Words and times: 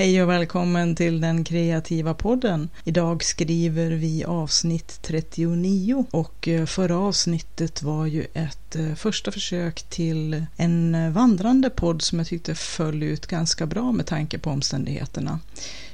Hej 0.00 0.22
och 0.22 0.28
välkommen 0.28 0.96
till 0.96 1.20
den 1.20 1.44
kreativa 1.44 2.14
podden. 2.14 2.68
Idag 2.84 3.24
skriver 3.24 3.90
vi 3.90 4.24
avsnitt 4.24 4.98
39 5.02 6.04
och 6.10 6.48
eh, 6.48 6.66
förra 6.66 6.98
avsnittet 6.98 7.82
var 7.82 8.06
ju 8.06 8.26
ett 8.34 8.76
eh, 8.76 8.94
första 8.94 9.32
försök 9.32 9.82
till 9.82 10.44
en 10.56 11.12
vandrande 11.12 11.70
podd 11.70 12.02
som 12.02 12.18
jag 12.18 12.28
tyckte 12.28 12.54
föll 12.54 13.02
ut 13.02 13.26
ganska 13.26 13.66
bra 13.66 13.92
med 13.92 14.06
tanke 14.06 14.38
på 14.38 14.50
omständigheterna. 14.50 15.38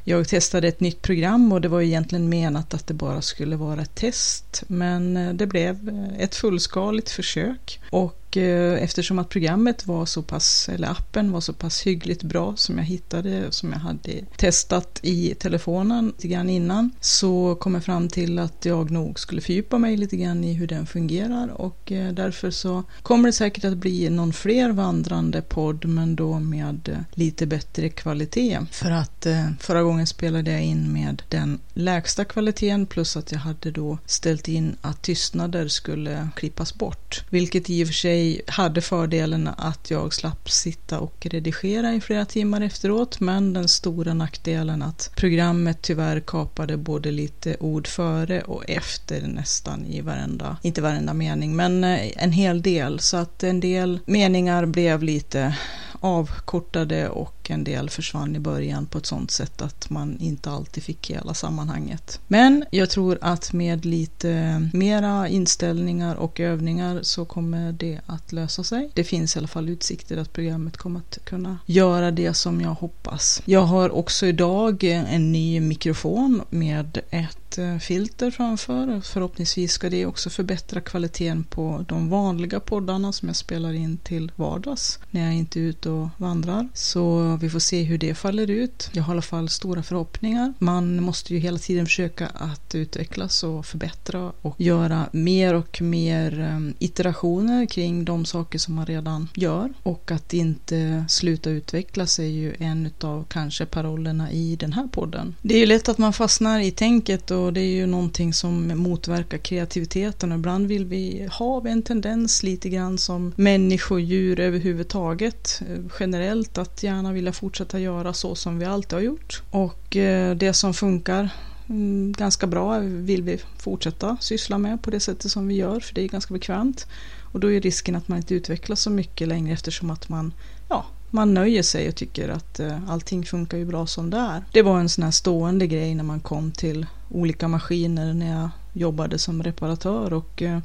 Jag 0.08 0.28
testade 0.28 0.68
ett 0.68 0.80
nytt 0.80 1.02
program 1.02 1.52
och 1.52 1.60
det 1.60 1.68
var 1.68 1.80
egentligen 1.80 2.28
menat 2.28 2.74
att 2.74 2.86
det 2.86 2.94
bara 2.94 3.22
skulle 3.22 3.56
vara 3.56 3.82
ett 3.82 3.94
test. 3.94 4.62
Men 4.66 5.16
eh, 5.16 5.32
det 5.32 5.46
blev 5.46 5.88
eh, 5.88 6.24
ett 6.24 6.34
fullskaligt 6.34 7.10
försök. 7.10 7.80
Och 7.90 8.36
eh, 8.36 8.82
eftersom 8.82 9.18
att 9.18 9.28
programmet 9.28 9.86
var 9.86 10.06
så 10.06 10.22
pass, 10.22 10.68
eller 10.68 10.88
appen 10.88 11.32
var 11.32 11.40
så 11.40 11.52
pass 11.52 11.82
hyggligt 11.82 12.22
bra 12.22 12.56
som 12.56 12.78
jag 12.78 12.84
hittade, 12.84 13.52
som 13.52 13.72
jag 13.72 13.78
hade 13.78 14.24
testat 14.36 15.00
i 15.02 15.34
telefonen 15.34 16.06
lite 16.06 16.28
grann 16.28 16.50
innan, 16.50 16.90
så 17.00 17.54
kom 17.54 17.74
jag 17.74 17.84
fram 17.84 18.08
till 18.08 18.38
att 18.38 18.64
jag 18.64 18.90
nog 18.90 19.20
skulle 19.20 19.40
fördjupa 19.40 19.78
mig 19.78 19.96
lite 19.96 20.16
grann 20.16 20.44
i 20.44 20.52
hur 20.52 20.66
den 20.66 20.86
fungerar. 20.86 21.48
Och 21.60 21.92
därför 22.12 22.50
så 22.50 22.82
kommer 23.02 23.28
det 23.28 23.32
säkert 23.32 23.64
att 23.64 23.76
bli 23.76 24.10
någon 24.10 24.32
fler 24.32 24.72
vandrande 24.72 25.42
podd 25.42 25.84
men 25.84 26.16
då 26.16 26.38
med 26.38 27.04
lite 27.14 27.46
bättre 27.46 27.88
kvalitet. 27.88 28.58
För 28.70 28.90
att 28.90 29.26
förra 29.60 29.82
gången 29.82 29.95
spelade 30.04 30.50
jag 30.50 30.62
in 30.62 30.92
med 30.92 31.22
den 31.28 31.58
lägsta 31.74 32.24
kvaliteten 32.24 32.86
plus 32.86 33.16
att 33.16 33.32
jag 33.32 33.38
hade 33.38 33.70
då 33.70 33.98
ställt 34.06 34.48
in 34.48 34.76
att 34.80 35.02
tystnader 35.02 35.68
skulle 35.68 36.28
klippas 36.36 36.74
bort, 36.74 37.24
vilket 37.30 37.70
i 37.70 37.84
och 37.84 37.86
för 37.86 37.94
sig 37.94 38.42
hade 38.46 38.80
fördelen 38.80 39.48
att 39.58 39.90
jag 39.90 40.14
slapp 40.14 40.50
sitta 40.50 41.00
och 41.00 41.26
redigera 41.30 41.94
i 41.94 42.00
flera 42.00 42.24
timmar 42.24 42.60
efteråt 42.60 43.20
men 43.20 43.52
den 43.52 43.68
stora 43.68 44.14
nackdelen 44.14 44.82
att 44.82 45.10
programmet 45.16 45.82
tyvärr 45.82 46.20
kapade 46.20 46.76
både 46.76 47.10
lite 47.10 47.56
ord 47.60 47.86
före 47.86 48.40
och 48.42 48.70
efter 48.70 49.20
nästan 49.20 49.86
i 49.86 50.00
varenda, 50.00 50.56
inte 50.62 50.82
varenda 50.82 51.14
mening, 51.14 51.56
men 51.56 51.84
eh, 51.84 52.10
en 52.16 52.32
hel 52.32 52.62
del. 52.62 53.00
Så 53.00 53.16
att 53.16 53.42
en 53.42 53.60
del 53.60 53.98
meningar 54.06 54.66
blev 54.66 55.02
lite 55.02 55.56
avkortade 56.00 57.08
och 57.08 57.35
en 57.50 57.64
del 57.64 57.90
försvann 57.90 58.36
i 58.36 58.38
början 58.38 58.86
på 58.86 58.98
ett 58.98 59.06
sånt 59.06 59.30
sätt 59.30 59.62
att 59.62 59.90
man 59.90 60.18
inte 60.20 60.50
alltid 60.50 60.82
fick 60.82 61.10
hela 61.10 61.34
sammanhanget. 61.34 62.20
Men 62.26 62.64
jag 62.70 62.90
tror 62.90 63.18
att 63.20 63.52
med 63.52 63.84
lite 63.84 64.60
mera 64.72 65.28
inställningar 65.28 66.16
och 66.16 66.40
övningar 66.40 67.02
så 67.02 67.24
kommer 67.24 67.72
det 67.72 68.00
att 68.06 68.32
lösa 68.32 68.64
sig. 68.64 68.90
Det 68.94 69.04
finns 69.04 69.36
i 69.36 69.38
alla 69.38 69.48
fall 69.48 69.68
utsikter 69.68 70.16
att 70.16 70.32
programmet 70.32 70.76
kommer 70.76 71.00
att 71.00 71.18
kunna 71.24 71.58
göra 71.66 72.10
det 72.10 72.34
som 72.34 72.60
jag 72.60 72.74
hoppas. 72.74 73.42
Jag 73.44 73.60
har 73.60 73.90
också 73.90 74.26
idag 74.26 74.84
en 74.84 75.32
ny 75.32 75.60
mikrofon 75.60 76.42
med 76.50 77.00
ett 77.10 77.58
eh, 77.58 77.78
filter 77.78 78.30
framför. 78.30 79.00
Förhoppningsvis 79.00 79.72
ska 79.72 79.90
det 79.90 80.06
också 80.06 80.30
förbättra 80.30 80.80
kvaliteten 80.80 81.44
på 81.44 81.84
de 81.88 82.10
vanliga 82.10 82.60
poddarna 82.60 83.12
som 83.12 83.28
jag 83.28 83.36
spelar 83.36 83.72
in 83.72 83.98
till 83.98 84.32
vardags 84.36 84.98
när 85.10 85.24
jag 85.24 85.34
inte 85.34 85.60
är 85.60 85.62
ute 85.62 85.90
och 85.90 86.08
vandrar. 86.16 86.68
Så 86.74 87.35
vi 87.42 87.50
får 87.50 87.58
se 87.58 87.82
hur 87.82 87.98
det 87.98 88.14
faller 88.14 88.50
ut. 88.50 88.90
Jag 88.92 89.02
har 89.02 89.12
i 89.12 89.14
alla 89.14 89.22
fall 89.22 89.48
stora 89.48 89.82
förhoppningar. 89.82 90.54
Man 90.58 91.02
måste 91.02 91.34
ju 91.34 91.40
hela 91.40 91.58
tiden 91.58 91.86
försöka 91.86 92.26
att 92.26 92.74
utvecklas 92.74 93.42
och 93.42 93.66
förbättra 93.66 94.32
och 94.42 94.60
göra 94.60 95.08
mer 95.12 95.54
och 95.54 95.82
mer 95.82 96.40
ehm, 96.40 96.74
iterationer 96.78 97.66
kring 97.66 98.04
de 98.04 98.24
saker 98.24 98.58
som 98.58 98.74
man 98.74 98.86
redan 98.86 99.28
gör 99.34 99.72
och 99.82 100.10
att 100.10 100.34
inte 100.34 101.04
sluta 101.08 101.50
utvecklas 101.50 102.18
är 102.18 102.24
ju 102.24 102.54
en 102.58 102.90
av 103.00 103.24
kanske 103.28 103.66
parollerna 103.66 104.32
i 104.32 104.56
den 104.56 104.72
här 104.72 104.86
podden. 104.86 105.34
Det 105.42 105.54
är 105.54 105.58
ju 105.58 105.66
lätt 105.66 105.88
att 105.88 105.98
man 105.98 106.12
fastnar 106.12 106.60
i 106.60 106.70
tänket 106.70 107.30
och 107.30 107.52
det 107.52 107.60
är 107.60 107.74
ju 107.74 107.86
någonting 107.86 108.32
som 108.32 108.68
motverkar 108.68 109.38
kreativiteten 109.38 110.32
och 110.32 110.38
ibland 110.38 110.66
vill 110.66 110.84
vi 110.84 111.28
ha 111.32 111.68
en 111.68 111.82
tendens 111.82 112.42
lite 112.42 112.68
grann 112.68 112.98
som 112.98 113.32
människor, 113.36 114.00
djur 114.00 114.40
överhuvudtaget 114.40 115.62
eh, 115.68 115.78
generellt 116.00 116.58
att 116.58 116.82
gärna 116.82 117.12
vilja 117.12 117.25
fortsätta 117.32 117.80
göra 117.80 118.12
så 118.12 118.34
som 118.34 118.58
vi 118.58 118.64
alltid 118.64 118.92
har 118.92 119.00
gjort. 119.00 119.42
Och 119.50 119.96
eh, 119.96 120.36
det 120.36 120.52
som 120.52 120.74
funkar 120.74 121.28
mm, 121.68 122.12
ganska 122.12 122.46
bra 122.46 122.78
vill 122.78 123.22
vi 123.22 123.38
fortsätta 123.58 124.16
syssla 124.20 124.58
med 124.58 124.82
på 124.82 124.90
det 124.90 125.00
sättet 125.00 125.30
som 125.30 125.48
vi 125.48 125.54
gör 125.54 125.80
för 125.80 125.94
det 125.94 126.02
är 126.02 126.08
ganska 126.08 126.34
bekvämt. 126.34 126.86
Och 127.32 127.40
då 127.40 127.52
är 127.52 127.60
risken 127.60 127.96
att 127.96 128.08
man 128.08 128.18
inte 128.18 128.34
utvecklas 128.34 128.80
så 128.80 128.90
mycket 128.90 129.28
längre 129.28 129.52
eftersom 129.52 129.90
att 129.90 130.08
man 130.08 130.32
ja, 130.68 130.86
man 131.10 131.34
nöjer 131.34 131.62
sig 131.62 131.88
och 131.88 131.94
tycker 131.94 132.28
att 132.28 132.60
eh, 132.60 132.90
allting 132.90 133.24
funkar 133.24 133.58
ju 133.58 133.64
bra 133.64 133.86
som 133.86 134.10
det 134.10 134.16
är. 134.16 134.44
Det 134.52 134.62
var 134.62 134.80
en 134.80 134.88
sån 134.88 135.04
här 135.04 135.10
stående 135.10 135.66
grej 135.66 135.94
när 135.94 136.04
man 136.04 136.20
kom 136.20 136.52
till 136.52 136.86
olika 137.10 137.48
maskiner 137.48 138.14
när 138.14 138.40
jag 138.40 138.50
jobbade 138.72 139.18
som 139.18 139.42
reparatör. 139.42 140.12
Och 140.12 140.42
eh, 140.42 140.58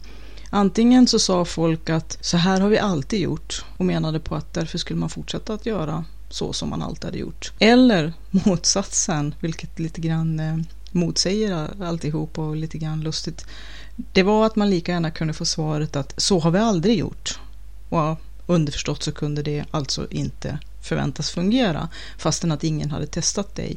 antingen 0.50 1.08
så 1.08 1.20
sa 1.20 1.46
folk 1.46 1.90
att 1.90 2.18
så 2.22 2.38
här 2.38 2.62
har 2.62 2.70
vi 2.70 2.80
alltid 2.80 3.20
gjort 3.20 3.66
och 3.78 3.86
menade 3.86 4.20
på 4.20 4.36
att 4.36 4.54
därför 4.54 4.78
skulle 4.78 5.00
man 5.00 5.10
fortsätta 5.10 5.54
att 5.54 5.66
göra 5.66 6.06
så 6.34 6.54
som 6.54 6.70
man 6.70 6.82
alltid 6.82 7.06
hade 7.06 7.18
gjort. 7.18 7.52
Eller 7.60 8.14
motsatsen, 8.30 9.36
vilket 9.40 9.80
lite 9.80 10.02
grann 10.02 10.40
eh, 10.40 10.58
motsäger 10.92 11.84
alltihop 11.84 12.40
och 12.40 12.56
lite 12.56 12.78
grann 12.78 13.02
lustigt. 13.02 13.46
Det 13.96 14.24
var 14.24 14.46
att 14.46 14.56
man 14.56 14.70
lika 14.70 14.92
gärna 14.92 15.12
kunde 15.12 15.34
få 15.34 15.46
svaret 15.46 15.96
att 15.96 16.14
så 16.18 16.40
har 16.40 16.52
vi 16.52 16.60
aldrig 16.60 16.98
gjort. 16.98 17.40
Och 17.90 18.18
underförstått 18.46 19.04
så 19.04 19.12
kunde 19.12 19.44
det 19.44 19.66
alltså 19.72 20.08
inte 20.12 20.60
förväntas 20.82 21.30
fungera 21.30 21.90
fastän 22.18 22.52
att 22.52 22.64
ingen 22.64 22.92
hade 22.92 23.08
testat 23.08 23.56
det 23.56 23.76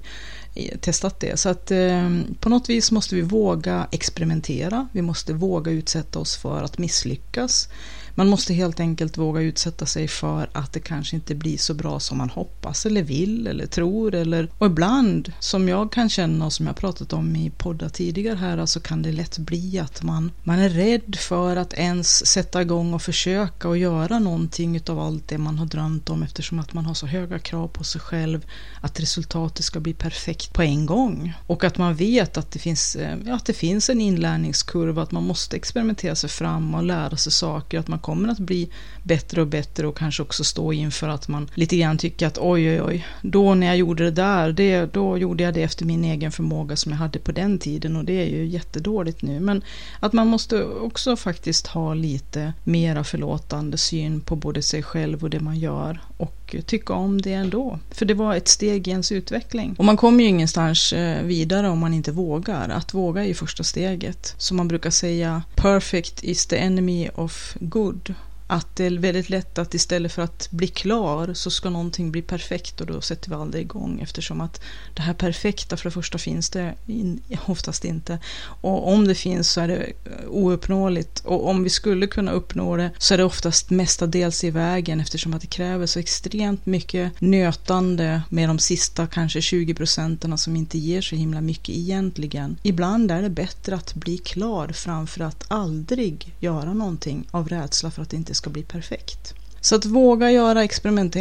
eh, 0.55 0.79
testat 0.79 1.21
det. 1.21 1.41
Så 1.41 1.49
att 1.49 1.71
eh, 1.71 2.21
på 2.41 2.49
något 2.49 2.69
vis 2.69 2.91
måste 2.91 3.15
vi 3.15 3.21
våga 3.21 3.87
experimentera. 3.91 4.89
Vi 4.93 5.03
måste 5.03 5.33
våga 5.33 5.73
utsätta 5.73 6.19
oss 6.19 6.37
för 6.37 6.63
att 6.63 6.79
misslyckas. 6.79 7.69
Man 8.17 8.29
måste 8.29 8.55
helt 8.55 8.81
enkelt 8.81 9.19
våga 9.19 9.41
utsätta 9.41 9.87
sig 9.87 10.09
för 10.09 10.51
att 10.53 10.73
det 10.73 10.81
kanske 10.81 11.17
inte 11.17 11.35
blir 11.35 11.59
så 11.59 11.75
bra 11.75 12.01
som 12.01 12.19
man 12.19 12.31
hoppas 12.31 12.87
eller 12.87 13.03
vill 13.03 13.47
eller 13.47 13.67
tror. 13.67 14.15
Eller, 14.15 14.49
och 14.59 14.67
ibland, 14.67 15.33
som 15.41 15.69
jag 15.69 15.93
kan 15.93 16.09
känna 16.09 16.47
och 16.47 16.53
som 16.53 16.67
jag 16.67 16.77
pratat 16.77 17.13
om 17.13 17.37
i 17.37 17.51
poddar 17.51 17.89
tidigare 17.89 18.37
här, 18.37 18.59
alltså 18.59 18.81
kan 18.81 19.03
det 19.03 19.13
lätt 19.13 19.39
bli 19.39 19.79
att 19.79 20.03
man, 20.03 20.33
man 20.43 20.59
är 20.59 20.69
rädd 20.69 21.17
för 21.17 21.57
att 21.57 21.73
ens 21.73 22.27
sätta 22.27 22.63
igång 22.63 22.95
och 22.95 23.03
försöka 23.03 23.69
och 23.69 23.79
göra 23.79 24.19
någonting 24.19 24.81
av 24.89 24.99
allt 24.99 25.29
det 25.29 25.39
man 25.39 25.59
har 25.59 25.67
drömt 25.67 26.11
om 26.11 26.23
eftersom 26.23 26.59
att 26.59 26.75
man 26.75 26.87
har 26.87 26.95
så 26.95 27.07
höga 27.07 27.39
krav 27.39 27.69
på 27.69 27.85
sig 27.85 28.01
själv 28.01 28.47
att 28.81 29.01
resultatet 29.01 29.65
ska 29.65 29.81
bli 29.81 29.95
perfekt 29.95 30.53
på 30.53 30.63
en 30.63 30.87
gång. 30.87 31.33
Och 31.47 31.65
att 31.65 31.79
man 31.79 31.95
vet 31.95 32.37
att 32.37 32.51
det 32.51 32.59
finns, 32.59 32.97
ja, 33.27 33.35
att 33.35 33.47
det 33.47 33.53
finns 33.53 33.91
en 33.91 34.01
inlärningskurva, 34.01 35.03
att 35.03 35.13
man 35.13 35.27
måste 35.27 35.57
experimentera 35.57 36.15
sig 36.15 36.31
fram 36.31 36.75
och 36.75 36.85
lära 36.85 37.17
sig 37.17 37.33
saker, 37.33 37.79
att 37.79 37.89
man 37.89 37.99
kommer 38.05 38.29
att 38.29 38.39
bli 38.39 38.69
bättre 39.03 39.41
och 39.41 39.47
bättre 39.47 39.87
och 39.87 39.99
kanske 39.99 40.23
också 40.23 40.45
stå 40.45 40.73
inför 40.73 41.09
att 41.09 41.29
man 41.29 41.51
lite 41.55 41.77
grann 41.77 41.99
tycker 41.99 42.27
att 42.27 42.39
oj, 42.39 42.71
oj, 42.71 42.83
oj, 42.83 43.07
då 43.23 43.55
när 43.55 43.67
jag 43.67 43.77
gjorde 43.77 44.05
det 44.05 44.11
där, 44.11 44.53
det, 44.53 44.93
då 44.93 45.19
gjorde 45.19 45.45
jag 45.45 45.55
det 45.55 45.63
efter 45.63 45.85
min 45.85 46.05
egen 46.05 46.33
förmåga 46.33 46.77
som 46.77 46.93
jag 46.93 46.99
hade 46.99 47.19
på 47.19 47.33
den 47.33 47.59
tiden 47.59 47.97
och 47.97 48.05
det 48.05 48.13
är 48.13 48.27
ju 48.27 48.47
jättedåligt 48.47 49.23
nu. 49.23 49.41
Men 49.41 49.63
att 50.01 50.13
man 50.13 50.27
måste 50.27 50.65
också 50.65 51.17
faktiskt 51.17 51.67
ha 51.67 51.95
lite 51.95 52.53
mera 52.65 53.05
förlåtande 53.05 53.79
syn 53.79 54.21
på 54.21 54.37
både 54.37 54.63
sig 54.63 54.83
själv 54.83 55.23
och 55.23 55.31
det 55.31 55.41
man 55.41 55.59
gör 55.59 56.01
och 56.17 56.44
tycka 56.67 56.93
om 56.93 57.23
det 57.23 57.33
ändå. 57.33 57.79
För 57.91 58.07
det 58.07 58.15
var 58.15 58.35
ett 58.35 58.49
steg 58.49 58.89
i 58.89 58.91
ens 58.91 59.13
utveckling. 59.13 59.75
Och 59.79 59.85
man 59.85 59.97
kommer 59.97 60.23
ju 60.23 60.29
ingenstans 60.29 60.93
eh, 60.93 61.23
vidare 61.23 61.69
om 61.69 61.79
man 61.79 61.95
inte 61.95 62.13
vågar. 62.13 62.69
Att 62.69 62.95
våga 62.95 63.23
är 63.23 63.27
ju 63.27 63.35
första 63.35 63.65
steget. 63.65 64.35
Som 64.39 64.57
man 64.57 64.69
brukar 64.69 64.91
säga, 64.91 65.43
perfect 65.55 66.25
is 66.25 66.47
the 66.47 66.57
enemy 66.57 67.09
of 67.15 67.57
good 67.61 68.15
att 68.47 68.77
det 68.77 68.85
är 68.85 68.91
väldigt 68.91 69.31
lätt 69.31 69.59
att 69.59 69.75
istället 69.75 70.13
för 70.13 70.23
att 70.23 70.49
bli 70.51 70.67
klar 70.67 71.35
så 71.35 71.51
ska 71.51 71.71
någonting 71.71 72.13
bli 72.13 72.23
perfekt 72.23 72.81
och 72.81 72.87
då 72.87 73.01
sätter 73.01 73.31
vi 73.31 73.37
aldrig 73.37 73.63
igång 73.63 74.01
eftersom 74.01 74.41
att 74.41 74.61
det 74.95 75.03
här 75.03 75.15
perfekta 75.15 75.77
för 75.77 75.85
det 75.85 75.95
första 75.95 76.19
finns 76.19 76.51
det 76.51 76.75
in, 76.87 77.21
oftast 77.47 77.85
inte 77.85 78.19
och 78.45 78.93
om 78.93 79.09
det 79.09 79.15
finns 79.15 79.51
så 79.51 79.61
är 79.61 79.69
det 79.69 79.93
ouppnåeligt 80.29 81.21
och 81.25 81.49
om 81.49 81.63
vi 81.63 81.71
skulle 81.71 82.07
kunna 82.07 82.33
uppnå 82.33 82.77
det 82.77 82.91
så 82.99 83.15
är 83.15 83.19
det 83.19 83.25
oftast 83.25 83.71
mestadels 83.71 84.45
i 84.45 84.51
vägen 84.51 85.01
eftersom 85.01 85.35
att 85.35 85.41
det 85.41 85.47
kräver 85.47 85.87
så 85.87 85.99
extremt 85.99 86.67
mycket 86.67 87.21
nötande 87.21 88.23
med 88.29 88.49
de 88.49 88.59
sista 88.59 89.07
kanske 89.07 89.41
20 89.43 89.75
procenten 89.75 90.39
som 90.39 90.57
inte 90.57 90.79
ger 90.79 91.01
så 91.01 91.17
himla 91.17 91.41
mycket 91.41 91.75
egentligen. 91.75 92.57
Ibland 92.63 93.11
är 93.11 93.23
det 93.23 93.31
bättre 93.31 93.75
att 93.75 93.95
bli 93.95 94.19
klar 94.19 94.69
framför 94.69 95.25
att 95.25 95.45
aldrig 95.49 96.35
göra 96.41 96.73
någonting 96.73 97.27
av 97.31 97.49
rädsla 97.49 97.91
för 97.91 98.03
att 98.03 98.13
inte 98.13 98.34
det 98.35 98.39
ska 98.39 98.51
bli 98.51 98.63
perfekt. 98.63 99.35
Så 99.65 99.77
att 99.77 99.85
våga 99.85 100.31
göra 100.31 100.65
experiment, 100.65 101.17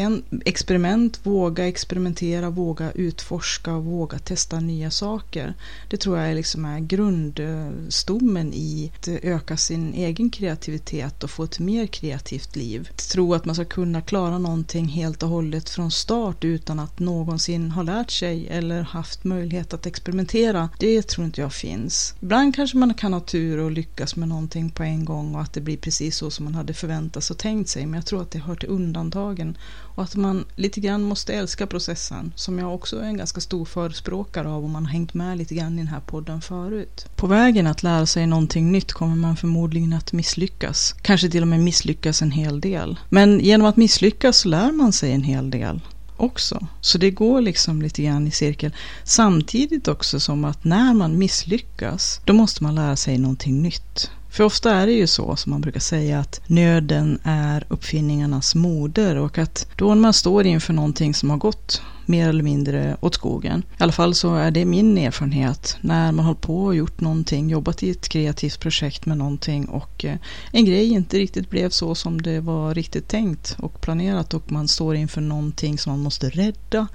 experiment, 0.45 1.19
våga 1.24 1.68
experimentera, 1.68 2.50
våga 2.50 2.92
utforska, 2.92 3.74
och 3.74 3.86
våga 3.86 4.19
testa 4.19 4.60
nya 4.60 4.92
saker. 4.92 5.54
Det 5.90 5.98
tror 5.98 6.18
jag 6.19 6.36
liksom 6.36 6.66
är 6.66 6.80
grundstommen 6.80 8.54
i 8.54 8.92
att 8.95 9.07
öka 9.07 9.57
sin 9.57 9.94
egen 9.94 10.30
kreativitet 10.30 11.24
och 11.24 11.30
få 11.30 11.44
ett 11.44 11.60
mer 11.60 11.88
kreativt 11.88 12.56
liv. 12.56 12.90
Att 12.92 13.10
tro 13.10 13.34
att 13.34 13.45
man 13.45 13.56
ska 13.56 13.66
kunna 13.66 14.01
klara 14.01 14.38
någonting 14.38 14.86
helt 14.86 15.24
och 15.24 15.30
hållet 15.30 15.69
från 15.69 15.92
start 15.92 16.44
utan 16.44 16.80
att 16.80 17.00
någonsin 17.00 17.72
ha 17.72 17.81
lärt 17.81 18.12
sig 18.12 18.48
eller 18.48 18.81
haft 18.81 19.24
möjlighet 19.24 19.74
att 19.74 19.86
experimentera, 19.86 20.69
det 20.80 21.01
tror 21.01 21.25
inte 21.25 21.42
jag 21.42 21.54
finns. 21.54 22.13
Ibland 22.22 22.56
kanske 22.56 22.78
man 22.78 22.94
kan 22.94 23.13
ha 23.13 23.19
tur 23.19 23.60
och 23.60 23.72
lyckas 23.72 24.16
med 24.16 24.28
någonting 24.28 24.69
på 24.69 24.84
en 24.84 25.06
gång 25.06 25.36
och 25.36 25.42
att 25.42 25.54
det 25.54 25.62
blir 25.62 25.78
precis 25.78 26.18
så 26.18 26.31
som 26.31 26.45
man 26.45 26.56
hade 26.56 26.74
förväntat 26.74 27.24
sig 27.24 27.34
och 27.34 27.40
tänkt 27.40 27.69
sig, 27.69 27.86
men 27.86 27.94
jag 27.94 28.06
tror 28.06 28.22
att 28.22 28.32
det 28.33 28.39
hör 28.39 28.56
till 28.56 28.69
undantagen 28.69 29.57
och 29.95 30.03
att 30.03 30.15
man 30.15 30.45
lite 30.56 30.80
grann 30.80 31.03
måste 31.03 31.33
älska 31.33 31.68
processen 31.68 32.33
som 32.35 32.59
jag 32.59 32.75
också 32.75 33.00
är 33.00 33.03
en 33.03 33.18
ganska 33.18 33.41
stor 33.41 33.65
förespråkare 33.65 34.50
av 34.50 34.65
om 34.65 34.71
man 34.71 34.85
har 34.85 34.91
hängt 34.91 35.13
med 35.13 35.38
lite 35.38 35.56
grann 35.56 35.74
i 35.74 35.77
den 35.77 35.88
här 35.88 36.00
podden 36.00 36.41
förut. 36.41 37.06
På 37.15 37.27
vägen 37.27 37.68
att 37.68 37.83
lära 37.83 38.06
sig 38.06 38.27
någonting 38.27 38.71
nytt 38.71 38.94
kommer 38.94 39.15
man 39.15 39.38
förmodligen 39.38 39.94
att 39.94 40.13
misslyckas. 40.13 40.95
Kanske 41.01 41.30
till 41.30 41.41
och 41.41 41.47
med 41.47 41.59
misslyckas 41.59 42.21
en 42.21 42.31
hel 42.31 42.62
del. 42.62 43.00
Men 43.09 43.39
genom 43.39 43.68
att 43.68 43.77
misslyckas 43.77 44.38
så 44.38 44.50
lär 44.50 44.71
man 44.71 44.94
sig 44.94 45.12
en 45.12 45.24
hel 45.24 45.50
del 45.50 45.81
också. 46.18 46.68
Så 46.81 46.97
det 46.97 47.12
går 47.12 47.41
liksom 47.41 47.81
lite 47.81 48.03
grann 48.03 48.27
i 48.27 48.31
cirkel. 48.31 48.75
Samtidigt 49.03 49.88
också 49.88 50.19
som 50.19 50.45
att 50.45 50.63
när 50.63 50.94
man 50.94 51.18
misslyckas, 51.18 52.21
då 52.25 52.33
måste 52.33 52.63
man 52.63 52.75
lära 52.75 52.95
sig 52.95 53.18
någonting 53.18 53.62
nytt. 53.62 54.12
För 54.33 54.44
ofta 54.44 54.71
är 54.71 54.85
det 54.85 54.94
ju 54.94 55.07
så 55.07 55.35
som 55.35 55.50
man 55.50 55.62
brukar 55.62 55.80
säga 55.80 56.19
att 56.19 56.41
nöden 56.47 57.19
är 57.24 57.65
uppfinningarnas 57.68 58.56
moder 58.56 59.15
och 59.15 59.38
att 59.38 59.68
då 59.75 59.88
när 59.88 60.01
man 60.01 60.13
står 60.13 60.45
inför 60.45 60.74
någonting 60.74 61.13
som 61.13 61.30
har 61.30 61.38
gått 61.38 61.81
mer 62.06 62.30
eller 62.30 62.44
mindre 62.44 62.97
åt 63.01 63.15
skogen. 63.15 63.63
I 63.80 63.83
alla 63.83 63.91
fall 63.91 64.15
så 64.15 64.35
är 64.35 64.51
det 64.51 64.65
min 64.65 64.97
erfarenhet 64.97 65.77
när 65.81 66.12
man 66.12 66.25
hållit 66.25 66.41
på 66.41 66.63
och 66.65 66.75
gjort 66.75 67.01
någonting, 67.01 67.50
jobbat 67.50 67.83
i 67.83 67.89
ett 67.89 68.09
kreativt 68.09 68.59
projekt 68.59 69.06
med 69.06 69.18
någonting 69.18 69.65
och 69.65 70.06
eh, 70.06 70.18
en 70.51 70.65
grej 70.65 70.89
inte 70.89 71.18
riktigt 71.18 71.50
blev 71.50 71.69
så 71.69 71.95
som 71.95 72.21
det 72.21 72.39
var 72.39 72.75
riktigt 72.75 73.07
tänkt 73.07 73.56
och 73.59 73.81
planerat 73.81 74.33
och 74.33 74.51
man 74.51 74.68
står 74.68 74.95
inför 74.95 75.21
någonting 75.21 75.77
som 75.77 75.91
man 75.91 76.00
måste 76.00 76.30
rädda. 76.30 76.88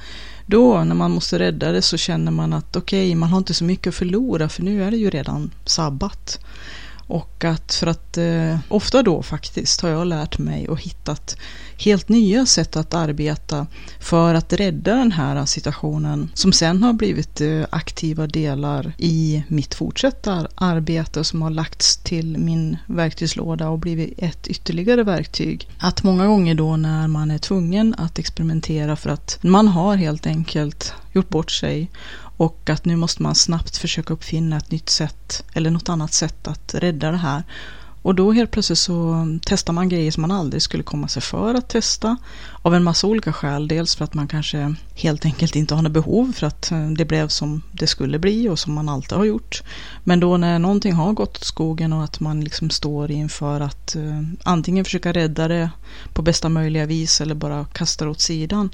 Då 0.46 0.84
när 0.84 0.94
man 0.94 1.10
måste 1.10 1.38
rädda 1.38 1.72
det 1.72 1.82
så 1.82 1.96
känner 1.96 2.32
man 2.32 2.52
att 2.52 2.76
okej, 2.76 3.08
okay, 3.08 3.14
man 3.14 3.28
har 3.28 3.38
inte 3.38 3.54
så 3.54 3.64
mycket 3.64 3.86
att 3.86 3.94
förlora 3.94 4.48
för 4.48 4.62
nu 4.62 4.84
är 4.84 4.90
det 4.90 4.96
ju 4.96 5.10
redan 5.10 5.50
sabbat. 5.64 6.40
Och 7.08 7.44
att 7.44 7.74
för 7.74 7.86
att 7.86 8.18
eh, 8.18 8.58
ofta 8.68 9.02
då 9.02 9.22
faktiskt 9.22 9.80
har 9.80 9.88
jag 9.88 10.06
lärt 10.06 10.38
mig 10.38 10.68
och 10.68 10.82
hittat 10.82 11.36
helt 11.78 12.08
nya 12.08 12.46
sätt 12.46 12.76
att 12.76 12.94
arbeta 12.94 13.66
för 14.00 14.34
att 14.34 14.52
rädda 14.52 14.94
den 14.94 15.12
här 15.12 15.46
situationen 15.46 16.30
som 16.34 16.52
sen 16.52 16.82
har 16.82 16.92
blivit 16.92 17.40
eh, 17.40 17.64
aktiva 17.70 18.26
delar 18.26 18.92
i 18.98 19.42
mitt 19.48 19.74
fortsatta 19.74 20.48
arbete 20.54 21.24
som 21.24 21.42
har 21.42 21.50
lagts 21.50 21.96
till 21.96 22.38
min 22.38 22.76
verktygslåda 22.86 23.68
och 23.68 23.78
blivit 23.78 24.14
ett 24.18 24.46
ytterligare 24.46 25.02
verktyg. 25.02 25.68
Att 25.78 26.02
många 26.02 26.26
gånger 26.26 26.54
då 26.54 26.76
när 26.76 27.08
man 27.08 27.30
är 27.30 27.38
tvungen 27.38 27.94
att 27.98 28.18
experimentera 28.18 28.96
för 28.96 29.10
att 29.10 29.38
man 29.42 29.68
har 29.68 29.96
helt 29.96 30.26
enkelt 30.26 30.92
gjort 31.12 31.28
bort 31.28 31.50
sig 31.50 31.90
och 32.38 32.70
att 32.70 32.84
nu 32.84 32.96
måste 32.96 33.22
man 33.22 33.34
snabbt 33.34 33.76
försöka 33.76 34.12
uppfinna 34.12 34.56
ett 34.56 34.70
nytt 34.70 34.90
sätt 34.90 35.44
eller 35.52 35.70
något 35.70 35.88
annat 35.88 36.12
sätt 36.12 36.48
att 36.48 36.74
rädda 36.74 37.10
det 37.10 37.16
här. 37.16 37.42
Och 38.02 38.14
då 38.14 38.32
helt 38.32 38.50
plötsligt 38.50 38.78
så 38.78 39.26
testar 39.44 39.72
man 39.72 39.88
grejer 39.88 40.10
som 40.10 40.20
man 40.20 40.30
aldrig 40.30 40.62
skulle 40.62 40.82
komma 40.82 41.08
sig 41.08 41.22
för 41.22 41.54
att 41.54 41.68
testa. 41.68 42.16
Av 42.62 42.74
en 42.74 42.84
massa 42.84 43.06
olika 43.06 43.32
skäl. 43.32 43.68
Dels 43.68 43.96
för 43.96 44.04
att 44.04 44.14
man 44.14 44.28
kanske 44.28 44.74
helt 44.94 45.24
enkelt 45.24 45.56
inte 45.56 45.74
har 45.74 45.82
något 45.82 45.92
behov 45.92 46.32
för 46.32 46.46
att 46.46 46.70
eh, 46.70 46.88
det 46.90 47.04
blev 47.04 47.28
som 47.28 47.62
det 47.72 47.86
skulle 47.86 48.18
bli 48.18 48.48
och 48.48 48.58
som 48.58 48.74
man 48.74 48.88
alltid 48.88 49.18
har 49.18 49.24
gjort. 49.24 49.62
Men 50.04 50.20
då 50.20 50.36
när 50.36 50.58
någonting 50.58 50.92
har 50.92 51.12
gått 51.12 51.36
åt 51.36 51.44
skogen 51.44 51.92
och 51.92 52.04
att 52.04 52.20
man 52.20 52.40
liksom 52.44 52.70
står 52.70 53.10
inför 53.10 53.60
att 53.60 53.96
eh, 53.96 54.22
antingen 54.42 54.84
försöka 54.84 55.12
rädda 55.12 55.48
det 55.48 55.70
på 56.12 56.22
bästa 56.22 56.48
möjliga 56.48 56.86
vis 56.86 57.20
eller 57.20 57.34
bara 57.34 57.64
kasta 57.64 58.04
det 58.04 58.10
åt 58.10 58.20
sidan 58.20 58.70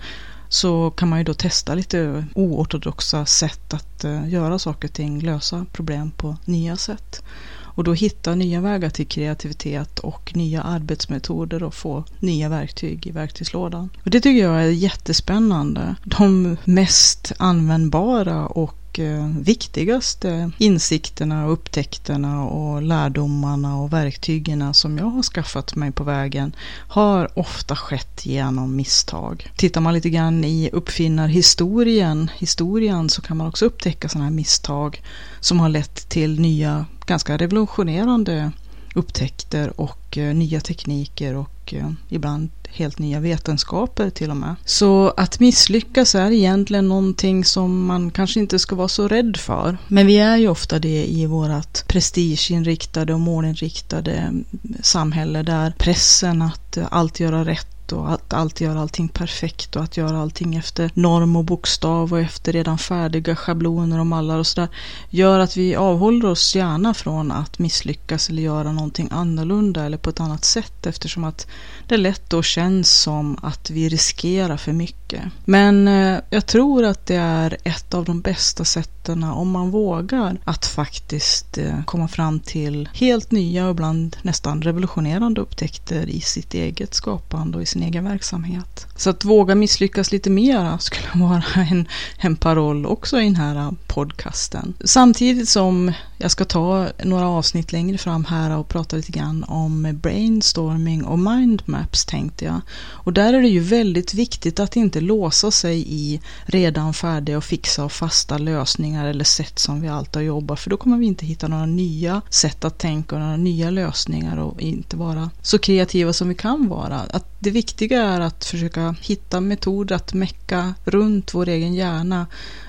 så 0.54 0.90
kan 0.90 1.08
man 1.08 1.18
ju 1.18 1.24
då 1.24 1.34
testa 1.34 1.74
lite 1.74 2.24
oortodoxa 2.34 3.26
sätt 3.26 3.74
att 3.74 4.04
eh, 4.04 4.28
göra 4.28 4.58
saker 4.58 4.88
och 4.88 4.94
ting, 4.94 5.20
lösa 5.20 5.66
problem 5.72 6.10
på 6.10 6.36
nya 6.44 6.76
sätt. 6.76 7.22
Och 7.54 7.84
då 7.84 7.92
hitta 7.92 8.34
nya 8.34 8.60
vägar 8.60 8.90
till 8.90 9.06
kreativitet 9.06 9.98
och 9.98 10.36
nya 10.36 10.62
arbetsmetoder 10.62 11.62
och 11.62 11.74
få 11.74 12.04
nya 12.20 12.48
verktyg 12.48 13.06
i 13.06 13.10
verktygslådan. 13.10 13.90
Och 14.04 14.10
det 14.10 14.20
tycker 14.20 14.42
jag 14.42 14.64
är 14.64 14.70
jättespännande. 14.70 15.94
De 16.04 16.56
mest 16.64 17.32
användbara 17.38 18.46
och 18.46 18.83
Eh, 18.98 19.28
viktigaste 19.40 20.30
eh, 20.30 20.48
insikterna, 20.58 21.46
upptäckterna 21.46 22.44
och 22.44 22.82
lärdomarna 22.82 23.76
och 23.76 23.92
verktygen 23.92 24.74
som 24.74 24.98
jag 24.98 25.06
har 25.06 25.22
skaffat 25.22 25.76
mig 25.76 25.92
på 25.92 26.04
vägen 26.04 26.56
har 26.88 27.38
ofta 27.38 27.76
skett 27.76 28.26
genom 28.26 28.76
misstag. 28.76 29.50
Tittar 29.56 29.80
man 29.80 29.94
lite 29.94 30.10
grann 30.10 30.44
i 30.44 30.70
uppfinnarhistorien 30.72 32.30
historien, 32.38 33.10
så 33.10 33.22
kan 33.22 33.36
man 33.36 33.46
också 33.46 33.64
upptäcka 33.64 34.08
sådana 34.08 34.24
här 34.24 34.34
misstag 34.34 35.02
som 35.40 35.60
har 35.60 35.68
lett 35.68 36.08
till 36.08 36.40
nya, 36.40 36.86
ganska 37.06 37.36
revolutionerande 37.36 38.52
upptäckter 38.94 39.80
och 39.80 40.18
eh, 40.18 40.34
nya 40.34 40.60
tekniker 40.60 41.34
och 41.34 41.74
eh, 41.74 41.90
ibland 42.08 42.50
helt 42.74 42.98
nya 42.98 43.20
vetenskaper 43.20 44.10
till 44.10 44.30
och 44.30 44.36
med. 44.36 44.54
Så 44.64 45.14
att 45.16 45.40
misslyckas 45.40 46.14
är 46.14 46.30
egentligen 46.30 46.88
någonting 46.88 47.44
som 47.44 47.86
man 47.86 48.10
kanske 48.10 48.40
inte 48.40 48.58
ska 48.58 48.76
vara 48.76 48.88
så 48.88 49.08
rädd 49.08 49.36
för. 49.36 49.78
Men 49.88 50.06
vi 50.06 50.18
är 50.18 50.36
ju 50.36 50.48
ofta 50.48 50.78
det 50.78 51.06
i 51.06 51.26
vårt 51.26 51.88
prestigeinriktade 51.88 53.14
och 53.14 53.20
målinriktade 53.20 54.12
mm, 54.12 54.44
samhälle 54.82 55.42
där 55.42 55.74
pressen 55.78 56.42
att 56.42 56.76
eh, 56.76 56.86
alltid 56.90 57.24
göra 57.24 57.44
rätt 57.44 57.73
och 57.92 58.12
att 58.12 58.32
alltid 58.32 58.66
göra 58.66 58.80
allting 58.80 59.08
perfekt 59.08 59.76
och 59.76 59.82
att 59.82 59.96
göra 59.96 60.18
allting 60.18 60.54
efter 60.56 60.90
norm 60.94 61.36
och 61.36 61.44
bokstav 61.44 62.12
och 62.12 62.20
efter 62.20 62.52
redan 62.52 62.78
färdiga 62.78 63.36
schabloner 63.36 64.00
och 64.00 64.06
mallar 64.06 64.38
och 64.38 64.46
sådär 64.46 64.68
gör 65.10 65.38
att 65.38 65.56
vi 65.56 65.76
avhåller 65.76 66.28
oss 66.28 66.56
gärna 66.56 66.94
från 66.94 67.32
att 67.32 67.58
misslyckas 67.58 68.28
eller 68.30 68.42
göra 68.42 68.72
någonting 68.72 69.08
annorlunda 69.10 69.84
eller 69.84 69.98
på 69.98 70.10
ett 70.10 70.20
annat 70.20 70.44
sätt 70.44 70.86
eftersom 70.86 71.24
att 71.24 71.46
det 71.88 71.96
lätt 71.96 72.30
då 72.30 72.42
känns 72.42 73.00
som 73.00 73.38
att 73.42 73.70
vi 73.70 73.88
riskerar 73.88 74.56
för 74.56 74.72
mycket. 74.72 75.03
Men 75.44 75.88
eh, 75.88 76.20
jag 76.30 76.46
tror 76.46 76.84
att 76.84 77.06
det 77.06 77.16
är 77.16 77.56
ett 77.64 77.94
av 77.94 78.04
de 78.04 78.20
bästa 78.20 78.64
sätten 78.64 79.24
om 79.24 79.50
man 79.50 79.70
vågar 79.70 80.36
att 80.44 80.66
faktiskt 80.66 81.58
eh, 81.58 81.84
komma 81.84 82.08
fram 82.08 82.40
till 82.40 82.88
helt 82.94 83.30
nya 83.30 83.64
och 83.64 83.70
ibland 83.70 84.16
nästan 84.22 84.62
revolutionerande 84.62 85.40
upptäckter 85.40 86.08
i 86.08 86.20
sitt 86.20 86.54
eget 86.54 86.94
skapande 86.94 87.56
och 87.56 87.62
i 87.62 87.66
sin 87.66 87.82
egen 87.82 88.04
verksamhet. 88.04 88.86
Så 88.96 89.10
att 89.10 89.24
våga 89.24 89.54
misslyckas 89.54 90.12
lite 90.12 90.30
mer 90.30 90.78
skulle 90.78 91.08
vara 91.24 91.44
en, 91.70 91.88
en 92.18 92.36
paroll 92.36 92.86
också 92.86 93.20
i 93.20 93.24
den 93.24 93.36
här 93.36 93.74
podcasten. 93.86 94.74
Samtidigt 94.84 95.48
som 95.48 95.92
jag 96.18 96.30
ska 96.30 96.44
ta 96.44 96.88
några 97.04 97.28
avsnitt 97.28 97.72
längre 97.72 97.98
fram 97.98 98.24
här 98.24 98.58
och 98.58 98.68
prata 98.68 98.96
lite 98.96 99.12
grann 99.12 99.44
om 99.44 99.98
brainstorming 100.02 101.04
och 101.04 101.18
mindmaps 101.18 102.04
tänkte 102.04 102.44
jag. 102.44 102.60
Och 102.76 103.12
där 103.12 103.34
är 103.34 103.42
det 103.42 103.48
ju 103.48 103.60
väldigt 103.60 104.14
viktigt 104.14 104.60
att 104.60 104.76
inte 104.76 105.00
låsa 105.04 105.50
sig 105.50 105.84
i 105.86 106.20
redan 106.44 106.94
färdiga 106.94 107.36
och 107.36 107.44
fixa 107.44 107.84
och 107.84 107.92
fasta 107.92 108.38
lösningar 108.38 109.06
eller 109.06 109.24
sätt 109.24 109.58
som 109.58 109.80
vi 109.80 109.88
alltid 109.88 110.16
har 110.16 110.22
jobbat 110.22 110.60
för 110.60 110.70
då 110.70 110.76
kommer 110.76 110.98
vi 110.98 111.06
inte 111.06 111.26
hitta 111.26 111.48
några 111.48 111.66
nya 111.66 112.22
sätt 112.30 112.64
att 112.64 112.78
tänka 112.78 113.14
och 113.14 113.20
några 113.20 113.36
nya 113.36 113.70
lösningar 113.70 114.36
och 114.36 114.60
inte 114.60 114.96
vara 114.96 115.30
så 115.42 115.58
kreativa 115.58 116.12
som 116.12 116.28
vi 116.28 116.34
kan 116.34 116.68
vara. 116.68 117.00
Att 117.00 117.34
det 117.38 117.50
viktiga 117.50 118.02
är 118.02 118.20
att 118.20 118.44
försöka 118.44 118.94
hitta 119.00 119.40
metoder 119.40 119.96
att 119.96 120.14
mecka 120.14 120.74
runt 120.84 121.34
vår 121.34 121.48
egen 121.48 121.74
hjärna 121.74 122.26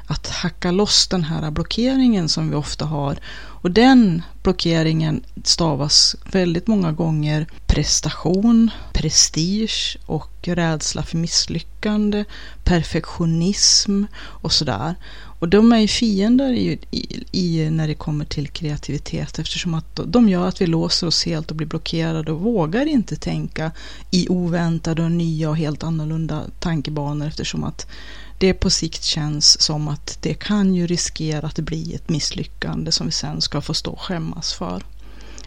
att 0.08 0.28
hacka 0.28 0.72
loss 0.72 1.08
den 1.08 1.24
här 1.24 1.52
blockeringen 1.52 2.30
som 2.30 2.50
vi 2.50 2.56
ofta 2.56 2.86
har. 2.86 3.18
Och 3.66 3.72
den 3.72 4.22
blockeringen 4.44 5.24
stavas 5.44 6.16
väldigt 6.32 6.68
många 6.68 6.92
gånger 6.92 7.48
prestation, 7.68 8.72
prestige 8.94 9.98
och 10.06 10.48
rädsla 10.48 11.04
för 11.04 11.18
misslyckande, 11.18 12.26
perfektionism 12.64 14.04
och 14.18 14.52
sådär. 14.52 14.96
Och 15.40 15.50
de 15.50 15.72
är 15.72 15.78
ju 15.78 15.88
fiender 15.88 16.54
i, 16.54 16.80
i, 16.92 17.24
i, 17.32 17.70
när 17.70 17.88
det 17.88 17.94
kommer 17.94 18.26
till 18.26 18.48
kreativitet 18.48 19.40
eftersom 19.40 19.74
att 19.74 20.00
de 20.06 20.30
gör 20.30 20.48
att 20.48 20.62
vi 20.62 20.66
låser 20.66 21.08
oss 21.08 21.26
helt 21.26 21.52
och 21.52 21.58
blir 21.58 21.68
blockerade 21.68 22.32
och 22.32 22.42
vågar 22.42 22.86
inte 22.86 23.16
tänka 23.16 23.72
i 24.12 24.28
oväntade 24.30 25.04
och 25.04 25.12
nya 25.12 25.50
och 25.50 25.58
helt 25.58 25.84
annorlunda 25.84 26.44
tankebanor 26.60 27.28
eftersom 27.28 27.64
att 27.64 27.88
det 28.38 28.54
på 28.54 28.70
sikt 28.70 29.04
känns 29.04 29.62
som 29.62 29.88
att 29.88 30.18
det 30.22 30.34
kan 30.34 30.76
ju 30.76 30.88
riskera 30.88 31.48
att 31.48 31.60
bli 31.60 31.96
ett 31.96 32.10
misslyckande 32.10 32.92
som 32.92 33.06
vi 33.06 33.12
sen 33.12 33.42
ska 33.42 33.62
få 33.62 33.74
stå 33.74 33.92
och 33.92 34.02
skämmas 34.02 34.54
för. 34.54 34.84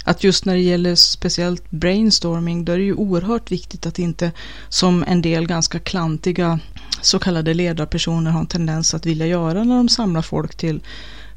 att 0.04 0.24
just 0.24 0.44
när 0.44 0.54
det 0.54 0.60
gäller 0.60 0.94
speciellt 0.94 1.70
brainstorming 1.70 2.64
då 2.64 2.72
är 2.72 2.78
det 2.78 2.84
ju 2.84 2.94
oerhört 2.94 3.50
viktigt 3.52 3.86
att 3.86 3.98
inte 3.98 4.32
som 4.68 5.04
en 5.08 5.22
del 5.22 5.46
ganska 5.46 5.78
klantiga 5.78 6.60
så 7.02 7.18
kallade 7.18 7.54
ledarpersoner 7.54 8.30
har 8.30 8.40
en 8.40 8.46
tendens 8.46 8.94
att 8.94 9.06
vilja 9.06 9.26
göra 9.26 9.64
när 9.64 9.76
de 9.76 9.88
samlar 9.88 10.22
folk 10.22 10.54
till 10.54 10.80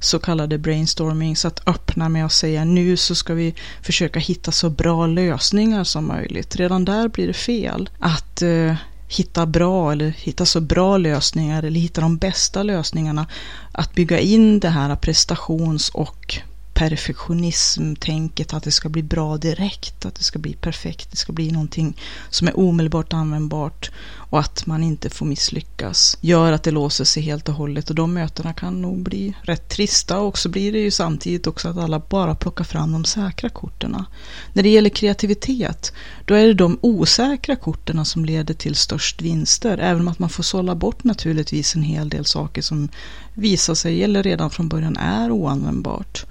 så 0.01 0.19
kallade 0.19 0.57
brainstorming, 0.57 1.35
så 1.35 1.47
att 1.47 1.67
öppna 1.67 2.09
med 2.09 2.25
att 2.25 2.31
säga 2.31 2.65
nu 2.65 2.97
så 2.97 3.15
ska 3.15 3.33
vi 3.33 3.55
försöka 3.81 4.19
hitta 4.19 4.51
så 4.51 4.69
bra 4.69 5.07
lösningar 5.07 5.83
som 5.83 6.07
möjligt. 6.07 6.55
Redan 6.55 6.85
där 6.85 7.07
blir 7.07 7.27
det 7.27 7.33
fel. 7.33 7.89
Att 7.99 8.41
eh, 8.41 8.75
hitta 9.11 9.45
bra 9.45 9.91
eller 9.91 10.09
hitta 10.09 10.45
så 10.45 10.61
bra 10.61 10.97
lösningar 10.97 11.63
eller 11.63 11.79
hitta 11.79 12.01
de 12.01 12.17
bästa 12.17 12.63
lösningarna. 12.63 13.27
Att 13.71 13.93
bygga 13.93 14.19
in 14.19 14.59
det 14.59 14.69
här 14.69 14.95
prestations 14.95 15.89
och 15.89 16.41
perfektionism-tänket 16.73 18.53
att 18.53 18.63
det 18.63 18.71
ska 18.71 18.89
bli 18.89 19.03
bra 19.03 19.37
direkt, 19.37 20.05
att 20.05 20.15
det 20.15 20.23
ska 20.23 20.39
bli 20.39 20.53
perfekt, 20.53 21.11
det 21.11 21.17
ska 21.17 21.33
bli 21.33 21.51
någonting 21.51 21.97
som 22.29 22.47
är 22.47 22.59
omedelbart 22.59 23.13
användbart 23.13 23.91
och 24.31 24.39
att 24.39 24.65
man 24.65 24.83
inte 24.83 25.09
får 25.09 25.25
misslyckas 25.25 26.17
gör 26.21 26.51
att 26.51 26.63
det 26.63 26.71
låser 26.71 27.03
sig 27.03 27.23
helt 27.23 27.49
och 27.49 27.55
hållet. 27.55 27.89
Och 27.89 27.95
de 27.95 28.13
mötena 28.13 28.53
kan 28.53 28.81
nog 28.81 29.03
bli 29.03 29.33
rätt 29.41 29.69
trista. 29.69 30.19
Och 30.19 30.37
så 30.37 30.49
blir 30.49 30.71
det 30.71 30.79
ju 30.79 30.91
samtidigt 30.91 31.47
också 31.47 31.69
att 31.69 31.77
alla 31.77 31.99
bara 31.99 32.35
plockar 32.35 32.63
fram 32.63 32.91
de 32.91 33.05
säkra 33.05 33.49
korten. 33.49 34.05
När 34.53 34.63
det 34.63 34.69
gäller 34.69 34.89
kreativitet, 34.89 35.93
då 36.25 36.33
är 36.33 36.47
det 36.47 36.53
de 36.53 36.79
osäkra 36.81 37.55
korten 37.55 38.05
som 38.05 38.25
leder 38.25 38.53
till 38.53 38.75
störst 38.75 39.21
vinster, 39.21 39.77
även 39.77 40.01
om 40.01 40.07
att 40.07 40.19
man 40.19 40.29
får 40.29 40.43
sålla 40.43 40.75
bort 40.75 41.03
naturligtvis 41.03 41.75
en 41.75 41.83
hel 41.83 42.09
del 42.09 42.25
saker 42.25 42.61
som 42.61 42.89
visar 43.33 43.75
sig 43.75 44.03
eller 44.03 44.23
redan 44.23 44.49
från 44.49 44.69
början 44.69 44.97
är 44.97 45.31
oanvändbart. 45.31 46.25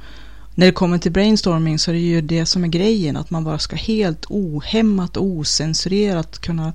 När 0.55 0.67
det 0.67 0.73
kommer 0.73 0.99
till 0.99 1.13
brainstorming 1.13 1.79
så 1.79 1.91
är 1.91 1.95
det 1.95 2.01
ju 2.01 2.21
det 2.21 2.47
som 2.47 2.65
är 2.65 2.69
grejen, 2.69 3.17
att 3.17 3.31
man 3.31 3.45
bara 3.45 3.59
ska 3.59 3.77
helt 3.77 4.27
ohämmat 4.29 5.17
och 5.17 5.25
osensurerat 5.25 6.39
kunna 6.39 6.73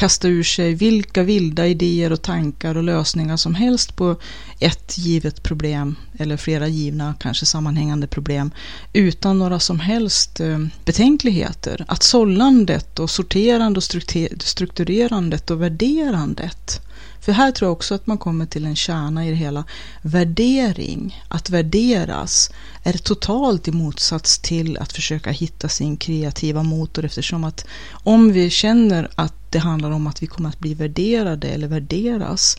kasta 0.00 0.28
ur 0.28 0.42
sig 0.42 0.74
vilka 0.74 1.22
vilda 1.22 1.66
idéer 1.66 2.12
och 2.12 2.22
tankar 2.22 2.76
och 2.76 2.82
lösningar 2.82 3.36
som 3.36 3.54
helst 3.54 3.96
på 3.96 4.16
ett 4.60 4.98
givet 4.98 5.42
problem 5.42 5.96
eller 6.18 6.36
flera 6.36 6.68
givna, 6.68 7.14
kanske 7.20 7.46
sammanhängande 7.46 8.06
problem 8.06 8.50
utan 8.92 9.38
några 9.38 9.60
som 9.60 9.80
helst 9.80 10.40
eh, 10.40 10.58
betänkligheter. 10.84 11.84
Att 11.88 12.02
sållandet 12.02 12.98
och 12.98 13.10
sorterandet 13.10 13.76
och 13.76 14.00
strukturerandet 14.42 15.50
och 15.50 15.62
värderandet 15.62 16.80
för 17.20 17.32
här 17.32 17.52
tror 17.52 17.66
jag 17.66 17.72
också 17.72 17.94
att 17.94 18.06
man 18.06 18.18
kommer 18.18 18.46
till 18.46 18.66
en 18.66 18.76
kärna 18.76 19.26
i 19.26 19.30
det 19.30 19.36
hela. 19.36 19.64
Värdering, 20.02 21.24
att 21.28 21.50
värderas, 21.50 22.50
är 22.82 22.92
totalt 22.92 23.68
i 23.68 23.72
motsats 23.72 24.38
till 24.38 24.78
att 24.78 24.92
försöka 24.92 25.30
hitta 25.30 25.68
sin 25.68 25.96
kreativa 25.96 26.62
motor 26.62 27.04
eftersom 27.04 27.44
att 27.44 27.66
om 27.90 28.32
vi 28.32 28.50
känner 28.50 29.10
att 29.14 29.34
det 29.50 29.58
handlar 29.58 29.90
om 29.90 30.06
att 30.06 30.22
vi 30.22 30.26
kommer 30.26 30.48
att 30.48 30.58
bli 30.58 30.74
värderade 30.74 31.48
eller 31.48 31.68
värderas 31.68 32.56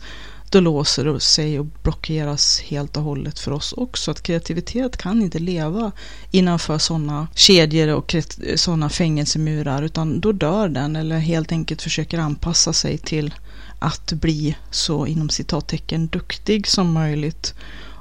då 0.52 0.60
låser 0.60 1.04
det 1.04 1.20
sig 1.20 1.58
och 1.58 1.66
blockeras 1.82 2.60
helt 2.60 2.96
och 2.96 3.02
hållet 3.02 3.38
för 3.38 3.52
oss 3.52 3.72
också. 3.72 4.10
Att 4.10 4.22
kreativitet 4.22 4.96
kan 4.96 5.22
inte 5.22 5.38
leva 5.38 5.92
innanför 6.30 6.78
sådana 6.78 7.28
kedjor 7.34 7.88
och 7.88 8.14
sådana 8.56 8.88
fängelsemurar 8.88 9.82
utan 9.82 10.20
då 10.20 10.32
dör 10.32 10.68
den 10.68 10.96
eller 10.96 11.18
helt 11.18 11.52
enkelt 11.52 11.82
försöker 11.82 12.18
anpassa 12.18 12.72
sig 12.72 12.98
till 12.98 13.34
att 13.78 14.12
bli 14.12 14.56
så 14.70 15.06
inom 15.06 15.28
citattecken 15.28 16.06
duktig 16.06 16.68
som 16.68 16.92
möjligt. 16.92 17.54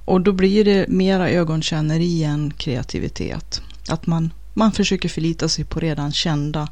Och 0.05 0.21
då 0.21 0.31
blir 0.31 0.65
det 0.65 0.87
mera 0.87 1.29
ögonkänneri 1.29 2.23
än 2.23 2.53
kreativitet. 2.53 3.61
Att 3.87 4.07
man, 4.07 4.33
man 4.53 4.71
försöker 4.71 5.09
förlita 5.09 5.49
sig 5.49 5.65
på 5.65 5.79
redan 5.79 6.11
kända 6.11 6.67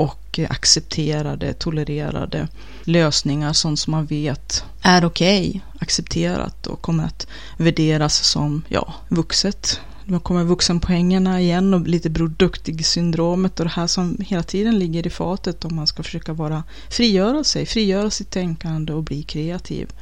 och 0.00 0.38
accepterade, 0.48 1.52
tolererade 1.52 2.48
lösningar, 2.84 3.52
sånt 3.52 3.78
som 3.78 3.90
man 3.90 4.06
vet 4.06 4.64
är 4.82 5.04
okej, 5.04 5.48
okay, 5.48 5.60
accepterat 5.80 6.66
och 6.66 6.82
kommer 6.82 7.04
att 7.04 7.26
värderas 7.56 8.24
som 8.24 8.62
ja, 8.68 8.94
vuxet 9.08 9.80
nu 10.04 10.18
kommer 10.18 10.44
vuxenpoängerna 10.44 11.40
igen 11.40 11.74
och 11.74 11.80
lite 11.80 12.10
Bror 12.10 12.28
Duktig-syndromet 12.28 13.60
och 13.60 13.66
det 13.66 13.72
här 13.72 13.86
som 13.86 14.16
hela 14.20 14.42
tiden 14.42 14.78
ligger 14.78 15.06
i 15.06 15.10
fatet 15.10 15.64
om 15.64 15.76
man 15.76 15.86
ska 15.86 16.02
försöka 16.02 16.32
vara, 16.32 16.62
frigöra 16.90 17.44
sig, 17.44 17.66
frigöra 17.66 18.10
sitt 18.10 18.30
tänkande 18.30 18.92
och 18.92 19.02
bli 19.02 19.22
kreativ. 19.22 19.92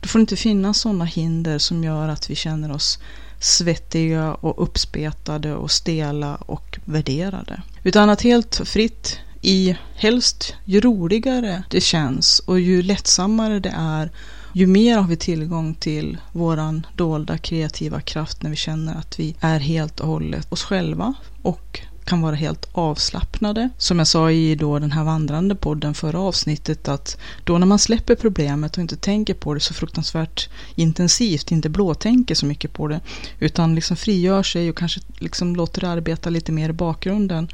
Då 0.00 0.08
får 0.08 0.18
det 0.18 0.20
inte 0.20 0.36
finnas 0.36 0.78
sådana 0.78 1.04
hinder 1.04 1.58
som 1.58 1.84
gör 1.84 2.08
att 2.08 2.30
vi 2.30 2.34
känner 2.34 2.72
oss 2.72 2.98
svettiga 3.40 4.34
och 4.34 4.62
uppspetade 4.62 5.54
och 5.54 5.70
stela 5.70 6.36
och 6.36 6.78
värderade. 6.84 7.62
Utan 7.82 8.10
att 8.10 8.22
helt 8.22 8.60
fritt 8.64 9.18
i 9.42 9.76
helst 9.94 10.54
ju 10.64 10.80
roligare 10.80 11.62
det 11.70 11.80
känns 11.80 12.38
och 12.38 12.60
ju 12.60 12.82
lättsammare 12.82 13.60
det 13.60 13.74
är 13.76 14.10
ju 14.52 14.66
mer 14.66 14.98
har 14.98 15.08
vi 15.08 15.16
tillgång 15.16 15.74
till 15.74 16.18
våran 16.32 16.86
dolda 16.96 17.38
kreativa 17.38 18.00
kraft 18.00 18.42
när 18.42 18.50
vi 18.50 18.56
känner 18.56 18.94
att 18.94 19.20
vi 19.20 19.36
är 19.40 19.58
helt 19.58 20.00
och 20.00 20.06
hållet 20.06 20.52
oss 20.52 20.62
själva 20.62 21.14
och 21.42 21.80
kan 22.04 22.20
vara 22.20 22.34
helt 22.34 22.68
avslappnade. 22.72 23.68
Som 23.78 23.98
jag 23.98 24.08
sa 24.08 24.30
i 24.30 24.54
då 24.54 24.78
den 24.78 24.92
här 24.92 25.04
vandrande 25.04 25.54
podden 25.54 25.94
förra 25.94 26.20
avsnittet 26.20 26.88
att 26.88 27.16
då 27.44 27.58
när 27.58 27.66
man 27.66 27.78
släpper 27.78 28.14
problemet 28.14 28.76
och 28.76 28.80
inte 28.80 28.96
tänker 28.96 29.34
på 29.34 29.54
det 29.54 29.60
så 29.60 29.74
fruktansvärt 29.74 30.48
intensivt, 30.74 31.52
inte 31.52 31.68
blåtänker 31.68 32.34
så 32.34 32.46
mycket 32.46 32.72
på 32.72 32.88
det, 32.88 33.00
utan 33.38 33.74
liksom 33.74 33.96
frigör 33.96 34.42
sig 34.42 34.70
och 34.70 34.76
kanske 34.76 35.00
liksom 35.18 35.56
låter 35.56 35.80
det 35.80 35.88
arbeta 35.88 36.30
lite 36.30 36.52
mer 36.52 36.68
i 36.68 36.72
bakgrunden, 36.72 37.48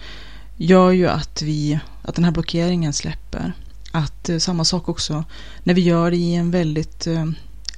gör 0.56 0.90
ju 0.90 1.08
att 1.08 1.42
vi, 1.42 1.78
att 2.02 2.14
den 2.14 2.24
här 2.24 2.32
blockeringen 2.32 2.92
släpper. 2.92 3.52
Att 3.92 4.28
eh, 4.28 4.38
samma 4.38 4.64
sak 4.64 4.88
också 4.88 5.24
när 5.62 5.74
vi 5.74 5.80
gör 5.80 6.10
det 6.10 6.16
i 6.16 6.34
en 6.34 6.50
väldigt 6.50 7.06
eh, 7.06 7.24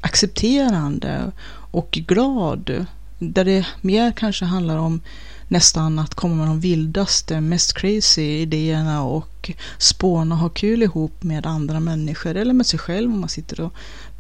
accepterande 0.01 1.33
och 1.71 1.91
glad, 1.91 2.87
där 3.19 3.45
det 3.45 3.67
mer 3.81 4.13
kanske 4.13 4.45
handlar 4.45 4.77
om 4.77 5.01
nästan 5.49 5.99
att 5.99 6.15
komma 6.15 6.35
med 6.35 6.47
de 6.47 6.61
vildaste, 6.61 7.41
mest 7.41 7.73
crazy 7.73 8.23
idéerna 8.23 9.03
och 9.03 9.51
spåna 9.79 10.35
och 10.35 10.41
ha 10.41 10.49
kul 10.49 10.83
ihop 10.83 11.23
med 11.23 11.47
andra 11.47 11.81
människor 11.81 12.35
eller 12.37 12.55
med 12.55 12.67
sig 12.67 12.79
själv 12.79 13.13
om 13.13 13.21
man 13.21 13.29
sitter 13.29 13.61
och 13.61 13.73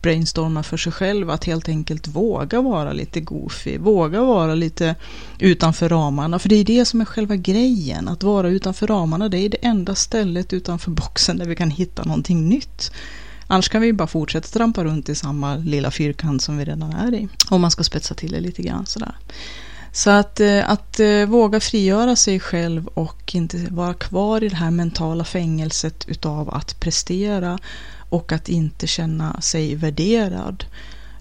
brainstorma 0.02 0.62
för 0.62 0.76
sig 0.76 0.92
själv. 0.92 1.30
Att 1.30 1.44
helt 1.44 1.68
enkelt 1.68 2.08
våga 2.08 2.60
vara 2.60 2.92
lite 2.92 3.20
goofy, 3.20 3.78
våga 3.78 4.22
vara 4.22 4.54
lite 4.54 4.94
utanför 5.38 5.88
ramarna. 5.88 6.38
För 6.38 6.48
det 6.48 6.56
är 6.56 6.64
det 6.64 6.84
som 6.84 7.00
är 7.00 7.04
själva 7.04 7.36
grejen, 7.36 8.08
att 8.08 8.22
vara 8.22 8.48
utanför 8.48 8.86
ramarna. 8.86 9.28
Det 9.28 9.38
är 9.38 9.48
det 9.48 9.66
enda 9.66 9.94
stället 9.94 10.52
utanför 10.52 10.90
boxen 10.90 11.36
där 11.38 11.46
vi 11.46 11.56
kan 11.56 11.70
hitta 11.70 12.04
någonting 12.04 12.48
nytt. 12.48 12.90
Annars 13.46 13.68
kan 13.68 13.82
vi 13.82 13.92
bara 13.92 14.08
fortsätta 14.08 14.48
trampa 14.48 14.84
runt 14.84 15.08
i 15.08 15.14
samma 15.14 15.56
lilla 15.56 15.90
fyrkant 15.90 16.42
som 16.42 16.58
vi 16.58 16.64
redan 16.64 16.92
är 16.92 17.14
i. 17.14 17.28
Om 17.50 17.60
man 17.60 17.70
ska 17.70 17.84
spetsa 17.84 18.14
till 18.14 18.32
det 18.32 18.40
lite 18.40 18.62
grann 18.62 18.86
sådär. 18.86 19.14
Så 19.92 20.10
att, 20.10 20.40
eh, 20.40 20.70
att 20.70 21.00
eh, 21.00 21.26
våga 21.26 21.60
frigöra 21.60 22.16
sig 22.16 22.40
själv 22.40 22.86
och 22.86 23.34
inte 23.34 23.66
vara 23.70 23.94
kvar 23.94 24.44
i 24.44 24.48
det 24.48 24.56
här 24.56 24.70
mentala 24.70 25.24
fängelset 25.24 26.08
utav 26.08 26.54
att 26.54 26.80
prestera 26.80 27.58
och 28.08 28.32
att 28.32 28.48
inte 28.48 28.86
känna 28.86 29.40
sig 29.40 29.74
värderad. 29.74 30.64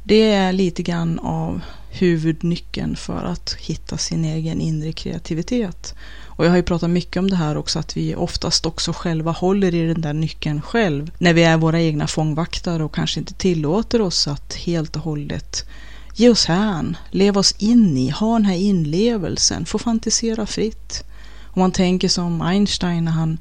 Det 0.03 0.31
är 0.31 0.53
lite 0.53 0.83
grann 0.83 1.19
av 1.19 1.61
huvudnyckeln 1.89 2.95
för 2.95 3.25
att 3.25 3.55
hitta 3.59 3.97
sin 3.97 4.25
egen 4.25 4.61
inre 4.61 4.91
kreativitet. 4.91 5.95
Och 6.25 6.45
jag 6.45 6.49
har 6.49 6.57
ju 6.57 6.63
pratat 6.63 6.89
mycket 6.89 7.17
om 7.17 7.29
det 7.29 7.35
här 7.35 7.57
också, 7.57 7.79
att 7.79 7.97
vi 7.97 8.15
oftast 8.15 8.65
också 8.65 8.93
själva 8.93 9.31
håller 9.31 9.75
i 9.75 9.87
den 9.87 10.01
där 10.01 10.13
nyckeln 10.13 10.61
själv. 10.61 11.11
När 11.17 11.33
vi 11.33 11.43
är 11.43 11.57
våra 11.57 11.81
egna 11.81 12.07
fångvaktare 12.07 12.83
och 12.83 12.95
kanske 12.95 13.19
inte 13.19 13.33
tillåter 13.33 14.01
oss 14.01 14.27
att 14.27 14.53
helt 14.53 14.95
och 14.95 15.01
hållet 15.01 15.65
ge 16.15 16.29
oss 16.29 16.45
hän, 16.45 16.97
leva 17.11 17.39
oss 17.39 17.55
in 17.57 17.97
i, 17.97 18.09
ha 18.09 18.33
den 18.33 18.45
här 18.45 18.55
inlevelsen, 18.55 19.65
få 19.65 19.79
fantisera 19.79 20.45
fritt. 20.45 21.03
Om 21.43 21.59
man 21.59 21.71
tänker 21.71 22.07
som 22.07 22.41
Einstein 22.41 23.05
när 23.05 23.11
han 23.11 23.37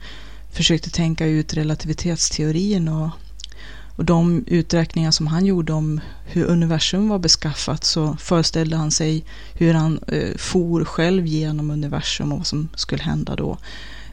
försökte 0.52 0.90
tänka 0.90 1.26
ut 1.26 1.54
relativitetsteorin 1.54 2.88
och 2.88 3.10
och 3.96 4.04
de 4.04 4.44
uträkningar 4.46 5.10
som 5.10 5.26
han 5.26 5.46
gjorde 5.46 5.72
om 5.72 6.00
hur 6.24 6.44
universum 6.44 7.08
var 7.08 7.18
beskaffat 7.18 7.84
så 7.84 8.16
föreställde 8.20 8.76
han 8.76 8.90
sig 8.90 9.24
hur 9.54 9.74
han 9.74 9.98
eh, 10.08 10.36
for 10.36 10.84
själv 10.84 11.26
genom 11.26 11.70
universum 11.70 12.32
och 12.32 12.38
vad 12.38 12.46
som 12.46 12.68
skulle 12.74 13.02
hända 13.02 13.36
då. 13.36 13.58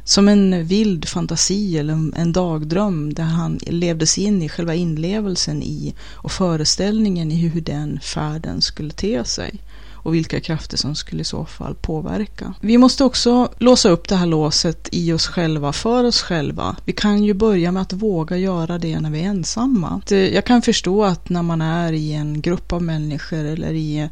Som 0.03 0.27
en 0.27 0.65
vild 0.65 1.07
fantasi 1.07 1.77
eller 1.77 2.19
en 2.19 2.33
dagdröm 2.33 3.13
där 3.13 3.23
han 3.23 3.59
levde 3.67 4.07
sig 4.07 4.23
in 4.23 4.41
i 4.41 4.49
själva 4.49 4.75
inlevelsen 4.75 5.63
i 5.63 5.95
och 6.11 6.31
föreställningen 6.31 7.31
i 7.31 7.35
hur 7.35 7.61
den 7.61 7.99
färden 7.99 8.61
skulle 8.61 8.91
te 8.91 9.25
sig 9.25 9.59
och 10.03 10.15
vilka 10.15 10.39
krafter 10.39 10.77
som 10.77 10.95
skulle 10.95 11.21
i 11.21 11.25
så 11.25 11.45
fall 11.45 11.75
påverka. 11.75 12.53
Vi 12.61 12.77
måste 12.77 13.03
också 13.03 13.49
låsa 13.57 13.89
upp 13.89 14.07
det 14.07 14.15
här 14.15 14.25
låset 14.25 14.89
i 14.91 15.13
oss 15.13 15.27
själva, 15.27 15.73
för 15.73 16.03
oss 16.03 16.21
själva. 16.21 16.75
Vi 16.85 16.93
kan 16.93 17.23
ju 17.23 17.33
börja 17.33 17.71
med 17.71 17.81
att 17.81 17.93
våga 17.93 18.37
göra 18.37 18.77
det 18.77 18.99
när 18.99 19.09
vi 19.09 19.21
är 19.21 19.25
ensamma. 19.25 20.01
Jag 20.09 20.45
kan 20.45 20.61
förstå 20.61 21.03
att 21.03 21.29
när 21.29 21.41
man 21.41 21.61
är 21.61 21.93
i 21.93 22.13
en 22.13 22.41
grupp 22.41 22.73
av 22.73 22.83
människor 22.83 23.45
eller 23.45 23.73
i 23.73 24.09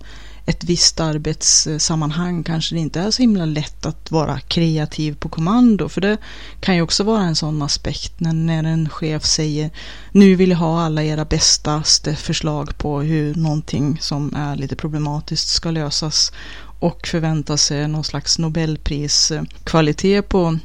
ett 0.49 0.63
visst 0.63 0.99
arbetssammanhang 0.99 2.43
kanske 2.43 2.75
det 2.75 2.79
inte 2.79 2.99
är 2.99 3.11
så 3.11 3.21
himla 3.21 3.45
lätt 3.45 3.85
att 3.85 4.11
vara 4.11 4.39
kreativ 4.39 5.15
på 5.15 5.29
kommando. 5.29 5.89
För 5.89 6.01
det 6.01 6.17
kan 6.59 6.75
ju 6.75 6.81
också 6.81 7.03
vara 7.03 7.21
en 7.21 7.35
sån 7.35 7.61
aspekt 7.61 8.19
när, 8.19 8.33
när 8.33 8.63
en 8.63 8.89
chef 8.89 9.25
säger 9.25 9.69
nu 10.11 10.35
vill 10.35 10.49
jag 10.49 10.57
ha 10.57 10.81
alla 10.81 11.03
era 11.03 11.25
bästaste 11.25 12.15
förslag 12.15 12.77
på 12.77 13.01
hur 13.01 13.35
någonting 13.35 13.97
som 14.01 14.35
är 14.35 14.55
lite 14.55 14.75
problematiskt 14.75 15.49
ska 15.49 15.71
lösas 15.71 16.31
och 16.79 17.07
förväntar 17.07 17.57
sig 17.57 17.87
någon 17.87 18.03
slags 18.03 18.39
Nobelpriskvalitet 18.39 20.29
på 20.29 20.59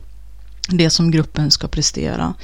det 0.68 0.90
som 0.90 1.10
gruppen 1.10 1.50
ska 1.50 1.68
prestera. 1.68 2.34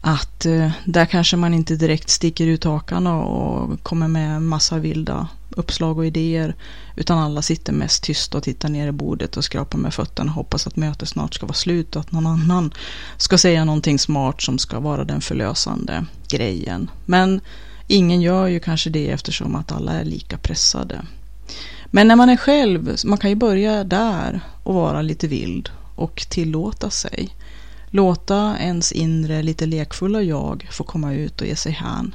Att 0.00 0.46
eh, 0.46 0.70
där 0.84 1.06
kanske 1.06 1.36
man 1.36 1.54
inte 1.54 1.76
direkt 1.76 2.10
sticker 2.10 2.46
ut 2.46 2.64
hakan 2.64 3.06
och 3.06 3.82
kommer 3.82 4.08
med 4.08 4.42
massa 4.42 4.78
vilda 4.78 5.28
uppslag 5.58 5.98
och 5.98 6.06
idéer. 6.06 6.54
Utan 6.96 7.18
alla 7.18 7.42
sitter 7.42 7.72
mest 7.72 8.02
tysta 8.02 8.38
och 8.38 8.44
tittar 8.44 8.68
ner 8.68 8.88
i 8.88 8.92
bordet 8.92 9.36
och 9.36 9.44
skrapar 9.44 9.78
med 9.78 9.94
fötterna 9.94 10.30
och 10.30 10.34
hoppas 10.34 10.66
att 10.66 10.76
mötet 10.76 11.08
snart 11.08 11.34
ska 11.34 11.46
vara 11.46 11.54
slut 11.54 11.96
och 11.96 12.00
att 12.00 12.12
någon 12.12 12.26
annan 12.26 12.74
ska 13.16 13.38
säga 13.38 13.64
någonting 13.64 13.98
smart 13.98 14.42
som 14.42 14.58
ska 14.58 14.80
vara 14.80 15.04
den 15.04 15.20
förlösande 15.20 16.04
grejen. 16.28 16.90
Men 17.06 17.40
ingen 17.86 18.20
gör 18.20 18.46
ju 18.46 18.60
kanske 18.60 18.90
det 18.90 19.08
eftersom 19.08 19.54
att 19.54 19.72
alla 19.72 19.92
är 19.92 20.04
lika 20.04 20.38
pressade. 20.38 21.02
Men 21.86 22.08
när 22.08 22.16
man 22.16 22.28
är 22.28 22.36
själv, 22.36 22.96
man 23.04 23.18
kan 23.18 23.30
ju 23.30 23.36
börja 23.36 23.84
där 23.84 24.40
och 24.62 24.74
vara 24.74 25.02
lite 25.02 25.28
vild 25.28 25.70
och 25.96 26.26
tillåta 26.28 26.90
sig. 26.90 27.34
Låta 27.90 28.56
ens 28.58 28.92
inre 28.92 29.42
lite 29.42 29.66
lekfulla 29.66 30.22
jag 30.22 30.68
få 30.70 30.84
komma 30.84 31.14
ut 31.14 31.40
och 31.40 31.46
ge 31.46 31.56
sig 31.56 31.72
hän. 31.72 32.14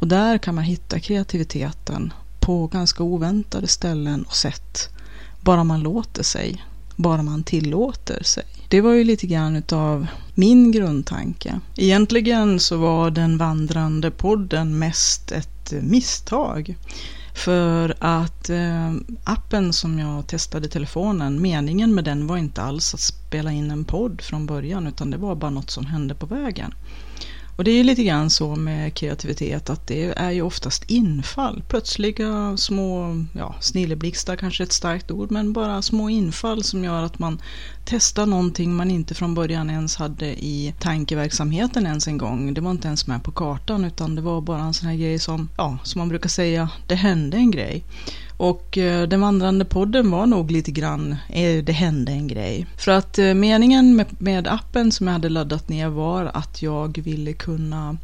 Och 0.00 0.06
där 0.06 0.38
kan 0.38 0.54
man 0.54 0.64
hitta 0.64 1.00
kreativiteten 1.00 2.12
på 2.50 2.66
ganska 2.66 3.02
oväntade 3.02 3.66
ställen 3.68 4.22
och 4.22 4.34
sätt. 4.34 4.88
Bara 5.40 5.64
man 5.64 5.80
låter 5.80 6.22
sig. 6.22 6.64
Bara 6.96 7.22
man 7.22 7.42
tillåter 7.42 8.22
sig. 8.22 8.44
Det 8.68 8.80
var 8.80 8.92
ju 8.92 9.04
lite 9.04 9.26
grann 9.26 9.56
utav 9.56 10.06
min 10.34 10.72
grundtanke. 10.72 11.60
Egentligen 11.76 12.60
så 12.60 12.76
var 12.76 13.10
den 13.10 13.38
vandrande 13.38 14.10
podden 14.10 14.78
mest 14.78 15.32
ett 15.32 15.72
misstag. 15.82 16.76
För 17.34 17.94
att 17.98 18.50
eh, 18.50 18.92
appen 19.24 19.72
som 19.72 19.98
jag 19.98 20.26
testade 20.26 20.66
i 20.66 20.70
telefonen, 20.70 21.42
meningen 21.42 21.94
med 21.94 22.04
den 22.04 22.26
var 22.26 22.36
inte 22.36 22.62
alls 22.62 22.94
att 22.94 23.00
spela 23.00 23.52
in 23.52 23.70
en 23.70 23.84
podd 23.84 24.20
från 24.20 24.46
början 24.46 24.86
utan 24.86 25.10
det 25.10 25.16
var 25.16 25.34
bara 25.34 25.50
något 25.50 25.70
som 25.70 25.86
hände 25.86 26.14
på 26.14 26.26
vägen. 26.26 26.74
Och 27.56 27.64
det 27.64 27.70
är 27.70 27.76
ju 27.76 27.82
lite 27.82 28.04
grann 28.04 28.30
så 28.30 28.56
med 28.56 28.94
kreativitet 28.94 29.70
att 29.70 29.86
det 29.86 30.12
är 30.16 30.30
ju 30.30 30.42
oftast 30.42 30.90
infall, 30.90 31.62
plötsliga 31.68 32.56
små, 32.56 33.24
ja, 33.32 33.54
snilleblixtar 33.60 34.36
kanske 34.36 34.62
är 34.62 34.66
ett 34.66 34.72
starkt 34.72 35.10
ord, 35.10 35.30
men 35.30 35.52
bara 35.52 35.82
små 35.82 36.10
infall 36.10 36.64
som 36.64 36.84
gör 36.84 37.02
att 37.02 37.18
man 37.18 37.42
testar 37.84 38.26
någonting 38.26 38.74
man 38.74 38.90
inte 38.90 39.14
från 39.14 39.34
början 39.34 39.70
ens 39.70 39.96
hade 39.96 40.26
i 40.26 40.74
tankeverksamheten 40.78 41.86
ens 41.86 42.08
en 42.08 42.18
gång. 42.18 42.54
Det 42.54 42.60
var 42.60 42.70
inte 42.70 42.88
ens 42.88 43.06
med 43.06 43.22
på 43.24 43.32
kartan 43.32 43.84
utan 43.84 44.14
det 44.14 44.22
var 44.22 44.40
bara 44.40 44.62
en 44.62 44.74
sån 44.74 44.88
här 44.88 44.96
grej 44.96 45.18
som, 45.18 45.48
ja, 45.56 45.78
som 45.82 45.98
man 45.98 46.08
brukar 46.08 46.28
säga, 46.28 46.68
det 46.86 46.94
hände 46.94 47.36
en 47.36 47.50
grej. 47.50 47.84
Och 48.40 48.78
eh, 48.78 49.08
den 49.08 49.20
vandrande 49.20 49.64
podden 49.64 50.10
var 50.10 50.26
nog 50.26 50.50
lite 50.50 50.70
grann, 50.70 51.16
eh, 51.28 51.64
det 51.64 51.72
hände 51.72 52.12
en 52.12 52.28
grej. 52.28 52.66
För 52.76 52.92
att 52.92 53.18
eh, 53.18 53.34
meningen 53.34 53.96
med, 53.96 54.06
med 54.18 54.48
appen 54.48 54.92
som 54.92 55.06
jag 55.06 55.14
hade 55.14 55.28
laddat 55.28 55.68
ner 55.68 55.88
var 55.88 56.30
att 56.34 56.62
jag 56.62 56.98
ville 56.98 57.32
kunna 57.32 57.96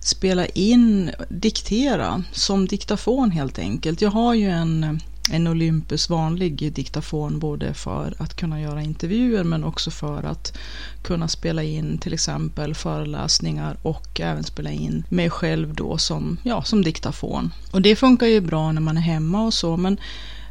spela 0.00 0.46
in, 0.46 1.10
diktera 1.28 2.22
som 2.32 2.66
diktafon 2.66 3.30
helt 3.30 3.58
enkelt. 3.58 4.02
Jag 4.02 4.10
har 4.10 4.34
ju 4.34 4.50
en 4.50 5.00
en 5.30 5.46
Olympus 5.46 6.10
vanlig 6.10 6.72
diktafon 6.72 7.38
både 7.38 7.74
för 7.74 8.14
att 8.18 8.36
kunna 8.36 8.60
göra 8.60 8.82
intervjuer 8.82 9.44
men 9.44 9.64
också 9.64 9.90
för 9.90 10.22
att 10.22 10.58
kunna 11.02 11.28
spela 11.28 11.62
in 11.62 11.98
till 11.98 12.12
exempel 12.12 12.74
föreläsningar 12.74 13.76
och 13.82 14.20
även 14.20 14.44
spela 14.44 14.70
in 14.70 15.04
mig 15.08 15.30
själv 15.30 15.74
då 15.74 15.98
som, 15.98 16.36
ja, 16.42 16.62
som 16.62 16.82
diktafon. 16.82 17.54
Och 17.72 17.82
det 17.82 17.96
funkar 17.96 18.26
ju 18.26 18.40
bra 18.40 18.72
när 18.72 18.80
man 18.80 18.96
är 18.96 19.00
hemma 19.00 19.42
och 19.42 19.54
så 19.54 19.76
men 19.76 19.98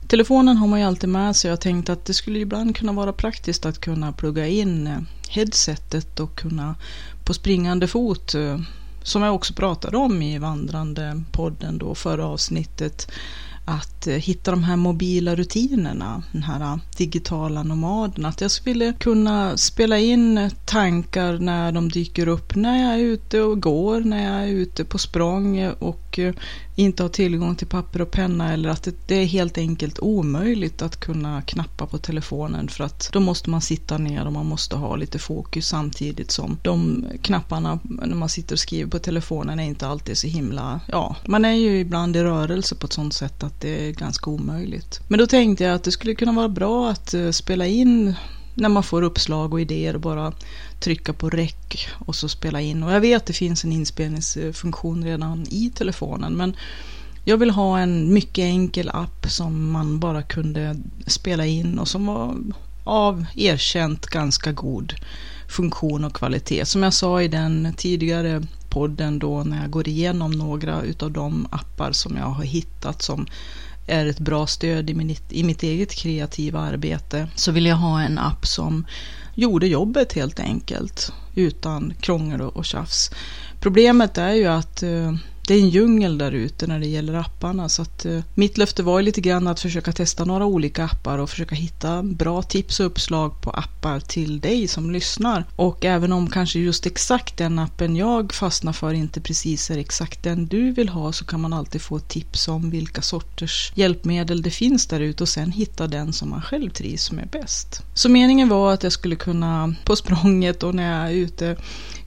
telefonen 0.07 0.57
har 0.57 0.67
man 0.67 0.79
ju 0.79 0.85
alltid 0.85 1.09
med 1.09 1.35
sig 1.35 1.49
och 1.49 1.51
jag 1.51 1.61
tänkte 1.61 1.93
att 1.93 2.05
det 2.05 2.13
skulle 2.13 2.39
ibland 2.39 2.75
kunna 2.75 2.91
vara 2.91 3.13
praktiskt 3.13 3.65
att 3.65 3.79
kunna 3.79 4.11
plugga 4.11 4.47
in 4.47 4.87
eh, 4.87 4.97
headsetet 5.29 6.19
och 6.19 6.35
kunna 6.35 6.75
på 7.23 7.33
springande 7.33 7.87
fot 7.87 8.35
eh, 8.35 8.59
som 9.03 9.21
jag 9.21 9.35
också 9.35 9.53
pratade 9.53 9.97
om 9.97 10.21
i 10.21 10.37
vandrande 10.37 11.23
podden 11.31 11.77
då 11.77 11.95
förra 11.95 12.25
avsnittet 12.25 13.11
att 13.65 14.07
eh, 14.07 14.15
hitta 14.15 14.51
de 14.51 14.63
här 14.63 14.75
mobila 14.75 15.35
rutinerna, 15.35 16.23
den 16.31 16.43
här 16.43 16.61
eh, 16.61 16.77
digitala 16.97 17.63
nomaden. 17.63 18.25
Att 18.25 18.41
jag 18.41 18.51
skulle 18.51 18.93
kunna 18.93 19.57
spela 19.57 19.97
in 19.97 20.37
eh, 20.37 20.51
tankar 20.65 21.37
när 21.37 21.71
de 21.71 21.89
dyker 21.89 22.27
upp 22.27 22.55
när 22.55 22.83
jag 22.83 22.93
är 22.99 23.03
ute 23.03 23.41
och 23.41 23.61
går, 23.61 24.01
när 24.01 24.23
jag 24.23 24.49
är 24.49 24.53
ute 24.53 24.85
på 24.85 24.97
språng 24.97 25.67
och 25.79 26.19
inte 26.75 27.03
har 27.03 27.09
tillgång 27.09 27.55
till 27.55 27.67
papper 27.67 28.01
och 28.01 28.11
penna 28.11 28.53
eller 28.53 28.69
att 28.69 28.87
det 29.07 29.15
är 29.15 29.25
helt 29.25 29.57
enkelt 29.57 29.99
omöjligt 29.99 30.81
att 30.81 30.99
kunna 30.99 31.41
knappa 31.41 31.85
på 31.85 31.97
telefonen 31.97 32.67
för 32.67 32.83
att 32.83 33.09
då 33.13 33.19
måste 33.19 33.49
man 33.49 33.61
sitta 33.61 33.97
ner 33.97 34.25
och 34.25 34.33
man 34.33 34.45
måste 34.45 34.75
ha 34.75 34.95
lite 34.95 35.19
fokus 35.19 35.67
samtidigt 35.67 36.31
som 36.31 36.57
de 36.61 37.05
knapparna 37.21 37.79
när 37.83 38.15
man 38.15 38.29
sitter 38.29 38.55
och 38.55 38.59
skriver 38.59 38.91
på 38.91 38.99
telefonen 38.99 39.59
är 39.59 39.63
inte 39.63 39.87
alltid 39.87 40.17
så 40.17 40.27
himla, 40.27 40.79
ja, 40.87 41.15
man 41.27 41.45
är 41.45 41.53
ju 41.53 41.79
ibland 41.79 42.15
i 42.15 42.23
rörelse 42.23 42.75
på 42.75 42.85
ett 42.85 42.93
sånt 42.93 43.13
sätt 43.13 43.43
att 43.43 43.52
det 43.59 43.87
är 43.87 43.91
ganska 43.91 44.29
omöjligt. 44.29 44.99
Men 45.07 45.19
då 45.19 45.27
tänkte 45.27 45.63
jag 45.63 45.75
att 45.75 45.83
det 45.83 45.91
skulle 45.91 46.15
kunna 46.15 46.31
vara 46.31 46.49
bra 46.49 46.89
att 46.89 47.13
eh, 47.13 47.31
spela 47.31 47.67
in 47.67 48.15
när 48.55 48.69
man 48.69 48.83
får 48.83 49.01
uppslag 49.01 49.53
och 49.53 49.61
idéer 49.61 49.93
och 49.93 50.01
bara 50.01 50.33
trycka 50.79 51.13
på 51.13 51.29
räck 51.29 51.87
och 52.05 52.15
så 52.15 52.29
spela 52.29 52.61
in. 52.61 52.83
Och 52.83 52.91
jag 52.91 53.01
vet 53.01 53.17
att 53.17 53.25
det 53.25 53.33
finns 53.33 53.63
en 53.63 53.71
inspelningsfunktion 53.71 55.03
redan 55.03 55.45
i 55.49 55.71
telefonen 55.75 56.33
men 56.33 56.55
jag 57.25 57.37
vill 57.37 57.49
ha 57.49 57.79
en 57.79 58.13
mycket 58.13 58.43
enkel 58.43 58.89
app 58.89 59.25
som 59.29 59.71
man 59.71 59.99
bara 59.99 60.21
kunde 60.21 60.75
spela 61.07 61.45
in 61.45 61.79
och 61.79 61.87
som 61.87 62.05
var 62.05 62.35
av 62.83 63.25
erkänt 63.35 64.05
ganska 64.05 64.51
god 64.51 64.93
funktion 65.47 66.03
och 66.03 66.13
kvalitet. 66.13 66.65
Som 66.65 66.83
jag 66.83 66.93
sa 66.93 67.21
i 67.21 67.27
den 67.27 67.73
tidigare 67.77 68.43
podden 68.73 69.19
då 69.19 69.43
när 69.43 69.61
jag 69.61 69.71
går 69.71 69.87
igenom 69.87 70.31
några 70.31 70.81
utav 70.81 71.11
de 71.11 71.47
appar 71.51 71.91
som 71.91 72.17
jag 72.17 72.25
har 72.25 72.43
hittat 72.43 73.01
som 73.01 73.27
är 73.87 74.05
ett 74.05 74.19
bra 74.19 74.47
stöd 74.47 74.89
i, 74.89 74.93
min, 74.93 75.15
i 75.29 75.43
mitt 75.43 75.63
eget 75.63 75.91
kreativa 75.95 76.59
arbete 76.59 77.27
så 77.35 77.51
vill 77.51 77.65
jag 77.65 77.75
ha 77.75 78.01
en 78.01 78.17
app 78.17 78.47
som 78.47 78.85
gjorde 79.35 79.67
jobbet 79.67 80.13
helt 80.13 80.39
enkelt 80.39 81.13
utan 81.35 81.93
krångel 81.99 82.41
och 82.41 82.65
tjafs. 82.65 83.11
Problemet 83.59 84.17
är 84.17 84.33
ju 84.33 84.45
att 84.45 84.83
eh, 84.83 85.13
det 85.47 85.53
är 85.53 85.59
en 85.59 85.69
djungel 85.69 86.17
där 86.17 86.31
ute 86.31 86.67
när 86.67 86.79
det 86.79 86.87
gäller 86.87 87.13
apparna. 87.13 87.69
Så 87.69 87.81
att, 87.81 88.05
eh, 88.05 88.19
mitt 88.33 88.57
löfte 88.57 88.83
var 88.83 89.01
lite 89.01 89.21
grann 89.21 89.47
att 89.47 89.59
försöka 89.59 89.91
testa 89.91 90.25
några 90.25 90.45
olika 90.45 90.85
appar 90.85 91.17
och 91.17 91.29
försöka 91.29 91.55
hitta 91.55 92.03
bra 92.03 92.41
tips 92.41 92.79
och 92.79 92.85
uppslag 92.85 93.41
på 93.41 93.49
appar 93.49 93.99
till 93.99 94.39
dig 94.39 94.67
som 94.67 94.91
lyssnar. 94.91 95.45
Och 95.55 95.85
även 95.85 96.11
om 96.11 96.29
kanske 96.29 96.59
just 96.59 96.85
exakt 96.85 97.37
den 97.37 97.59
appen 97.59 97.95
jag 97.95 98.33
fastnar 98.33 98.73
för 98.73 98.93
inte 98.93 99.21
precis 99.21 99.71
är 99.71 99.77
exakt 99.77 100.23
den 100.23 100.45
du 100.45 100.71
vill 100.71 100.89
ha 100.89 101.11
så 101.11 101.25
kan 101.25 101.41
man 101.41 101.53
alltid 101.53 101.81
få 101.81 101.99
tips 101.99 102.47
om 102.47 102.69
vilka 102.69 103.01
sorters 103.01 103.71
hjälpmedel 103.75 104.41
det 104.41 104.51
finns 104.51 104.87
där 104.87 104.99
ute 104.99 105.23
och 105.23 105.29
sen 105.29 105.51
hitta 105.51 105.87
den 105.87 106.13
som 106.13 106.29
man 106.29 106.41
själv 106.41 106.69
trivs 106.69 107.11
med 107.11 107.27
bäst. 107.27 107.81
Så 107.93 108.09
meningen 108.09 108.49
var 108.49 108.73
att 108.73 108.83
jag 108.83 108.91
skulle 108.91 109.15
kunna 109.15 109.75
på 109.85 109.95
språnget 109.95 110.63
och 110.63 110.75
när 110.75 110.99
jag 110.99 111.11
är 111.11 111.15
ute 111.15 111.57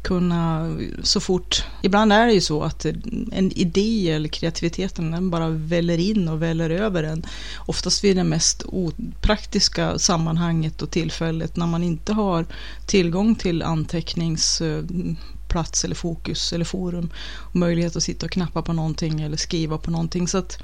kunna 0.06 0.76
så 1.02 1.20
fort, 1.20 1.64
ibland 1.82 2.12
är 2.12 2.26
det 2.26 2.32
ju 2.32 2.40
så 2.40 2.62
att 2.62 2.84
en 3.32 3.52
idé 3.52 4.10
eller 4.10 4.28
kreativiteten 4.28 5.10
den 5.10 5.30
bara 5.30 5.48
väller 5.48 5.98
in 5.98 6.28
och 6.28 6.42
väller 6.42 6.70
över 6.70 7.02
en. 7.02 7.26
Oftast 7.66 8.04
vid 8.04 8.16
det 8.16 8.24
mest 8.24 8.62
opraktiska 8.66 9.98
sammanhanget 9.98 10.82
och 10.82 10.90
tillfället 10.90 11.56
när 11.56 11.66
man 11.66 11.82
inte 11.82 12.12
har 12.12 12.46
tillgång 12.86 13.34
till 13.34 13.62
anteckningsplats 13.62 15.84
eller 15.84 15.94
fokus 15.94 16.52
eller 16.52 16.64
forum 16.64 17.10
och 17.36 17.56
möjlighet 17.56 17.96
att 17.96 18.02
sitta 18.02 18.26
och 18.26 18.32
knappa 18.32 18.62
på 18.62 18.72
någonting 18.72 19.20
eller 19.20 19.36
skriva 19.36 19.78
på 19.78 19.90
någonting. 19.90 20.28
Så 20.28 20.38
att, 20.38 20.58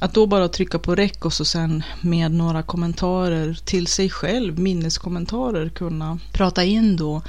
att 0.00 0.14
då 0.14 0.26
bara 0.26 0.48
trycka 0.48 0.78
på 0.78 0.94
räck 0.94 1.24
och 1.24 1.32
så 1.32 1.44
sen 1.44 1.82
med 2.00 2.30
några 2.30 2.62
kommentarer 2.62 3.58
till 3.64 3.86
sig 3.86 4.10
själv, 4.10 4.58
minneskommentarer, 4.58 5.68
kunna 5.68 6.18
prata 6.32 6.64
in 6.64 6.96
då 6.96 7.22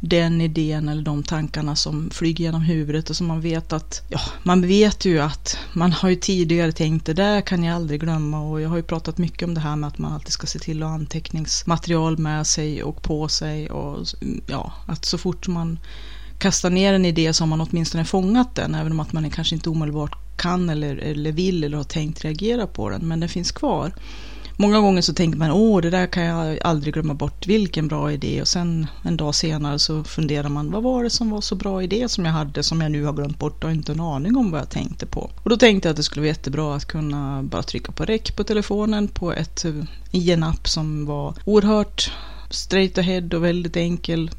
den 0.00 0.40
idén 0.40 0.88
eller 0.88 1.02
de 1.02 1.22
tankarna 1.22 1.76
som 1.76 2.10
flyger 2.10 2.44
genom 2.44 2.62
huvudet 2.62 3.10
och 3.10 3.16
som 3.16 3.26
man 3.26 3.40
vet 3.40 3.72
att, 3.72 4.02
ja, 4.08 4.20
man 4.42 4.62
vet 4.62 5.04
ju 5.04 5.18
att 5.18 5.58
man 5.72 5.92
har 5.92 6.08
ju 6.08 6.16
tidigare 6.16 6.72
tänkt 6.72 7.06
det 7.06 7.14
där 7.14 7.40
kan 7.40 7.64
jag 7.64 7.76
aldrig 7.76 8.00
glömma 8.00 8.40
och 8.40 8.60
jag 8.60 8.68
har 8.68 8.76
ju 8.76 8.82
pratat 8.82 9.18
mycket 9.18 9.48
om 9.48 9.54
det 9.54 9.60
här 9.60 9.76
med 9.76 9.88
att 9.88 9.98
man 9.98 10.12
alltid 10.12 10.32
ska 10.32 10.46
se 10.46 10.58
till 10.58 10.82
att 10.82 10.88
ha 10.88 10.94
anteckningsmaterial 10.94 12.18
med 12.18 12.46
sig 12.46 12.82
och 12.82 13.02
på 13.02 13.28
sig 13.28 13.70
och 13.70 14.06
ja, 14.46 14.72
att 14.86 15.04
så 15.04 15.18
fort 15.18 15.48
man 15.48 15.78
kastar 16.38 16.70
ner 16.70 16.92
en 16.92 17.04
idé 17.04 17.32
så 17.32 17.42
har 17.42 17.48
man 17.48 17.60
åtminstone 17.60 18.04
fångat 18.04 18.54
den, 18.54 18.74
även 18.74 18.92
om 18.92 19.00
att 19.00 19.12
man 19.12 19.30
kanske 19.30 19.54
inte 19.54 19.70
omedelbart 19.70 20.18
kan 20.36 20.70
eller, 20.70 20.96
eller 20.96 21.32
vill 21.32 21.64
eller 21.64 21.76
har 21.76 21.84
tänkt 21.84 22.24
reagera 22.24 22.66
på 22.66 22.90
den, 22.90 23.08
men 23.08 23.20
den 23.20 23.28
finns 23.28 23.52
kvar. 23.52 23.92
Många 24.58 24.80
gånger 24.80 25.02
så 25.02 25.14
tänker 25.14 25.38
man, 25.38 25.50
åh, 25.50 25.80
det 25.80 25.90
där 25.90 26.06
kan 26.06 26.24
jag 26.24 26.58
aldrig 26.64 26.94
glömma 26.94 27.14
bort, 27.14 27.46
vilken 27.46 27.88
bra 27.88 28.12
idé. 28.12 28.40
Och 28.40 28.48
sen 28.48 28.86
en 29.02 29.16
dag 29.16 29.34
senare 29.34 29.78
så 29.78 30.04
funderar 30.04 30.48
man, 30.48 30.70
vad 30.70 30.82
var 30.82 31.04
det 31.04 31.10
som 31.10 31.30
var 31.30 31.40
så 31.40 31.54
bra 31.54 31.82
idé 31.82 32.08
som 32.08 32.24
jag 32.24 32.32
hade, 32.32 32.62
som 32.62 32.80
jag 32.80 32.92
nu 32.92 33.04
har 33.04 33.12
glömt 33.12 33.38
bort 33.38 33.64
och 33.64 33.70
inte 33.70 33.92
en 33.92 34.00
aning 34.00 34.36
om 34.36 34.50
vad 34.50 34.60
jag 34.60 34.70
tänkte 34.70 35.06
på. 35.06 35.30
Och 35.42 35.50
då 35.50 35.56
tänkte 35.56 35.88
jag 35.88 35.90
att 35.90 35.96
det 35.96 36.02
skulle 36.02 36.20
vara 36.20 36.28
jättebra 36.28 36.76
att 36.76 36.84
kunna 36.84 37.42
bara 37.42 37.62
trycka 37.62 37.92
på 37.92 38.04
räck 38.04 38.36
på 38.36 38.44
telefonen 38.44 39.08
på 39.08 39.32
ett, 39.32 39.64
eh, 39.64 39.74
i 40.10 40.30
en 40.32 40.42
app 40.42 40.68
som 40.68 41.06
var 41.06 41.34
oerhört 41.44 42.12
straight 42.50 42.98
ahead 42.98 43.28
och 43.34 43.44
väldigt 43.44 43.76
enkel 43.76 44.30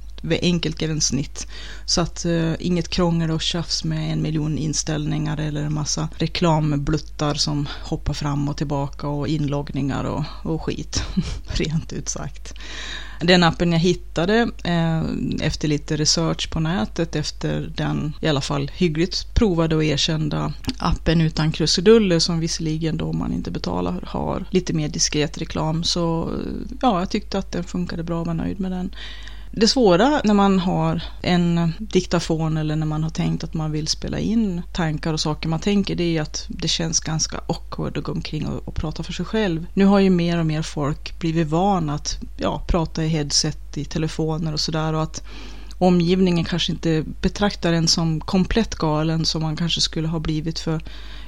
enkelt 0.42 0.78
gränssnitt. 0.78 1.48
Så 1.86 2.02
att 2.02 2.26
eh, 2.26 2.54
inget 2.60 2.90
krångel 2.90 3.32
och 3.32 3.42
tjafs 3.42 3.84
med 3.84 4.14
en 4.14 4.22
miljon 4.22 4.58
inställningar 4.58 5.38
eller 5.40 5.62
en 5.64 5.74
massa 5.74 6.10
reklambluttar 6.16 7.34
som 7.34 7.68
hoppar 7.84 8.14
fram 8.14 8.50
och 8.50 8.58
tillbaka 8.58 9.08
och 9.08 9.28
inloggningar 9.28 10.04
och, 10.04 10.24
och 10.44 10.64
skit. 10.64 11.04
Rent 11.48 11.94
ut 11.94 12.10
sagt. 12.10 12.54
Den 13.22 13.44
appen 13.44 13.72
jag 13.72 13.80
hittade 13.80 14.50
eh, 14.64 15.04
efter 15.42 15.68
lite 15.68 15.98
research 15.98 16.50
på 16.50 16.60
nätet 16.60 17.16
efter 17.16 17.72
den 17.76 18.14
i 18.22 18.28
alla 18.28 18.42
fall 18.42 18.72
hyggligt 18.74 19.34
provade 19.34 19.76
och 19.76 19.84
erkända 19.84 20.54
appen 20.78 21.22
utan 21.22 21.52
krusiduller 21.52 22.20
som 22.20 22.40
visserligen 22.40 22.98
då 22.98 23.14
man 23.14 23.34
inte 23.34 23.52
betalar 23.52 24.04
har 24.08 24.46
lite 24.50 24.74
mer 24.74 24.90
diskret 24.90 25.38
reklam 25.38 25.84
så 25.84 26.24
eh, 26.24 26.78
ja, 26.82 27.00
jag 27.00 27.10
tyckte 27.10 27.40
att 27.40 27.52
den 27.52 27.64
funkade 27.64 28.04
bra 28.04 28.20
och 28.20 28.28
var 28.28 28.34
nöjd 28.34 28.60
med 28.60 28.72
den. 28.72 28.92
Det 29.52 29.68
svåra 29.68 30.22
när 30.24 30.34
man 30.34 30.60
har 30.60 31.02
en 31.22 31.74
diktafon 31.80 32.58
eller 32.58 32.76
när 32.76 32.86
man 32.86 33.04
har 33.04 33.10
tänkt 33.10 33.44
att 33.44 33.54
man 33.54 33.72
vill 33.72 33.88
spela 33.88 34.20
in 34.20 34.62
tankar 34.74 35.14
och 35.14 35.20
saker 35.20 35.50
man 35.50 35.60
tänker, 35.60 35.96
det 35.96 36.18
är 36.18 36.22
att 36.22 36.46
det 36.48 36.68
känns 36.68 37.00
ganska 37.00 37.38
awkward 37.48 37.98
att 37.98 38.04
gå 38.04 38.12
omkring 38.12 38.48
och, 38.48 38.68
och 38.68 38.76
prata 38.76 39.04
för 39.04 39.14
sig 39.14 39.26
själv. 39.26 39.66
Nu 39.74 39.86
har 39.86 40.00
ju 40.00 40.10
mer 40.10 40.40
och 40.40 40.46
mer 40.46 40.62
folk 40.62 41.20
blivit 41.20 41.48
vana 41.48 41.94
att 41.94 42.20
ja, 42.38 42.64
prata 42.68 43.04
i 43.04 43.08
headset, 43.08 43.78
i 43.78 43.86
telefoner 43.86 44.54
och 44.54 44.60
sådär 44.60 44.94
och 44.94 45.04
att 45.04 45.24
omgivningen 45.78 46.46
kanske 46.46 46.72
inte 46.72 47.04
betraktar 47.22 47.74
en 47.74 47.88
som 47.88 48.22
komplett 48.22 48.76
galen 48.76 49.26
som 49.26 49.42
man 49.42 49.56
kanske 49.56 49.82
skulle 49.82 50.08
ha 50.08 50.20
blivit 50.20 50.60
för 50.60 50.82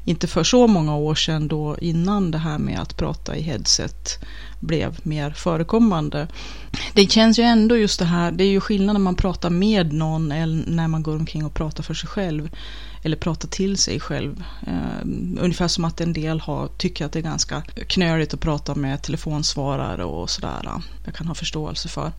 inte 0.06 0.28
för 0.28 0.44
så 0.44 0.68
många 0.68 0.96
år 0.96 1.16
sedan 1.16 1.48
då 1.48 1.78
innan 1.82 2.32
det 2.32 2.38
här 2.38 2.58
med 2.58 2.80
att 2.80 2.98
prata 2.98 3.36
i 3.36 3.42
headset 3.42 4.20
blev 4.60 5.00
mer 5.04 5.32
förekommande. 5.32 6.28
Det 6.94 7.12
känns 7.12 7.40
ju 7.40 7.44
ändå 7.44 7.78
just 7.78 8.00
det 8.00 8.06
här, 8.06 8.32
det 8.32 8.44
är 8.44 8.50
ju 8.50 8.60
skillnad 8.60 8.94
när 8.94 9.00
man 9.00 9.16
pratar 9.16 9.50
med 9.50 9.94
någon 9.94 10.32
eller 10.32 10.64
när 10.68 10.88
man 10.88 11.04
går 11.04 11.16
omkring 11.16 11.46
och 11.46 11.54
pratar 11.54 11.84
för 11.84 11.94
sig 11.94 12.10
själv. 12.10 12.50
Eller 13.04 13.18
pratar 13.18 13.48
till 13.48 13.78
sig 13.78 14.00
själv. 14.00 14.44
Uh, 14.68 15.02
ungefär 15.42 15.68
som 15.68 15.86
att 15.86 16.02
en 16.02 16.14
del 16.14 16.40
har, 16.40 16.68
tycker 16.68 17.06
att 17.06 17.12
det 17.12 17.20
är 17.20 17.24
ganska 17.24 17.62
knöligt 17.88 18.34
att 18.34 18.40
prata 18.40 18.76
med 18.76 19.02
telefonsvarare 19.02 20.04
och 20.04 20.30
sådär. 20.30 20.62
Eh, 20.66 20.82
jag 21.06 21.16
kan 21.16 21.28
ha 21.28 21.36
förståelse 21.36 21.90
för. 21.90 22.12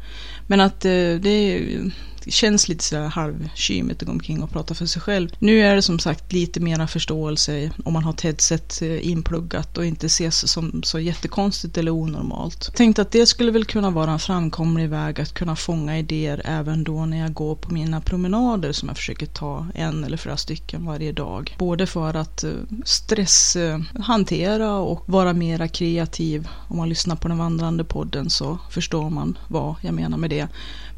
Men 0.46 0.60
att 0.60 0.84
uh, 0.84 1.20
det 1.20 1.80
det 2.24 2.30
känns 2.30 2.68
lite 2.68 2.84
sådär 2.84 3.06
halvkymigt 3.06 4.02
att 4.02 4.06
gå 4.06 4.12
omkring 4.12 4.42
och 4.42 4.50
prata 4.50 4.74
för 4.74 4.86
sig 4.86 5.02
själv. 5.02 5.28
Nu 5.38 5.60
är 5.60 5.76
det 5.76 5.82
som 5.82 5.98
sagt 5.98 6.32
lite 6.32 6.60
mera 6.60 6.86
förståelse 6.86 7.70
om 7.84 7.92
man 7.92 8.04
har 8.04 8.12
ett 8.12 8.20
headset 8.20 8.82
eh, 8.82 9.08
inpluggat 9.08 9.78
och 9.78 9.86
inte 9.86 10.06
ses 10.06 10.52
som 10.52 10.82
så 10.82 10.98
jättekonstigt 10.98 11.78
eller 11.78 11.90
onormalt. 11.90 12.74
Tänkte 12.74 13.02
att 13.02 13.10
det 13.10 13.26
skulle 13.26 13.50
väl 13.50 13.64
kunna 13.64 13.90
vara 13.90 14.10
en 14.10 14.18
framkomlig 14.18 14.88
väg 14.88 15.20
att 15.20 15.34
kunna 15.34 15.56
fånga 15.56 15.98
idéer 15.98 16.42
även 16.44 16.84
då 16.84 17.06
när 17.06 17.18
jag 17.18 17.32
går 17.32 17.56
på 17.56 17.72
mina 17.72 18.00
promenader 18.00 18.72
som 18.72 18.88
jag 18.88 18.96
försöker 18.96 19.26
ta 19.26 19.66
en 19.74 20.04
eller 20.04 20.16
flera 20.16 20.36
stycken 20.36 20.86
varje 20.86 21.12
dag. 21.12 21.56
Både 21.58 21.86
för 21.86 22.14
att 22.14 22.44
eh, 22.44 22.50
stresshantera 22.84 24.74
och 24.74 25.02
vara 25.06 25.32
mera 25.32 25.68
kreativ. 25.68 26.48
Om 26.68 26.76
man 26.76 26.88
lyssnar 26.88 27.16
på 27.16 27.28
den 27.28 27.38
vandrande 27.38 27.84
podden 27.84 28.30
så 28.30 28.58
förstår 28.70 29.10
man 29.10 29.38
vad 29.48 29.74
jag 29.82 29.94
menar 29.94 30.18
med 30.18 30.30
det. 30.30 30.48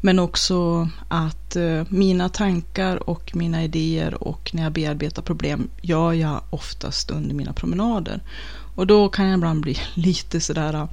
Men 0.05 0.19
också 0.19 0.89
att 1.07 1.55
eh, 1.55 1.83
mina 1.89 2.29
tankar 2.29 3.09
och 3.09 3.35
mina 3.35 3.63
idéer 3.63 4.23
och 4.23 4.51
när 4.53 4.63
jag 4.63 4.71
bearbetar 4.71 5.21
problem 5.21 5.69
gör 5.81 6.13
jag 6.13 6.41
oftast 6.49 7.11
under 7.11 7.35
mina 7.35 7.53
promenader. 7.53 8.21
Och 8.75 8.87
då 8.87 9.09
kan 9.09 9.25
jag 9.25 9.37
ibland 9.37 9.61
bli 9.61 9.77
lite 9.93 10.41
sådär 10.41 10.87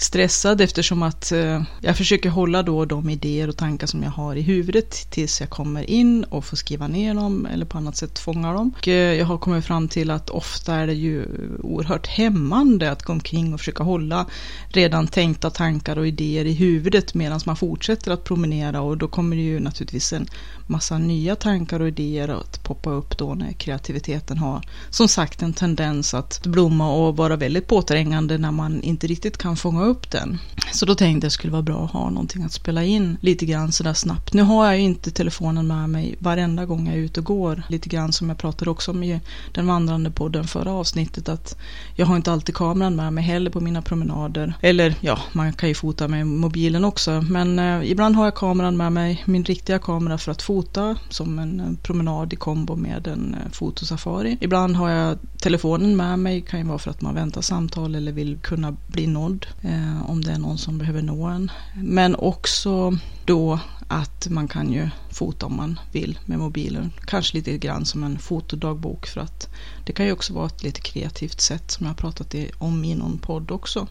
stressad 0.00 0.60
eftersom 0.60 1.02
att 1.02 1.32
eh, 1.32 1.62
jag 1.80 1.96
försöker 1.96 2.30
hålla 2.30 2.62
då 2.62 2.84
de 2.84 3.10
idéer 3.10 3.48
och 3.48 3.56
tankar 3.56 3.86
som 3.86 4.02
jag 4.02 4.10
har 4.10 4.36
i 4.36 4.42
huvudet 4.42 5.10
tills 5.10 5.40
jag 5.40 5.50
kommer 5.50 5.90
in 5.90 6.24
och 6.24 6.44
får 6.44 6.56
skriva 6.56 6.88
ner 6.88 7.14
dem 7.14 7.46
eller 7.46 7.66
på 7.66 7.78
annat 7.78 7.96
sätt 7.96 8.18
fånga 8.18 8.52
dem. 8.52 8.72
Och 8.78 8.88
eh, 8.88 9.14
jag 9.14 9.26
har 9.26 9.38
kommit 9.38 9.64
fram 9.64 9.88
till 9.88 10.10
att 10.10 10.30
ofta 10.30 10.74
är 10.74 10.86
det 10.86 10.94
ju 10.94 11.26
oerhört 11.62 12.06
hämmande 12.06 12.90
att 12.90 13.02
gå 13.02 13.12
omkring 13.12 13.54
och 13.54 13.60
försöka 13.60 13.82
hålla 13.82 14.26
redan 14.68 15.08
tänkta 15.08 15.50
tankar 15.50 15.98
och 15.98 16.06
idéer 16.06 16.44
i 16.44 16.52
huvudet 16.52 17.14
medan 17.14 17.40
man 17.46 17.56
fortsätter 17.56 18.10
att 18.10 18.24
promenera 18.24 18.80
och 18.80 18.98
då 18.98 19.08
kommer 19.08 19.36
det 19.36 19.42
ju 19.42 19.60
naturligtvis 19.60 20.12
en 20.12 20.26
massa 20.66 20.98
nya 20.98 21.36
tankar 21.36 21.80
och 21.80 21.88
idéer 21.88 22.28
att 22.28 22.62
poppa 22.62 22.90
upp 22.90 23.18
då 23.18 23.34
när 23.34 23.52
kreativiteten 23.52 24.38
har 24.38 24.62
som 24.90 25.08
sagt 25.08 25.42
en 25.42 25.52
tendens 25.52 26.14
att 26.14 26.46
blomma 26.46 26.92
och 26.92 27.16
vara 27.16 27.36
väldigt 27.36 27.66
påträngande 27.66 28.38
när 28.38 28.52
man 28.52 28.82
inte 28.82 29.06
riktigt 29.06 29.38
kan 29.38 29.56
fånga 29.56 29.87
upp 29.88 30.10
den. 30.10 30.38
Så 30.72 30.86
då 30.86 30.94
tänkte 30.94 31.08
jag 31.14 31.16
att 31.16 31.22
det 31.22 31.30
skulle 31.30 31.52
vara 31.52 31.62
bra 31.62 31.84
att 31.84 31.90
ha 31.90 32.10
någonting 32.10 32.42
att 32.42 32.52
spela 32.52 32.84
in 32.84 33.16
lite 33.20 33.46
grann 33.46 33.72
sådär 33.72 33.92
snabbt. 33.92 34.32
Nu 34.32 34.42
har 34.42 34.66
jag 34.66 34.76
ju 34.76 34.82
inte 34.82 35.10
telefonen 35.10 35.66
med 35.66 35.90
mig 35.90 36.16
varenda 36.18 36.66
gång 36.66 36.86
jag 36.86 36.96
är 36.96 37.00
ute 37.00 37.20
och 37.20 37.26
går. 37.26 37.62
Lite 37.68 37.88
grann 37.88 38.12
som 38.12 38.28
jag 38.28 38.38
pratade 38.38 38.70
också 38.70 38.90
om 38.90 39.02
i 39.02 39.20
den 39.52 39.66
vandrande 39.66 40.10
podden 40.10 40.44
förra 40.44 40.72
avsnittet 40.72 41.28
att 41.28 41.56
jag 41.94 42.06
har 42.06 42.16
inte 42.16 42.32
alltid 42.32 42.54
kameran 42.54 42.96
med 42.96 43.12
mig 43.12 43.24
heller 43.24 43.50
på 43.50 43.60
mina 43.60 43.82
promenader. 43.82 44.54
Eller 44.60 44.94
ja, 45.00 45.18
man 45.32 45.52
kan 45.52 45.68
ju 45.68 45.74
fota 45.74 46.08
med 46.08 46.26
mobilen 46.26 46.84
också. 46.84 47.24
Men 47.28 47.58
eh, 47.58 47.90
ibland 47.90 48.16
har 48.16 48.24
jag 48.24 48.34
kameran 48.34 48.76
med 48.76 48.92
mig, 48.92 49.22
min 49.26 49.44
riktiga 49.44 49.78
kamera 49.78 50.18
för 50.18 50.32
att 50.32 50.42
fota 50.42 50.96
som 51.08 51.38
en 51.38 51.78
promenad 51.82 52.32
i 52.32 52.36
kombo 52.36 52.76
med 52.76 53.06
en 53.06 53.34
eh, 53.34 53.52
fotosafari. 53.52 54.38
Ibland 54.40 54.76
har 54.76 54.90
jag 54.90 55.18
telefonen 55.40 55.96
med 55.96 56.18
mig, 56.18 56.40
kan 56.40 56.60
ju 56.60 56.66
vara 56.66 56.78
för 56.78 56.90
att 56.90 57.00
man 57.00 57.14
väntar 57.14 57.40
samtal 57.40 57.94
eller 57.94 58.12
vill 58.12 58.38
kunna 58.38 58.76
bli 58.86 59.06
nådd. 59.06 59.46
Eh, 59.62 59.77
eh, 59.78 60.10
om 60.10 60.24
det 60.24 60.32
är 60.32 60.38
någon 60.38 60.58
som 60.58 60.78
behöver 60.78 61.02
nå 61.02 61.24
en. 61.24 61.50
Men 61.74 62.14
också 62.14 62.98
då 63.24 63.60
att 63.88 64.28
man 64.30 64.48
kan 64.48 64.72
ju 64.72 64.88
fota 65.10 65.46
om 65.46 65.56
man 65.56 65.80
vill 65.92 66.18
med 66.24 66.38
mobilen. 66.38 66.92
Kanske 67.06 67.36
lite 67.36 67.58
grann 67.58 67.84
som 67.84 68.04
en 68.04 68.18
fotodagbok 68.18 69.06
för 69.06 69.20
att 69.20 69.48
det 69.86 69.92
kan 69.92 70.06
ju 70.06 70.12
också 70.12 70.32
vara 70.32 70.46
ett 70.46 70.62
lite 70.62 70.80
kreativt 70.80 71.40
sätt 71.40 71.70
som 71.70 71.86
jag 71.86 71.90
har 71.90 71.96
pratat 71.96 72.34
om 72.58 72.84
i 72.84 72.94
någon 72.94 73.18
podd 73.18 73.50
också. 73.50 73.86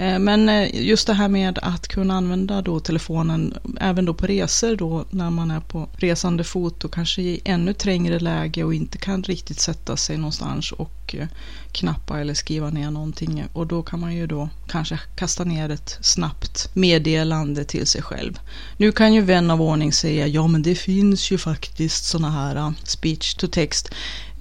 Eh, 0.00 0.18
men 0.18 0.48
eh, 0.48 0.84
just 0.84 1.06
det 1.06 1.14
här 1.14 1.28
med 1.28 1.58
att 1.62 1.88
kunna 1.88 2.14
använda 2.14 2.62
då 2.62 2.80
telefonen 2.80 3.54
även 3.80 4.04
då 4.04 4.14
på 4.14 4.26
resor 4.26 4.76
då 4.76 5.04
när 5.10 5.30
man 5.30 5.50
är 5.50 5.60
på 5.60 5.88
resande 5.96 6.44
fot 6.44 6.84
och 6.84 6.94
kanske 6.94 7.22
i 7.22 7.40
ännu 7.44 7.72
trängre 7.72 8.18
läge 8.18 8.64
och 8.64 8.74
inte 8.74 8.98
kan 8.98 9.22
riktigt 9.22 9.60
sätta 9.60 9.96
sig 9.96 10.16
någonstans 10.16 10.72
och 10.72 11.14
eh, 11.14 11.26
knappa 11.72 12.20
eller 12.20 12.34
skriva 12.34 12.70
ner 12.70 12.90
någonting 12.90 13.44
och 13.52 13.66
då 13.66 13.82
kan 13.82 14.00
man 14.00 14.14
ju 14.14 14.26
då 14.26 14.48
kanske 14.68 15.00
kasta 15.16 15.44
ner 15.44 15.68
ett 15.68 15.98
snabbt 16.00 16.70
meddelande 16.74 17.64
till 17.64 17.86
sig 17.86 18.02
själv. 18.02 18.40
Nu 18.76 18.92
kan 18.92 19.14
ju 19.14 19.20
vän 19.20 19.50
av 19.50 19.62
ordning 19.62 19.92
säga 19.92 20.26
ja 20.26 20.46
men 20.46 20.62
det 20.62 20.74
finns 20.74 21.30
ju 21.30 21.38
faktiskt 21.38 22.04
sådana 22.04 22.30
här 22.30 22.72
speech 22.84 23.34
to 23.34 23.46
text 23.46 23.90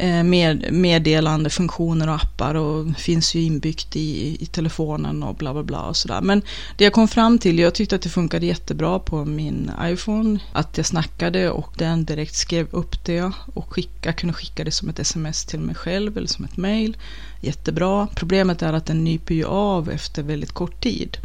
Eh, 0.02 0.24
med 0.24 0.74
meddelande 0.74 1.50
funktioner 1.50 2.08
och 2.08 2.16
appar 2.16 2.56
och 2.56 2.98
finns 2.98 3.36
ju 3.36 3.42
inbyggt 3.42 3.96
i, 3.96 4.38
i 4.40 4.46
telefonen 4.46 5.24
och 5.24 5.36
bla 5.36 5.54
bla 5.54 5.64
bla 5.64 5.82
och 5.82 5.98
sådär. 5.98 6.22
Men 6.22 6.42
det 6.78 6.84
jag 6.84 6.94
kom 6.94 7.08
fram 7.08 7.38
till, 7.40 7.60
jag 7.60 7.74
tyckte 7.74 7.96
att 7.96 8.02
det 8.02 8.10
funkade 8.10 8.46
jättebra 8.46 9.00
på 9.00 9.26
min 9.26 9.72
iPhone, 9.82 10.40
att 10.54 10.78
jag 10.78 10.86
snackade 10.86 11.50
och 11.50 11.74
den 11.78 12.06
direkt 12.06 12.36
skrev 12.36 12.68
upp 12.72 13.06
det 13.06 13.32
och 13.54 13.74
skicka, 13.74 14.14
kunde 14.14 14.34
skicka 14.34 14.64
det 14.64 14.72
som 14.72 14.90
ett 14.90 15.00
sms 15.00 15.46
till 15.46 15.60
mig 15.60 15.76
själv 15.76 16.18
eller 16.18 16.28
som 16.28 16.46
ett 16.46 16.58
mail. 16.58 16.98
Jättebra. 17.42 18.08
Problemet 18.16 18.62
är 18.62 18.74
att 18.74 18.86
den 18.86 19.04
nyper 19.04 19.36
ju 19.36 19.46
av 19.46 19.90
efter 19.90 20.24
väldigt 20.24 20.52
kort 20.52 20.84
tid. 20.84 21.18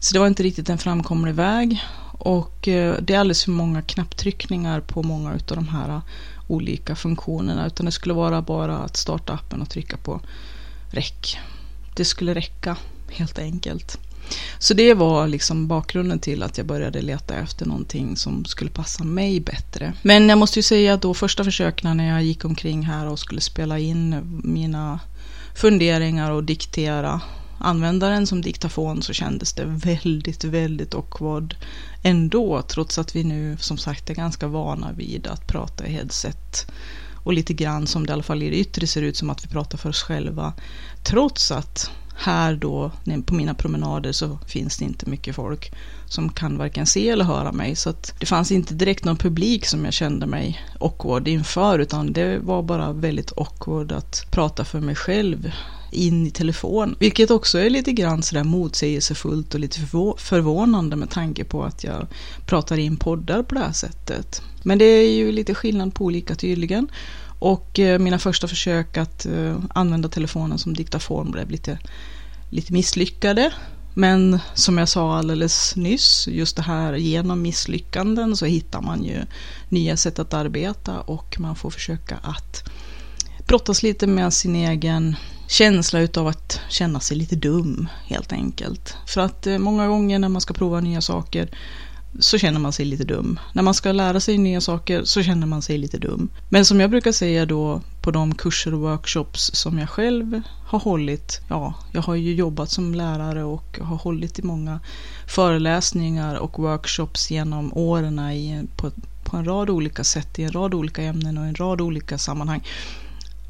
Så 0.00 0.12
det 0.12 0.18
var 0.18 0.26
inte 0.26 0.42
riktigt 0.42 0.68
en 0.68 0.78
framkomlig 0.78 1.34
väg 1.34 1.82
och 2.18 2.68
eh, 2.68 2.96
det 3.00 3.14
är 3.14 3.18
alldeles 3.18 3.44
för 3.44 3.50
många 3.50 3.82
knapptryckningar 3.82 4.80
på 4.80 5.02
många 5.02 5.30
av 5.30 5.38
de 5.46 5.68
här 5.68 6.00
olika 6.48 6.96
funktionerna 6.96 7.66
utan 7.66 7.86
det 7.86 7.92
skulle 7.92 8.14
vara 8.14 8.42
bara 8.42 8.78
att 8.78 8.96
starta 8.96 9.32
appen 9.32 9.62
och 9.62 9.70
trycka 9.70 9.96
på 9.96 10.20
räck. 10.90 11.38
Det 11.96 12.04
skulle 12.04 12.34
räcka 12.34 12.76
helt 13.10 13.38
enkelt. 13.38 13.98
Så 14.58 14.74
det 14.74 14.94
var 14.94 15.28
liksom 15.28 15.68
bakgrunden 15.68 16.18
till 16.18 16.42
att 16.42 16.58
jag 16.58 16.66
började 16.66 17.02
leta 17.02 17.34
efter 17.34 17.66
någonting 17.66 18.16
som 18.16 18.44
skulle 18.44 18.70
passa 18.70 19.04
mig 19.04 19.40
bättre. 19.40 19.92
Men 20.02 20.28
jag 20.28 20.38
måste 20.38 20.58
ju 20.58 20.62
säga 20.62 20.94
att 20.94 21.02
då 21.02 21.14
första 21.14 21.44
försöken 21.44 21.96
när 21.96 22.08
jag 22.08 22.22
gick 22.22 22.44
omkring 22.44 22.82
här 22.82 23.06
och 23.06 23.18
skulle 23.18 23.40
spela 23.40 23.78
in 23.78 24.40
mina 24.44 25.00
funderingar 25.54 26.30
och 26.30 26.44
diktera 26.44 27.20
användaren 27.58 28.26
som 28.26 28.42
diktafon 28.42 29.02
så 29.02 29.12
kändes 29.12 29.52
det 29.52 29.64
väldigt, 29.64 30.44
väldigt 30.44 30.94
awkward 30.94 31.56
ändå, 32.02 32.62
trots 32.62 32.98
att 32.98 33.16
vi 33.16 33.24
nu 33.24 33.56
som 33.60 33.78
sagt 33.78 34.10
är 34.10 34.14
ganska 34.14 34.46
vana 34.46 34.92
vid 34.92 35.26
att 35.26 35.46
prata 35.46 35.86
i 35.86 35.92
headset 35.92 36.66
och 37.24 37.32
lite 37.32 37.54
grann 37.54 37.86
som 37.86 38.06
det 38.06 38.10
i 38.10 38.12
alla 38.12 38.22
fall 38.22 38.42
i 38.42 38.50
det 38.50 38.56
yttre 38.56 38.86
ser 38.86 39.02
ut 39.02 39.16
som 39.16 39.30
att 39.30 39.44
vi 39.44 39.48
pratar 39.48 39.78
för 39.78 39.88
oss 39.88 40.02
själva. 40.02 40.52
Trots 41.02 41.50
att 41.50 41.90
här 42.20 42.54
då 42.54 42.90
på 43.26 43.34
mina 43.34 43.54
promenader 43.54 44.12
så 44.12 44.38
finns 44.46 44.78
det 44.78 44.84
inte 44.84 45.10
mycket 45.10 45.34
folk 45.34 45.72
som 46.06 46.28
kan 46.28 46.58
varken 46.58 46.86
se 46.86 47.08
eller 47.08 47.24
höra 47.24 47.52
mig. 47.52 47.76
Så 47.76 47.90
att 47.90 48.14
det 48.20 48.26
fanns 48.26 48.52
inte 48.52 48.74
direkt 48.74 49.04
någon 49.04 49.16
publik 49.16 49.66
som 49.66 49.84
jag 49.84 49.94
kände 49.94 50.26
mig 50.26 50.62
awkward 50.80 51.28
inför 51.28 51.78
utan 51.78 52.12
det 52.12 52.38
var 52.38 52.62
bara 52.62 52.92
väldigt 52.92 53.32
awkward 53.36 53.92
att 53.92 54.26
prata 54.30 54.64
för 54.64 54.80
mig 54.80 54.94
själv 54.94 55.52
in 55.92 56.26
i 56.26 56.30
telefon. 56.30 56.96
Vilket 56.98 57.30
också 57.30 57.58
är 57.58 57.70
lite 57.70 57.92
grann 57.92 58.22
sådär 58.22 58.44
motsägelsefullt 58.44 59.54
och 59.54 59.60
lite 59.60 59.80
förvånande 60.16 60.96
med 60.96 61.10
tanke 61.10 61.44
på 61.44 61.64
att 61.64 61.84
jag 61.84 62.06
pratar 62.46 62.78
in 62.78 62.96
poddar 62.96 63.42
på 63.42 63.54
det 63.54 63.60
här 63.60 63.72
sättet. 63.72 64.42
Men 64.62 64.78
det 64.78 64.84
är 64.84 65.10
ju 65.10 65.32
lite 65.32 65.54
skillnad 65.54 65.94
på 65.94 66.04
olika 66.04 66.34
tydligen. 66.34 66.88
Och 67.38 67.78
eh, 67.78 67.98
mina 67.98 68.18
första 68.18 68.48
försök 68.48 68.96
att 68.96 69.26
eh, 69.26 69.56
använda 69.74 70.08
telefonen 70.08 70.58
som 70.58 70.74
diktafon 70.74 71.30
blev 71.30 71.50
lite, 71.50 71.78
lite 72.50 72.72
misslyckade. 72.72 73.52
Men 73.94 74.38
som 74.54 74.78
jag 74.78 74.88
sa 74.88 75.18
alldeles 75.18 75.76
nyss, 75.76 76.28
just 76.28 76.56
det 76.56 76.62
här 76.62 76.94
genom 76.94 77.42
misslyckanden 77.42 78.36
så 78.36 78.46
hittar 78.46 78.80
man 78.80 79.04
ju 79.04 79.22
nya 79.68 79.96
sätt 79.96 80.18
att 80.18 80.34
arbeta 80.34 81.00
och 81.00 81.36
man 81.40 81.56
får 81.56 81.70
försöka 81.70 82.16
att 82.16 82.70
brottas 83.46 83.82
lite 83.82 84.06
med 84.06 84.32
sin 84.32 84.56
egen 84.56 85.16
känsla 85.48 86.00
utav 86.00 86.26
att 86.26 86.60
känna 86.68 87.00
sig 87.00 87.16
lite 87.16 87.36
dum 87.36 87.88
helt 88.06 88.32
enkelt. 88.32 88.96
För 89.06 89.20
att 89.20 89.46
eh, 89.46 89.58
många 89.58 89.86
gånger 89.86 90.18
när 90.18 90.28
man 90.28 90.40
ska 90.40 90.54
prova 90.54 90.80
nya 90.80 91.00
saker 91.00 91.50
så 92.18 92.38
känner 92.38 92.60
man 92.60 92.72
sig 92.72 92.84
lite 92.84 93.04
dum. 93.04 93.40
När 93.52 93.62
man 93.62 93.74
ska 93.74 93.92
lära 93.92 94.20
sig 94.20 94.38
nya 94.38 94.60
saker 94.60 95.04
så 95.04 95.22
känner 95.22 95.46
man 95.46 95.62
sig 95.62 95.78
lite 95.78 95.98
dum. 95.98 96.28
Men 96.48 96.64
som 96.64 96.80
jag 96.80 96.90
brukar 96.90 97.12
säga 97.12 97.46
då 97.46 97.80
på 98.02 98.10
de 98.10 98.34
kurser 98.34 98.74
och 98.74 98.80
workshops 98.80 99.50
som 99.54 99.78
jag 99.78 99.90
själv 99.90 100.42
har 100.66 100.78
hållit. 100.78 101.40
Ja, 101.48 101.74
jag 101.92 102.02
har 102.02 102.14
ju 102.14 102.34
jobbat 102.34 102.70
som 102.70 102.94
lärare 102.94 103.44
och 103.44 103.78
har 103.82 103.96
hållit 103.96 104.38
i 104.38 104.42
många 104.42 104.80
föreläsningar 105.26 106.34
och 106.34 106.58
workshops 106.58 107.30
genom 107.30 107.72
åren 107.72 108.18
i, 108.18 108.66
på, 108.76 108.90
på 109.24 109.36
en 109.36 109.44
rad 109.44 109.70
olika 109.70 110.04
sätt 110.04 110.38
i 110.38 110.42
en 110.42 110.52
rad 110.52 110.74
olika 110.74 111.02
ämnen 111.02 111.38
och 111.38 111.44
en 111.44 111.54
rad 111.54 111.80
olika 111.80 112.18
sammanhang. 112.18 112.62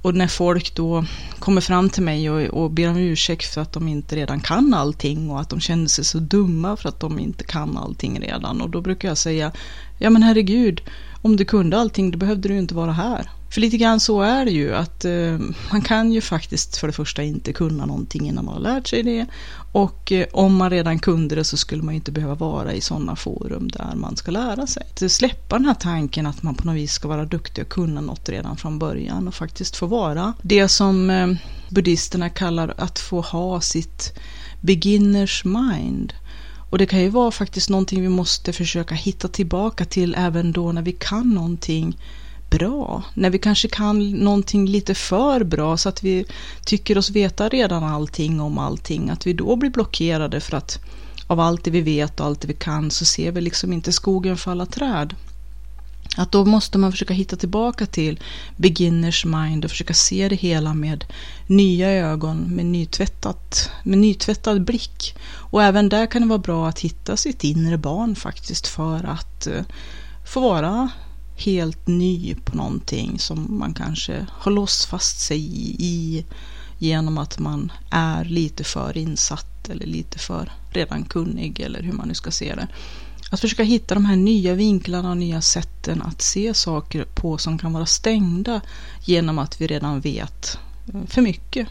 Och 0.02 0.14
när 0.14 0.26
folk 0.26 0.74
då 0.74 1.04
kommer 1.38 1.60
fram 1.60 1.90
till 1.90 2.02
mig 2.02 2.30
och, 2.30 2.62
och 2.62 2.70
ber 2.70 2.88
om 2.88 2.96
ursäkt 2.96 3.54
för 3.54 3.60
att 3.60 3.72
de 3.72 3.88
inte 3.88 4.16
redan 4.16 4.40
kan 4.40 4.74
allting 4.74 5.30
och 5.30 5.40
att 5.40 5.48
de 5.48 5.60
känner 5.60 5.86
sig 5.86 6.04
så 6.04 6.18
dumma 6.18 6.76
för 6.76 6.88
att 6.88 7.00
de 7.00 7.18
inte 7.18 7.44
kan 7.44 7.76
allting 7.76 8.20
redan. 8.20 8.60
Och 8.60 8.70
då 8.70 8.80
brukar 8.80 9.08
jag 9.08 9.18
säga, 9.18 9.52
ja 9.98 10.10
men 10.10 10.22
herregud, 10.22 10.80
om 11.22 11.36
du 11.36 11.44
kunde 11.44 11.78
allting 11.78 12.10
då 12.10 12.18
behövde 12.18 12.48
du 12.48 12.58
inte 12.58 12.74
vara 12.74 12.92
här. 12.92 13.30
För 13.50 13.60
lite 13.60 13.76
grann 13.76 14.00
så 14.00 14.22
är 14.22 14.44
det 14.44 14.50
ju 14.50 14.74
att 14.74 15.04
eh, 15.04 15.38
man 15.72 15.82
kan 15.82 16.12
ju 16.12 16.20
faktiskt 16.20 16.76
för 16.76 16.86
det 16.86 16.92
första 16.92 17.22
inte 17.22 17.52
kunna 17.52 17.86
någonting 17.86 18.28
innan 18.28 18.44
man 18.44 18.54
har 18.54 18.60
lärt 18.60 18.86
sig 18.86 19.02
det. 19.02 19.26
Och 19.72 20.12
eh, 20.12 20.26
om 20.32 20.56
man 20.56 20.70
redan 20.70 20.98
kunde 20.98 21.34
det 21.34 21.44
så 21.44 21.56
skulle 21.56 21.82
man 21.82 21.94
inte 21.94 22.12
behöva 22.12 22.34
vara 22.34 22.72
i 22.72 22.80
sådana 22.80 23.16
forum 23.16 23.68
där 23.68 23.94
man 23.94 24.16
ska 24.16 24.30
lära 24.30 24.66
sig. 24.66 24.82
Att 24.90 25.12
släppa 25.12 25.56
den 25.56 25.66
här 25.66 25.74
tanken 25.74 26.26
att 26.26 26.42
man 26.42 26.54
på 26.54 26.66
något 26.66 26.76
vis 26.76 26.92
ska 26.92 27.08
vara 27.08 27.24
duktig 27.24 27.64
och 27.64 27.70
kunna 27.70 28.00
något 28.00 28.28
redan 28.28 28.56
från 28.56 28.78
början 28.78 29.28
och 29.28 29.34
faktiskt 29.34 29.76
få 29.76 29.86
vara 29.86 30.34
det 30.42 30.68
som 30.68 31.10
eh, 31.10 31.28
buddhisterna 31.68 32.30
kallar 32.30 32.74
att 32.76 32.98
få 32.98 33.20
ha 33.20 33.60
sitt 33.60 34.18
beginners 34.60 35.44
mind. 35.44 36.12
Och 36.70 36.78
det 36.78 36.86
kan 36.86 37.00
ju 37.00 37.08
vara 37.08 37.30
faktiskt 37.30 37.70
någonting 37.70 38.02
vi 38.02 38.08
måste 38.08 38.52
försöka 38.52 38.94
hitta 38.94 39.28
tillbaka 39.28 39.84
till 39.84 40.14
även 40.18 40.52
då 40.52 40.72
när 40.72 40.82
vi 40.82 40.92
kan 40.92 41.34
någonting 41.34 41.96
bra. 42.50 43.02
När 43.14 43.30
vi 43.30 43.38
kanske 43.38 43.68
kan 43.68 44.10
någonting 44.10 44.66
lite 44.66 44.94
för 44.94 45.44
bra 45.44 45.76
så 45.76 45.88
att 45.88 46.04
vi 46.04 46.24
tycker 46.64 46.98
oss 46.98 47.10
veta 47.10 47.48
redan 47.48 47.84
allting 47.84 48.40
om 48.40 48.58
allting. 48.58 49.10
Att 49.10 49.26
vi 49.26 49.32
då 49.32 49.56
blir 49.56 49.70
blockerade 49.70 50.40
för 50.40 50.56
att 50.56 50.78
av 51.26 51.40
allt 51.40 51.64
det 51.64 51.70
vi 51.70 51.80
vet 51.80 52.20
och 52.20 52.26
allt 52.26 52.40
det 52.40 52.48
vi 52.48 52.54
kan 52.54 52.90
så 52.90 53.04
ser 53.04 53.32
vi 53.32 53.40
liksom 53.40 53.72
inte 53.72 53.92
skogen 53.92 54.36
för 54.36 54.50
alla 54.50 54.66
träd. 54.66 55.14
Att 56.16 56.32
då 56.32 56.44
måste 56.44 56.78
man 56.78 56.92
försöka 56.92 57.14
hitta 57.14 57.36
tillbaka 57.36 57.86
till 57.86 58.20
beginners 58.56 59.24
mind 59.24 59.64
och 59.64 59.70
försöka 59.70 59.94
se 59.94 60.28
det 60.28 60.36
hela 60.36 60.74
med 60.74 61.04
nya 61.46 61.90
ögon, 61.90 62.38
med, 62.38 62.66
nytvättat, 62.66 63.70
med 63.82 63.98
nytvättad 63.98 64.64
blick. 64.64 65.14
Och 65.30 65.62
även 65.62 65.88
där 65.88 66.06
kan 66.06 66.22
det 66.22 66.28
vara 66.28 66.38
bra 66.38 66.68
att 66.68 66.80
hitta 66.80 67.16
sitt 67.16 67.44
inre 67.44 67.78
barn 67.78 68.16
faktiskt 68.16 68.66
för 68.66 69.04
att 69.04 69.46
eh, 69.46 69.62
få 70.26 70.40
vara 70.40 70.90
helt 71.38 71.86
ny 71.86 72.34
på 72.34 72.56
någonting 72.56 73.18
som 73.18 73.58
man 73.58 73.74
kanske 73.74 74.26
har 74.32 74.52
låst 74.52 74.84
fast 74.84 75.20
sig 75.20 75.40
i 75.78 76.24
genom 76.78 77.18
att 77.18 77.38
man 77.38 77.72
är 77.90 78.24
lite 78.24 78.64
för 78.64 78.98
insatt 78.98 79.68
eller 79.68 79.86
lite 79.86 80.18
för 80.18 80.52
redan 80.70 81.04
kunnig 81.04 81.60
eller 81.60 81.82
hur 81.82 81.92
man 81.92 82.08
nu 82.08 82.14
ska 82.14 82.30
se 82.30 82.54
det. 82.54 82.68
Att 83.30 83.40
försöka 83.40 83.62
hitta 83.62 83.94
de 83.94 84.04
här 84.04 84.16
nya 84.16 84.54
vinklarna 84.54 85.10
och 85.10 85.16
nya 85.16 85.40
sätten 85.40 86.02
att 86.02 86.22
se 86.22 86.54
saker 86.54 87.04
på 87.04 87.38
som 87.38 87.58
kan 87.58 87.72
vara 87.72 87.86
stängda 87.86 88.60
genom 89.04 89.38
att 89.38 89.60
vi 89.60 89.66
redan 89.66 90.00
vet 90.00 90.58
för 91.06 91.22
mycket. 91.22 91.68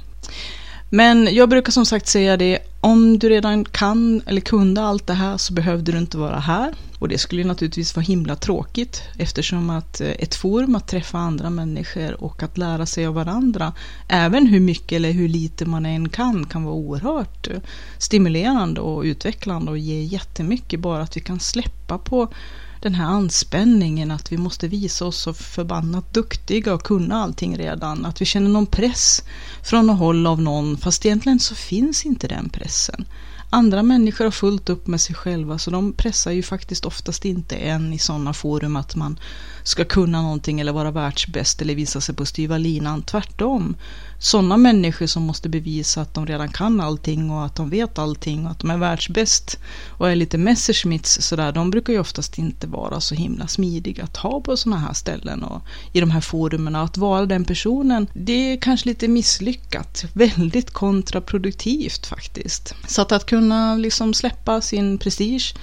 Men 0.89 1.35
jag 1.35 1.49
brukar 1.49 1.71
som 1.71 1.85
sagt 1.85 2.07
säga 2.07 2.37
det, 2.37 2.59
om 2.81 3.19
du 3.19 3.29
redan 3.29 3.65
kan 3.65 4.21
eller 4.25 4.41
kunde 4.41 4.81
allt 4.81 5.07
det 5.07 5.13
här 5.13 5.37
så 5.37 5.53
behövde 5.53 5.91
du 5.91 5.97
inte 5.97 6.17
vara 6.17 6.39
här. 6.39 6.73
Och 6.99 7.07
det 7.07 7.17
skulle 7.17 7.43
naturligtvis 7.43 7.95
vara 7.95 8.03
himla 8.03 8.35
tråkigt 8.35 9.03
eftersom 9.17 9.69
att 9.69 10.01
eh, 10.01 10.07
ett 10.07 10.35
forum 10.35 10.75
att 10.75 10.87
träffa 10.87 11.17
andra 11.17 11.49
människor 11.49 12.23
och 12.23 12.43
att 12.43 12.57
lära 12.57 12.85
sig 12.85 13.05
av 13.05 13.13
varandra, 13.13 13.73
även 14.07 14.47
hur 14.47 14.59
mycket 14.59 14.91
eller 14.95 15.11
hur 15.11 15.29
lite 15.29 15.65
man 15.65 15.85
än 15.85 16.09
kan, 16.09 16.45
kan 16.45 16.63
vara 16.63 16.75
oerhört 16.75 17.47
eh, 17.47 17.57
stimulerande 17.97 18.81
och 18.81 19.03
utvecklande 19.03 19.71
och 19.71 19.77
ge 19.77 20.03
jättemycket 20.03 20.79
bara 20.79 21.01
att 21.01 21.17
vi 21.17 21.21
kan 21.21 21.39
släppa 21.39 21.97
på 21.97 22.27
den 22.81 22.95
här 22.95 23.05
anspänningen 23.05 24.11
att 24.11 24.31
vi 24.31 24.37
måste 24.37 24.67
visa 24.67 25.05
oss 25.05 25.17
så 25.17 25.33
förbannat 25.33 26.13
duktiga 26.13 26.73
och 26.73 26.83
kunna 26.83 27.15
allting 27.23 27.57
redan. 27.57 28.05
Att 28.05 28.21
vi 28.21 28.25
känner 28.25 28.49
någon 28.49 28.65
press 28.65 29.23
från 29.63 29.87
något 29.87 29.99
håll 29.99 30.27
av 30.27 30.41
någon 30.41 30.77
fast 30.77 31.05
egentligen 31.05 31.39
så 31.39 31.55
finns 31.55 32.05
inte 32.05 32.27
den 32.27 32.49
pressen. 32.49 33.05
Andra 33.49 33.83
människor 33.83 34.25
har 34.25 34.31
fullt 34.31 34.69
upp 34.69 34.87
med 34.87 35.01
sig 35.01 35.15
själva 35.15 35.57
så 35.57 35.71
de 35.71 35.93
pressar 35.93 36.31
ju 36.31 36.43
faktiskt 36.43 36.85
oftast 36.85 37.25
inte 37.25 37.55
en 37.55 37.93
i 37.93 37.99
sådana 37.99 38.33
forum 38.33 38.75
att 38.75 38.95
man 38.95 39.19
ska 39.63 39.85
kunna 39.85 40.21
någonting 40.21 40.59
eller 40.59 40.71
vara 40.71 40.91
världsbäst 40.91 41.61
eller 41.61 41.75
visa 41.75 42.01
sig 42.01 42.15
på 42.15 42.25
styva 42.25 42.57
linan. 42.57 43.01
Tvärtom 43.01 43.75
sådana 44.19 44.57
människor 44.57 45.05
som 45.05 45.23
måste 45.23 45.49
bevisa 45.49 46.01
att 46.01 46.13
de 46.13 46.25
redan 46.25 46.49
kan 46.49 46.81
allting 46.81 47.31
och 47.31 47.45
att 47.45 47.55
de 47.55 47.69
vet 47.69 47.99
allting 47.99 48.45
och 48.45 48.51
att 48.51 48.59
de 48.59 48.69
är 48.71 48.77
världsbäst 48.77 49.59
och 49.97 50.09
är 50.09 50.15
lite 50.15 50.37
Messerschmitts 50.37 51.21
sådär, 51.21 51.51
de 51.51 51.71
brukar 51.71 51.93
ju 51.93 51.99
oftast 51.99 52.37
inte 52.37 52.67
vara 52.67 53.01
så 53.01 53.15
himla 53.15 53.47
smidiga 53.47 54.03
att 54.03 54.17
ha 54.17 54.41
på 54.41 54.57
sådana 54.57 54.81
här 54.81 54.93
ställen 54.93 55.43
och 55.43 55.61
i 55.93 55.99
de 55.99 56.11
här 56.11 56.21
forumen. 56.21 56.75
Att 56.75 56.97
vara 56.97 57.25
den 57.25 57.45
personen, 57.45 58.07
det 58.13 58.53
är 58.53 58.61
kanske 58.61 58.89
lite 58.89 59.07
misslyckat, 59.07 60.05
väldigt 60.13 60.71
kontraproduktivt 60.71 62.05
faktiskt. 62.05 62.75
Så 62.87 63.01
att, 63.01 63.11
att 63.11 63.25
kunna 63.25 63.36
liksom 63.77 64.13
släppa 64.13 64.61
sin 64.61 64.97
prestige 64.97 65.53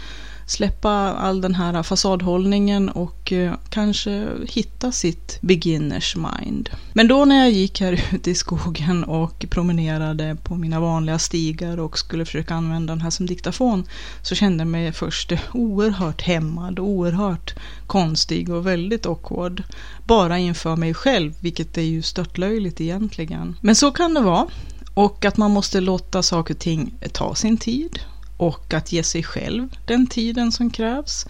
släppa 0.46 0.90
all 0.90 1.40
den 1.40 1.54
här 1.54 1.82
fasadhållningen 1.82 2.88
och 2.88 3.32
eh, 3.32 3.54
kanske 3.68 4.28
hitta 4.48 4.92
sitt 4.92 5.38
beginners 5.40 6.16
mind. 6.16 6.70
Men 6.92 7.08
då 7.08 7.24
när 7.24 7.38
jag 7.38 7.50
gick 7.50 7.80
här 7.80 8.04
ute 8.14 8.30
i 8.30 8.34
skogen 8.34 9.04
och 9.04 9.46
promenerade 9.50 10.36
på 10.42 10.54
mina 10.54 10.80
vanliga 10.80 11.18
stigar 11.18 11.80
och 11.80 11.98
skulle 11.98 12.24
försöka 12.24 12.54
använda 12.54 12.92
den 12.92 13.00
här 13.00 13.10
som 13.10 13.26
diktafon 13.26 13.84
så 14.22 14.34
kände 14.34 14.60
jag 14.60 14.68
mig 14.68 14.92
först 14.92 15.32
oerhört 15.52 16.22
hämmad, 16.22 16.78
och 16.78 16.88
oerhört 16.88 17.54
konstig 17.86 18.50
och 18.50 18.66
väldigt 18.66 19.06
awkward. 19.06 19.62
Bara 20.06 20.38
inför 20.38 20.76
mig 20.76 20.94
själv, 20.94 21.32
vilket 21.40 21.78
är 21.78 21.82
ju 21.82 22.02
störtlöjligt 22.02 22.80
egentligen. 22.80 23.56
Men 23.60 23.76
så 23.76 23.90
kan 23.90 24.14
det 24.14 24.20
vara. 24.20 24.46
Och 24.94 25.24
att 25.24 25.36
man 25.36 25.50
måste 25.50 25.80
låta 25.80 26.22
saker 26.22 26.54
och 26.54 26.60
ting 26.60 26.94
ta 27.12 27.34
sin 27.34 27.58
tid 27.58 27.98
och 28.36 28.74
att 28.74 28.92
ge 28.92 29.02
sig 29.02 29.22
själv 29.22 29.68
den 29.86 30.06
tiden 30.06 30.52
som 30.52 30.70
krävs. 30.70 31.26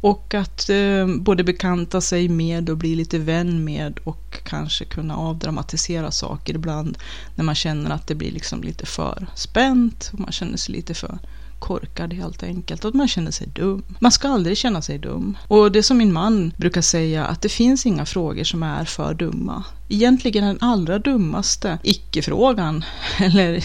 Och 0.00 0.34
att 0.34 0.70
eh, 0.70 1.06
både 1.06 1.44
bekanta 1.44 2.00
sig 2.00 2.28
med 2.28 2.70
och 2.70 2.76
bli 2.76 2.94
lite 2.94 3.18
vän 3.18 3.64
med 3.64 3.98
och 4.04 4.40
kanske 4.44 4.84
kunna 4.84 5.16
avdramatisera 5.16 6.10
saker 6.10 6.54
ibland 6.54 6.98
när 7.34 7.44
man 7.44 7.54
känner 7.54 7.90
att 7.90 8.06
det 8.06 8.14
blir 8.14 8.32
liksom 8.32 8.62
lite 8.62 8.86
för 8.86 9.26
spänt 9.34 10.10
och 10.12 10.20
man 10.20 10.32
känner 10.32 10.56
sig 10.56 10.74
lite 10.74 10.94
för 10.94 11.18
korkad 11.60 12.12
helt 12.12 12.42
enkelt. 12.42 12.84
Att 12.84 12.94
man 12.94 13.08
känner 13.08 13.30
sig 13.30 13.46
dum. 13.46 13.82
Man 13.98 14.12
ska 14.12 14.28
aldrig 14.28 14.56
känna 14.56 14.82
sig 14.82 14.98
dum. 14.98 15.36
Och 15.48 15.72
det 15.72 15.82
som 15.82 15.98
min 15.98 16.12
man 16.12 16.52
brukar 16.56 16.80
säga, 16.80 17.24
att 17.24 17.42
det 17.42 17.48
finns 17.48 17.86
inga 17.86 18.06
frågor 18.06 18.44
som 18.44 18.62
är 18.62 18.84
för 18.84 19.14
dumma. 19.14 19.64
Egentligen 19.88 20.44
den 20.44 20.58
allra 20.60 20.98
dummaste 20.98 21.78
icke-frågan, 21.82 22.84
eller 23.18 23.64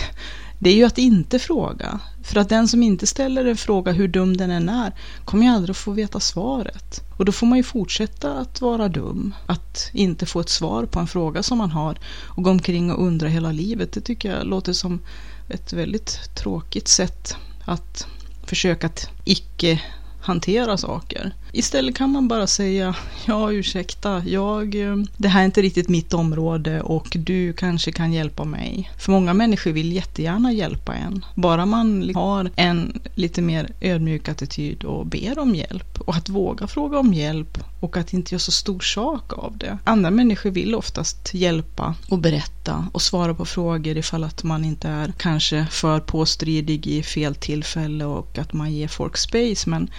det 0.59 0.69
är 0.69 0.75
ju 0.75 0.83
att 0.83 0.97
inte 0.97 1.39
fråga. 1.39 1.99
För 2.23 2.39
att 2.39 2.49
den 2.49 2.67
som 2.67 2.83
inte 2.83 3.07
ställer 3.07 3.45
en 3.45 3.57
fråga, 3.57 3.91
hur 3.91 4.07
dum 4.07 4.37
den 4.37 4.51
än 4.51 4.69
är, 4.69 4.93
kommer 5.25 5.45
ju 5.45 5.51
aldrig 5.51 5.71
att 5.73 5.77
få 5.77 5.91
veta 5.91 6.19
svaret. 6.19 7.01
Och 7.17 7.25
då 7.25 7.31
får 7.31 7.47
man 7.47 7.57
ju 7.57 7.63
fortsätta 7.63 8.33
att 8.33 8.61
vara 8.61 8.87
dum. 8.87 9.33
Att 9.45 9.89
inte 9.93 10.25
få 10.25 10.39
ett 10.39 10.49
svar 10.49 10.85
på 10.85 10.99
en 10.99 11.07
fråga 11.07 11.43
som 11.43 11.57
man 11.57 11.71
har 11.71 11.99
och 12.23 12.43
gå 12.43 12.49
omkring 12.49 12.91
och 12.91 13.05
undra 13.05 13.27
hela 13.27 13.51
livet. 13.51 13.91
Det 13.91 14.01
tycker 14.01 14.37
jag 14.37 14.47
låter 14.47 14.73
som 14.73 15.01
ett 15.49 15.73
väldigt 15.73 16.35
tråkigt 16.35 16.87
sätt 16.87 17.35
att 17.65 18.07
försöka 18.43 18.87
att 18.87 19.09
icke 19.23 19.81
hantera 20.21 20.77
saker. 20.77 21.35
Istället 21.57 21.95
kan 21.95 22.09
man 22.09 22.27
bara 22.27 22.47
säga, 22.47 22.95
ja 23.25 23.51
ursäkta, 23.51 24.23
jag, 24.25 24.75
eh, 24.75 24.95
det 25.17 25.27
här 25.27 25.41
är 25.41 25.45
inte 25.45 25.61
riktigt 25.61 25.89
mitt 25.89 26.13
område 26.13 26.81
och 26.81 27.07
du 27.15 27.53
kanske 27.53 27.91
kan 27.91 28.13
hjälpa 28.13 28.43
mig. 28.43 28.91
För 28.99 29.11
många 29.11 29.33
människor 29.33 29.71
vill 29.71 29.91
jättegärna 29.91 30.51
hjälpa 30.51 30.95
en. 30.95 31.25
Bara 31.35 31.65
man 31.65 32.01
liksom 32.01 32.21
har 32.21 32.51
en 32.55 33.01
lite 33.15 33.41
mer 33.41 33.69
ödmjuk 33.81 34.29
attityd 34.29 34.83
och 34.83 35.05
ber 35.05 35.39
om 35.39 35.55
hjälp. 35.55 36.01
Och 36.01 36.15
att 36.15 36.29
våga 36.29 36.67
fråga 36.67 36.99
om 36.99 37.13
hjälp 37.13 37.57
och 37.79 37.97
att 37.97 38.13
inte 38.13 38.33
göra 38.33 38.39
så 38.39 38.51
stor 38.51 38.79
sak 38.79 39.33
av 39.33 39.57
det. 39.57 39.77
Andra 39.83 40.11
människor 40.11 40.51
vill 40.51 40.75
oftast 40.75 41.33
hjälpa 41.33 41.95
och 42.09 42.17
berätta 42.19 42.87
och 42.93 43.01
svara 43.01 43.33
på 43.33 43.45
frågor 43.45 43.97
ifall 43.97 44.23
att 44.23 44.43
man 44.43 44.65
inte 44.65 44.87
är 44.87 45.13
kanske 45.17 45.67
för 45.71 45.99
påstridig 45.99 46.87
i 46.87 47.03
fel 47.03 47.35
tillfälle 47.35 48.05
och 48.05 48.37
att 48.37 48.53
man 48.53 48.73
ger 48.73 48.87
folk 48.87 49.17
space. 49.17 49.69
Men 49.69 49.89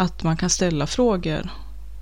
att 0.00 0.22
man 0.22 0.36
kan 0.36 0.50
ställa 0.50 0.86
frågor 0.86 1.50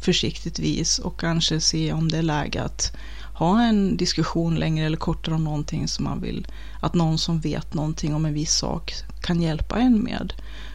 försiktigtvis 0.00 0.98
och 0.98 1.20
kanske 1.20 1.60
se 1.60 1.92
om 1.92 2.08
det 2.08 2.18
är 2.18 2.22
läge 2.22 2.62
att 2.62 2.92
ha 3.34 3.62
en 3.62 3.96
diskussion 3.96 4.54
längre 4.54 4.86
eller 4.86 4.96
kortare 4.96 5.34
om 5.34 5.44
någonting 5.44 5.88
som 5.88 6.04
man 6.04 6.20
vill 6.20 6.46
att 6.80 6.94
någon 6.94 7.18
som 7.18 7.40
vet 7.40 7.74
någonting 7.74 8.14
om 8.14 8.24
en 8.24 8.34
viss 8.34 8.54
sak 8.54 8.94
kan 9.22 9.42
hjälpa 9.42 9.78
en 9.78 9.98
med. 9.98 10.32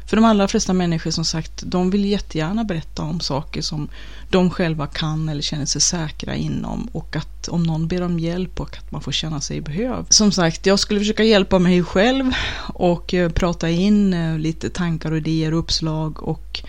För 0.07 0.15
de 0.17 0.25
allra 0.25 0.47
flesta 0.47 0.73
människor 0.73 1.12
som 1.12 1.25
sagt, 1.25 1.63
de 1.65 1.89
vill 1.89 2.05
jättegärna 2.05 2.63
berätta 2.63 3.01
om 3.01 3.19
saker 3.19 3.62
som 3.62 3.89
de 4.29 4.49
själva 4.49 4.88
kan 4.88 5.29
eller 5.29 5.41
känner 5.41 5.65
sig 5.65 5.81
säkra 5.81 6.36
inom 6.36 6.89
och 6.91 7.15
att 7.15 7.47
om 7.47 7.63
någon 7.63 7.88
ber 7.88 8.01
om 8.01 8.19
hjälp 8.19 8.59
och 8.59 8.77
att 8.77 8.91
man 8.91 9.01
får 9.01 9.12
känna 9.12 9.41
sig 9.41 9.62
behövd. 9.62 10.13
Som 10.13 10.31
sagt, 10.31 10.65
jag 10.65 10.79
skulle 10.79 10.99
försöka 10.99 11.23
hjälpa 11.23 11.59
mig 11.59 11.83
själv 11.83 12.31
och 12.73 13.13
eh, 13.13 13.31
prata 13.31 13.69
in 13.69 14.13
eh, 14.13 14.38
lite 14.38 14.69
tankar 14.69 15.12
och 15.12 15.17
idéer 15.17 15.53
och 15.53 15.59
uppslag 15.59 16.23
och 16.23 16.63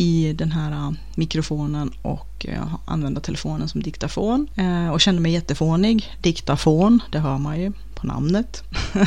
i 0.00 0.32
den 0.32 0.52
här 0.52 0.72
äh, 0.72 0.92
mikrofonen 1.14 1.90
och 2.02 2.46
äh, 2.48 2.74
använda 2.84 3.20
telefonen 3.20 3.68
som 3.68 3.82
diktafon. 3.82 4.48
Äh, 4.56 4.90
och 4.90 5.00
kände 5.00 5.20
mig 5.20 5.32
jättefånig. 5.32 6.16
Diktafon, 6.22 7.02
det 7.12 7.18
hör 7.18 7.38
man 7.38 7.60
ju 7.60 7.72
på 7.94 8.06
namnet. 8.06 8.62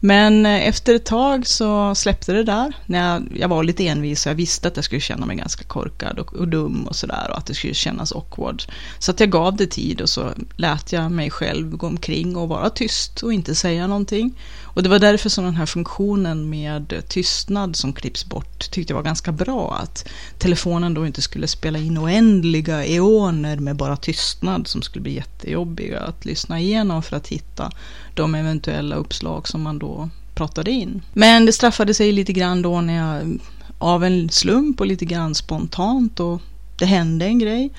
Men 0.00 0.46
efter 0.46 0.94
ett 0.94 1.04
tag 1.04 1.46
så 1.46 1.94
släppte 1.94 2.32
det 2.32 2.42
där. 2.42 2.76
När 2.86 3.12
jag, 3.12 3.28
jag 3.40 3.48
var 3.48 3.64
lite 3.64 3.86
envis 3.86 4.26
och 4.26 4.30
jag 4.30 4.36
visste 4.36 4.68
att 4.68 4.76
jag 4.76 4.84
skulle 4.84 5.00
känna 5.00 5.26
mig 5.26 5.36
ganska 5.36 5.64
korkad 5.64 6.18
och, 6.18 6.34
och 6.34 6.48
dum 6.48 6.86
och 6.86 6.96
sådär 6.96 7.30
och 7.30 7.38
att 7.38 7.46
det 7.46 7.54
skulle 7.54 7.74
kännas 7.74 8.12
awkward. 8.12 8.62
Så 8.98 9.10
att 9.10 9.20
jag 9.20 9.30
gav 9.30 9.56
det 9.56 9.66
tid 9.66 10.00
och 10.00 10.08
så 10.08 10.30
lät 10.56 10.92
jag 10.92 11.12
mig 11.12 11.30
själv 11.30 11.76
gå 11.76 11.86
omkring 11.86 12.36
och 12.36 12.48
vara 12.48 12.70
tyst 12.70 13.22
och 13.22 13.32
inte 13.32 13.54
säga 13.54 13.86
någonting. 13.86 14.34
Och 14.76 14.82
det 14.82 14.88
var 14.88 14.98
därför 14.98 15.28
som 15.28 15.44
den 15.44 15.56
här 15.56 15.66
funktionen 15.66 16.50
med 16.50 17.02
tystnad 17.08 17.76
som 17.76 17.92
klipps 17.92 18.24
bort 18.24 18.70
tyckte 18.70 18.92
jag 18.92 18.96
var 18.96 19.04
ganska 19.04 19.32
bra. 19.32 19.78
Att 19.82 20.08
telefonen 20.38 20.94
då 20.94 21.06
inte 21.06 21.22
skulle 21.22 21.48
spela 21.48 21.78
in 21.78 21.98
oändliga 21.98 22.84
eoner 22.84 23.56
med 23.56 23.76
bara 23.76 23.96
tystnad 23.96 24.66
som 24.66 24.82
skulle 24.82 25.02
bli 25.02 25.14
jättejobbiga 25.14 26.00
att 26.00 26.24
lyssna 26.24 26.60
igenom 26.60 27.02
för 27.02 27.16
att 27.16 27.28
hitta 27.28 27.70
de 28.14 28.34
eventuella 28.34 28.96
uppslag 28.96 29.48
som 29.48 29.62
man 29.62 29.78
då 29.78 30.08
pratade 30.34 30.70
in. 30.70 31.02
Men 31.12 31.46
det 31.46 31.52
straffade 31.52 31.94
sig 31.94 32.12
lite 32.12 32.32
grann 32.32 32.62
då 32.62 32.80
när 32.80 32.96
jag 32.96 33.38
av 33.78 34.04
en 34.04 34.28
slump 34.28 34.80
och 34.80 34.86
lite 34.86 35.04
grann 35.04 35.34
spontant 35.34 36.20
och 36.20 36.40
det 36.78 36.86
hände 36.86 37.24
en 37.24 37.38
grej. 37.38 37.70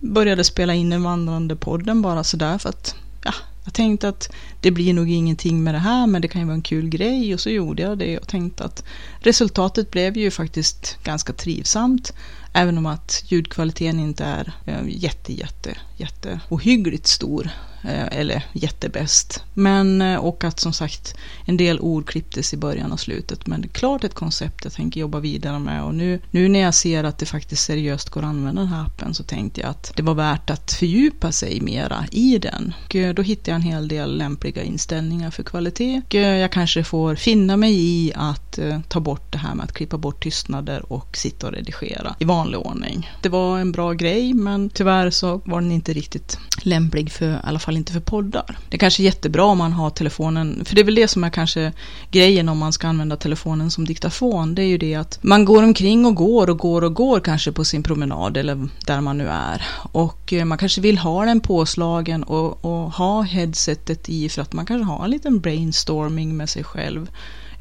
Började 0.00 0.44
spela 0.44 0.74
in 0.74 0.90
den 0.90 1.02
vandrande 1.02 1.56
podden 1.56 2.02
bara 2.02 2.24
sådär 2.24 2.58
för 2.58 2.68
att 2.68 2.94
ja, 3.24 3.32
jag 3.64 3.74
tänkte 3.74 4.08
att 4.08 4.32
det 4.60 4.70
blir 4.70 4.94
nog 4.94 5.10
ingenting 5.10 5.64
med 5.64 5.74
det 5.74 5.78
här 5.78 6.06
men 6.06 6.22
det 6.22 6.28
kan 6.28 6.40
ju 6.40 6.46
vara 6.46 6.54
en 6.54 6.62
kul 6.62 6.88
grej 6.88 7.34
och 7.34 7.40
så 7.40 7.50
gjorde 7.50 7.82
jag 7.82 7.98
det 7.98 8.18
och 8.18 8.28
tänkte 8.28 8.64
att 8.64 8.84
resultatet 9.20 9.90
blev 9.90 10.16
ju 10.16 10.30
faktiskt 10.30 10.98
ganska 11.04 11.32
trivsamt. 11.32 12.12
Även 12.52 12.78
om 12.78 12.86
att 12.86 13.24
ljudkvaliteten 13.26 14.00
inte 14.00 14.24
är 14.24 14.52
eh, 14.66 14.82
jätte, 14.88 15.32
jätte, 15.32 15.76
jätte 15.96 16.40
ohyggligt 16.48 17.06
stor 17.06 17.50
Eh, 17.84 18.18
eller 18.18 18.44
jättebäst. 18.52 19.42
Men, 19.54 20.02
eh, 20.02 20.16
och 20.16 20.44
att 20.44 20.60
som 20.60 20.72
sagt 20.72 21.14
en 21.44 21.56
del 21.56 21.80
ord 21.80 22.06
klipptes 22.06 22.54
i 22.54 22.56
början 22.56 22.92
och 22.92 23.00
slutet. 23.00 23.46
Men 23.46 23.60
det 23.60 23.66
är 23.66 23.72
klart 23.72 24.04
ett 24.04 24.14
koncept 24.14 24.64
jag 24.64 24.72
tänker 24.72 25.00
jobba 25.00 25.20
vidare 25.20 25.58
med. 25.58 25.84
Och 25.84 25.94
nu, 25.94 26.20
nu 26.30 26.48
när 26.48 26.60
jag 26.60 26.74
ser 26.74 27.04
att 27.04 27.18
det 27.18 27.26
faktiskt 27.26 27.64
seriöst 27.64 28.10
går 28.10 28.20
att 28.20 28.26
använda 28.26 28.60
den 28.60 28.70
här 28.72 28.86
appen 28.86 29.14
så 29.14 29.22
tänkte 29.22 29.60
jag 29.60 29.70
att 29.70 29.92
det 29.96 30.02
var 30.02 30.14
värt 30.14 30.50
att 30.50 30.72
fördjupa 30.72 31.32
sig 31.32 31.60
mera 31.60 32.04
i 32.10 32.38
den. 32.38 32.74
Och 32.84 32.96
eh, 32.96 33.14
då 33.14 33.22
hittade 33.22 33.50
jag 33.50 33.56
en 33.56 33.62
hel 33.62 33.88
del 33.88 34.18
lämpliga 34.18 34.62
inställningar 34.62 35.30
för 35.30 35.42
kvalitet. 35.42 36.02
Och 36.08 36.14
jag 36.14 36.52
kanske 36.52 36.84
får 36.84 37.14
finna 37.14 37.56
mig 37.56 37.74
i 37.74 38.12
att 38.14 38.58
ta 38.88 39.00
bort 39.00 39.32
det 39.32 39.38
här 39.38 39.54
med 39.54 39.64
att 39.64 39.72
klippa 39.72 39.98
bort 39.98 40.22
tystnader 40.22 40.92
och 40.92 41.16
sitta 41.16 41.46
och 41.46 41.52
redigera 41.52 42.14
i 42.18 42.24
vanlig 42.24 42.60
ordning. 42.60 43.10
Det 43.22 43.28
var 43.28 43.58
en 43.58 43.72
bra 43.72 43.92
grej 43.92 44.34
men 44.34 44.70
tyvärr 44.70 45.10
så 45.10 45.40
var 45.44 45.60
den 45.60 45.72
inte 45.72 45.92
riktigt 45.92 46.38
lämplig 46.66 47.12
för 47.12 47.32
i 47.34 47.38
alla 47.42 47.58
fall 47.58 47.76
inte 47.76 47.92
för 47.92 48.00
poddar. 48.00 48.58
Det 48.68 48.76
är 48.76 48.78
kanske 48.78 49.02
är 49.02 49.04
jättebra 49.04 49.44
om 49.44 49.58
man 49.58 49.72
har 49.72 49.90
telefonen, 49.90 50.64
för 50.64 50.74
det 50.74 50.80
är 50.80 50.84
väl 50.84 50.94
det 50.94 51.08
som 51.08 51.24
är 51.24 51.30
kanske 51.30 51.72
grejen 52.10 52.48
om 52.48 52.58
man 52.58 52.72
ska 52.72 52.88
använda 52.88 53.16
telefonen 53.16 53.70
som 53.70 53.84
diktafon. 53.84 54.54
Det 54.54 54.62
är 54.62 54.66
ju 54.66 54.78
det 54.78 54.94
att 54.94 55.18
man 55.22 55.44
går 55.44 55.62
omkring 55.62 56.06
och 56.06 56.14
går 56.14 56.50
och 56.50 56.58
går 56.58 56.84
och 56.84 56.94
går 56.94 57.20
kanske 57.20 57.52
på 57.52 57.64
sin 57.64 57.82
promenad 57.82 58.36
eller 58.36 58.68
där 58.86 59.00
man 59.00 59.18
nu 59.18 59.28
är. 59.28 59.66
Och 59.92 60.32
eh, 60.32 60.44
man 60.44 60.58
kanske 60.58 60.80
vill 60.80 60.98
ha 60.98 61.24
den 61.24 61.40
påslagen 61.40 62.22
och, 62.22 62.64
och 62.64 62.92
ha 62.92 63.22
headsetet 63.22 64.08
i 64.08 64.28
för 64.28 64.42
att 64.42 64.52
man 64.52 64.66
kanske 64.66 64.84
har 64.84 65.04
en 65.04 65.10
liten 65.10 65.40
brainstorming 65.40 66.36
med 66.36 66.48
sig 66.48 66.64
själv 66.64 67.10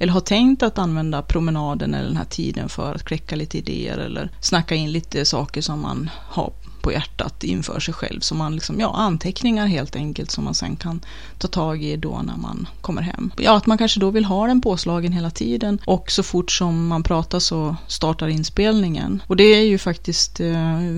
eller 0.02 0.14
har 0.14 0.22
tänkt 0.22 0.64
att 0.64 0.78
använda 0.78 1.22
promenaden 1.22 1.94
eller 1.94 2.08
den 2.08 2.18
här 2.18 2.26
tiden 2.26 2.70
för 2.70 2.96
att 2.96 3.04
kläcka 3.04 3.36
lite 3.36 3.58
idéer 3.58 3.98
eller 3.98 4.30
snacka 4.40 4.76
in 4.76 4.92
lite 4.92 5.26
saker 5.26 5.62
som 5.62 5.82
man 5.82 6.10
har 6.30 6.54
på 6.82 6.92
hjärtat 6.92 7.44
inför 7.44 7.80
sig 7.80 7.94
själv. 7.94 8.20
Så 8.20 8.36
man 8.36 8.56
liksom, 8.56 8.80
ja, 8.80 8.94
anteckningar 8.96 9.68
helt 9.68 9.96
enkelt 9.96 10.32
som 10.32 10.44
man 10.44 10.56
sen 10.56 10.76
kan 10.76 11.02
ta 11.38 11.48
tag 11.48 11.84
i 11.84 11.98
då 11.98 12.22
när 12.24 12.38
man 12.38 12.68
kommer 12.82 13.02
hem. 13.02 13.32
Ja, 13.38 13.58
att 13.58 13.66
man 13.66 13.78
kanske 13.78 14.00
då 14.00 14.10
vill 14.10 14.26
ha 14.26 14.48
den 14.48 14.62
påslagen 14.62 15.12
hela 15.12 15.30
tiden 15.30 15.80
och 15.86 16.12
så 16.12 16.24
fort 16.24 16.52
som 16.52 16.88
man 16.88 17.04
pratar 17.04 17.40
så 17.40 17.76
startar 17.88 18.28
inspelningen. 18.28 19.24
Och 19.28 19.36
det 19.36 19.44
är 19.44 19.64
ju 19.64 19.78
faktiskt 19.78 20.40
eh, 20.40 20.98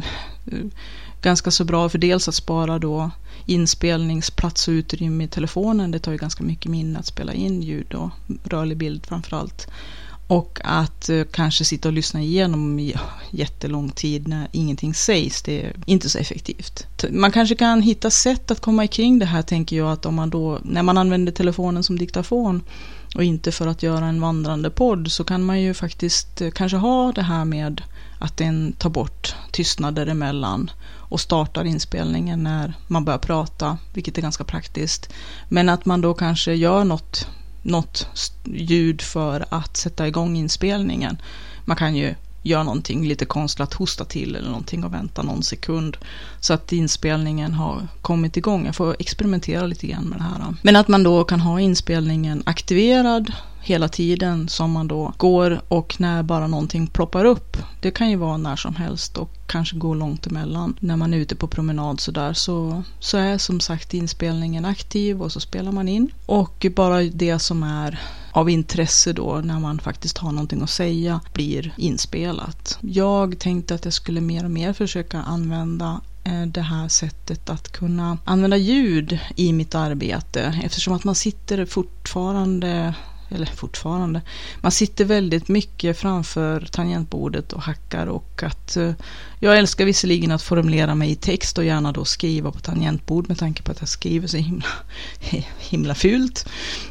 ganska 1.21 1.51
så 1.51 1.63
bra 1.65 1.89
för 1.89 1.97
dels 1.97 2.27
att 2.27 2.35
spara 2.35 2.79
då 2.79 3.11
inspelningsplats 3.45 4.67
och 4.67 4.71
utrymme 4.71 5.23
i 5.23 5.27
telefonen. 5.27 5.91
Det 5.91 5.99
tar 5.99 6.11
ju 6.11 6.17
ganska 6.17 6.43
mycket 6.43 6.71
minne 6.71 6.99
att 6.99 7.05
spela 7.05 7.33
in 7.33 7.61
ljud 7.61 7.93
och 7.93 8.09
rörlig 8.43 8.77
bild 8.77 9.05
framförallt. 9.05 9.67
Och 10.27 10.59
att 10.63 11.09
eh, 11.09 11.23
kanske 11.31 11.65
sitta 11.65 11.89
och 11.89 11.93
lyssna 11.93 12.21
igenom 12.21 12.79
jättelång 13.31 13.89
tid 13.89 14.27
när 14.27 14.47
ingenting 14.51 14.93
sägs, 14.93 15.41
det 15.41 15.61
är 15.61 15.73
inte 15.85 16.09
så 16.09 16.17
effektivt. 16.17 16.87
Man 17.09 17.31
kanske 17.31 17.55
kan 17.55 17.81
hitta 17.81 18.09
sätt 18.09 18.51
att 18.51 18.59
komma 18.59 18.83
ikring 18.83 19.19
det 19.19 19.25
här, 19.25 19.41
tänker 19.41 19.75
jag, 19.75 19.91
att 19.91 20.05
om 20.05 20.15
man 20.15 20.29
då, 20.29 20.59
när 20.63 20.83
man 20.83 20.97
använder 20.97 21.31
telefonen 21.31 21.83
som 21.83 21.99
diktafon 21.99 22.63
och 23.15 23.23
inte 23.23 23.51
för 23.51 23.67
att 23.67 23.83
göra 23.83 24.05
en 24.05 24.21
vandrande 24.21 24.69
podd, 24.69 25.11
så 25.11 25.23
kan 25.23 25.43
man 25.43 25.61
ju 25.61 25.73
faktiskt 25.73 26.41
eh, 26.41 26.51
kanske 26.51 26.77
ha 26.77 27.11
det 27.11 27.21
här 27.21 27.45
med 27.45 27.81
att 28.19 28.37
den 28.37 28.73
tar 28.73 28.89
bort 28.89 29.35
tystnader 29.51 30.07
emellan 30.07 30.71
och 31.09 31.19
startar 31.19 31.65
inspelningen 31.65 32.43
när 32.43 32.73
man 32.87 33.05
börjar 33.05 33.19
prata, 33.19 33.77
vilket 33.93 34.17
är 34.17 34.21
ganska 34.21 34.43
praktiskt. 34.43 35.13
Men 35.49 35.69
att 35.69 35.85
man 35.85 36.01
då 36.01 36.13
kanske 36.13 36.53
gör 36.53 36.83
något 36.83 37.27
något 37.63 38.07
ljud 38.45 39.01
för 39.01 39.45
att 39.49 39.77
sätta 39.77 40.07
igång 40.07 40.37
inspelningen. 40.37 41.17
Man 41.65 41.77
kan 41.77 41.95
ju 41.95 42.15
göra 42.41 42.63
någonting 42.63 43.07
lite 43.07 43.25
konstlat, 43.25 43.73
hosta 43.73 44.05
till 44.05 44.35
eller 44.35 44.49
någonting 44.49 44.83
och 44.83 44.93
vänta 44.93 45.23
någon 45.23 45.43
sekund 45.43 45.97
så 46.39 46.53
att 46.53 46.71
inspelningen 46.71 47.53
har 47.53 47.87
kommit 48.01 48.37
igång. 48.37 48.65
Jag 48.65 48.75
får 48.75 48.95
experimentera 48.99 49.65
lite 49.67 49.87
grann 49.87 50.05
med 50.05 50.19
det 50.19 50.23
här. 50.23 50.53
Men 50.61 50.75
att 50.75 50.87
man 50.87 51.03
då 51.03 51.23
kan 51.23 51.41
ha 51.41 51.59
inspelningen 51.59 52.43
aktiverad 52.45 53.31
hela 53.63 53.87
tiden 53.87 54.49
som 54.49 54.71
man 54.71 54.87
då 54.87 55.13
går 55.17 55.61
och 55.67 55.95
när 55.99 56.23
bara 56.23 56.47
någonting 56.47 56.87
ploppar 56.87 57.25
upp. 57.25 57.57
Det 57.81 57.91
kan 57.91 58.09
ju 58.09 58.15
vara 58.15 58.37
när 58.37 58.55
som 58.55 58.75
helst 58.75 59.17
och 59.17 59.29
kanske 59.47 59.75
gå 59.75 59.93
långt 59.93 60.27
emellan. 60.27 60.77
När 60.79 60.95
man 60.95 61.13
är 61.13 61.17
ute 61.17 61.35
på 61.35 61.47
promenad 61.47 61.99
sådär 61.99 62.33
så, 62.33 62.83
så 62.99 63.17
är 63.17 63.37
som 63.37 63.59
sagt 63.59 63.93
inspelningen 63.93 64.65
aktiv 64.65 65.21
och 65.21 65.31
så 65.31 65.39
spelar 65.39 65.71
man 65.71 65.87
in. 65.87 66.11
Och 66.25 66.65
bara 66.75 67.01
det 67.01 67.39
som 67.39 67.63
är 67.63 67.99
av 68.31 68.49
intresse 68.49 69.13
då 69.13 69.41
när 69.43 69.59
man 69.59 69.79
faktiskt 69.79 70.17
har 70.17 70.31
någonting 70.31 70.61
att 70.61 70.69
säga 70.69 71.21
blir 71.33 71.73
inspelat. 71.77 72.77
Jag 72.81 73.39
tänkte 73.39 73.75
att 73.75 73.85
jag 73.85 73.93
skulle 73.93 74.21
mer 74.21 74.43
och 74.45 74.51
mer 74.51 74.73
försöka 74.73 75.21
använda 75.21 76.01
eh, 76.23 76.41
det 76.41 76.61
här 76.61 76.87
sättet 76.87 77.49
att 77.49 77.71
kunna 77.71 78.17
använda 78.25 78.57
ljud 78.57 79.19
i 79.35 79.53
mitt 79.53 79.75
arbete 79.75 80.61
eftersom 80.63 80.93
att 80.93 81.03
man 81.03 81.15
sitter 81.15 81.65
fortfarande 81.65 82.93
eller 83.33 83.45
fortfarande, 83.45 84.21
man 84.61 84.71
sitter 84.71 85.05
väldigt 85.05 85.47
mycket 85.47 85.97
framför 85.97 86.67
tangentbordet 86.71 87.53
och 87.53 87.61
hackar 87.61 88.07
och 88.07 88.43
att 88.43 88.77
eh, 88.77 88.91
jag 89.39 89.57
älskar 89.57 89.85
visserligen 89.85 90.31
att 90.31 90.41
formulera 90.41 90.95
mig 90.95 91.11
i 91.11 91.15
text 91.15 91.57
och 91.57 91.65
gärna 91.65 91.91
då 91.91 92.05
skriva 92.05 92.51
på 92.51 92.59
tangentbord 92.59 93.27
med 93.27 93.37
tanke 93.37 93.63
på 93.63 93.71
att 93.71 93.79
jag 93.79 93.89
skriver 93.89 94.27
så 94.27 94.37
himla, 94.37 94.67
himla 95.59 95.95
fult. 95.95 96.45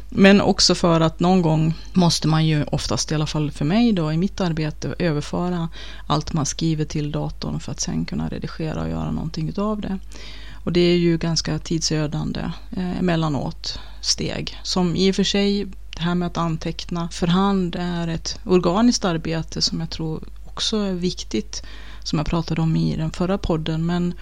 Men 0.09 0.41
också 0.41 0.75
för 0.75 1.01
att 1.01 1.19
någon 1.19 1.41
gång 1.41 1.73
måste 1.93 2.27
man 2.27 2.45
ju 2.45 2.63
oftast, 2.63 3.11
i 3.11 3.15
alla 3.15 3.27
fall 3.27 3.51
för 3.51 3.65
mig 3.65 3.93
då 3.93 4.13
i 4.13 4.17
mitt 4.17 4.41
arbete, 4.41 4.95
överföra 4.99 5.69
allt 6.07 6.33
man 6.33 6.45
skriver 6.45 6.85
till 6.85 7.11
datorn 7.11 7.59
för 7.59 7.71
att 7.71 7.79
sen 7.79 8.05
kunna 8.05 8.29
redigera 8.29 8.81
och 8.81 8.89
göra 8.89 9.11
någonting 9.11 9.49
utav 9.49 9.81
det. 9.81 9.99
Och 10.63 10.71
det 10.71 10.81
är 10.81 10.97
ju 10.97 11.17
ganska 11.17 11.59
tidsödande 11.59 12.41
eh, 12.77 12.99
emellanåt 12.99 13.79
steg 14.01 14.57
som 14.63 14.95
i 14.95 15.11
och 15.11 15.15
för 15.15 15.23
sig 15.23 15.67
det 15.95 16.01
här 16.01 16.15
med 16.15 16.25
att 16.25 16.37
anteckna 16.37 17.09
för 17.09 17.27
hand 17.27 17.75
är 17.79 18.07
ett 18.07 18.39
organiskt 18.45 19.05
arbete 19.05 19.61
som 19.61 19.79
jag 19.79 19.89
tror 19.89 20.23
också 20.45 20.77
är 20.77 20.93
viktigt, 20.93 21.63
som 22.03 22.19
jag 22.19 22.25
pratade 22.25 22.61
om 22.61 22.75
i 22.75 22.95
den 22.95 23.11
förra 23.11 23.37
podden. 23.37 23.85
Men 23.85 24.13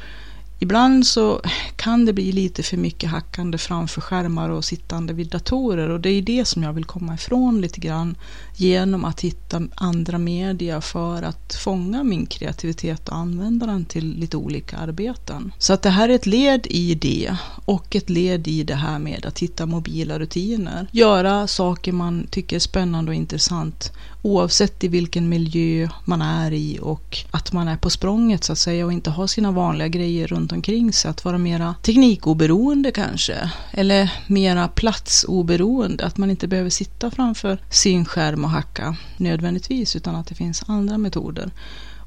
Ibland 0.63 1.07
så 1.07 1.41
kan 1.75 2.05
det 2.05 2.13
bli 2.13 2.31
lite 2.31 2.63
för 2.63 2.77
mycket 2.77 3.09
hackande 3.09 3.57
framför 3.57 4.01
skärmar 4.01 4.49
och 4.49 4.65
sittande 4.65 5.13
vid 5.13 5.29
datorer 5.29 5.89
och 5.89 5.99
det 5.99 6.09
är 6.09 6.21
det 6.21 6.45
som 6.45 6.63
jag 6.63 6.73
vill 6.73 6.85
komma 6.85 7.13
ifrån 7.13 7.61
lite 7.61 7.79
grann 7.79 8.17
genom 8.55 9.05
att 9.05 9.21
hitta 9.21 9.61
andra 9.75 10.17
media 10.17 10.81
för 10.81 11.23
att 11.23 11.53
fånga 11.53 12.03
min 12.03 12.25
kreativitet 12.25 13.09
och 13.09 13.15
använda 13.15 13.65
den 13.65 13.85
till 13.85 14.13
lite 14.19 14.37
olika 14.37 14.77
arbeten. 14.77 15.51
Så 15.57 15.73
att 15.73 15.81
det 15.81 15.89
här 15.89 16.09
är 16.09 16.13
ett 16.13 16.25
led 16.25 16.67
i 16.69 16.95
det 16.95 17.35
och 17.65 17.95
ett 17.95 18.09
led 18.09 18.47
i 18.47 18.63
det 18.63 18.75
här 18.75 18.99
med 18.99 19.25
att 19.25 19.39
hitta 19.39 19.65
mobila 19.65 20.19
rutiner. 20.19 20.87
Göra 20.91 21.47
saker 21.47 21.91
man 21.91 22.27
tycker 22.31 22.55
är 22.55 22.59
spännande 22.59 23.11
och 23.11 23.15
intressant 23.15 23.91
oavsett 24.21 24.83
i 24.83 24.87
vilken 24.87 25.29
miljö 25.29 25.89
man 26.05 26.21
är 26.21 26.53
i 26.53 26.79
och 26.81 27.17
att 27.31 27.53
man 27.53 27.67
är 27.67 27.77
på 27.77 27.89
språnget 27.89 28.43
så 28.43 28.51
att 28.51 28.59
säga 28.59 28.85
och 28.85 28.93
inte 28.93 29.09
har 29.09 29.27
sina 29.27 29.51
vanliga 29.51 29.87
grejer 29.87 30.27
runt 30.27 30.51
omkring 30.51 30.93
sig. 30.93 31.11
Att 31.11 31.25
vara 31.25 31.37
mera 31.37 31.75
teknikoberoende 31.81 32.91
kanske, 32.91 33.51
eller 33.71 34.13
mera 34.27 34.67
platsoberoende. 34.67 36.05
Att 36.05 36.17
man 36.17 36.29
inte 36.29 36.47
behöver 36.47 36.69
sitta 36.69 37.11
framför 37.11 37.59
sin 37.69 38.05
skärm 38.05 38.43
och 38.43 38.49
hacka 38.49 38.95
nödvändigtvis 39.17 39.95
utan 39.95 40.15
att 40.15 40.27
det 40.27 40.35
finns 40.35 40.63
andra 40.67 40.97
metoder. 40.97 41.51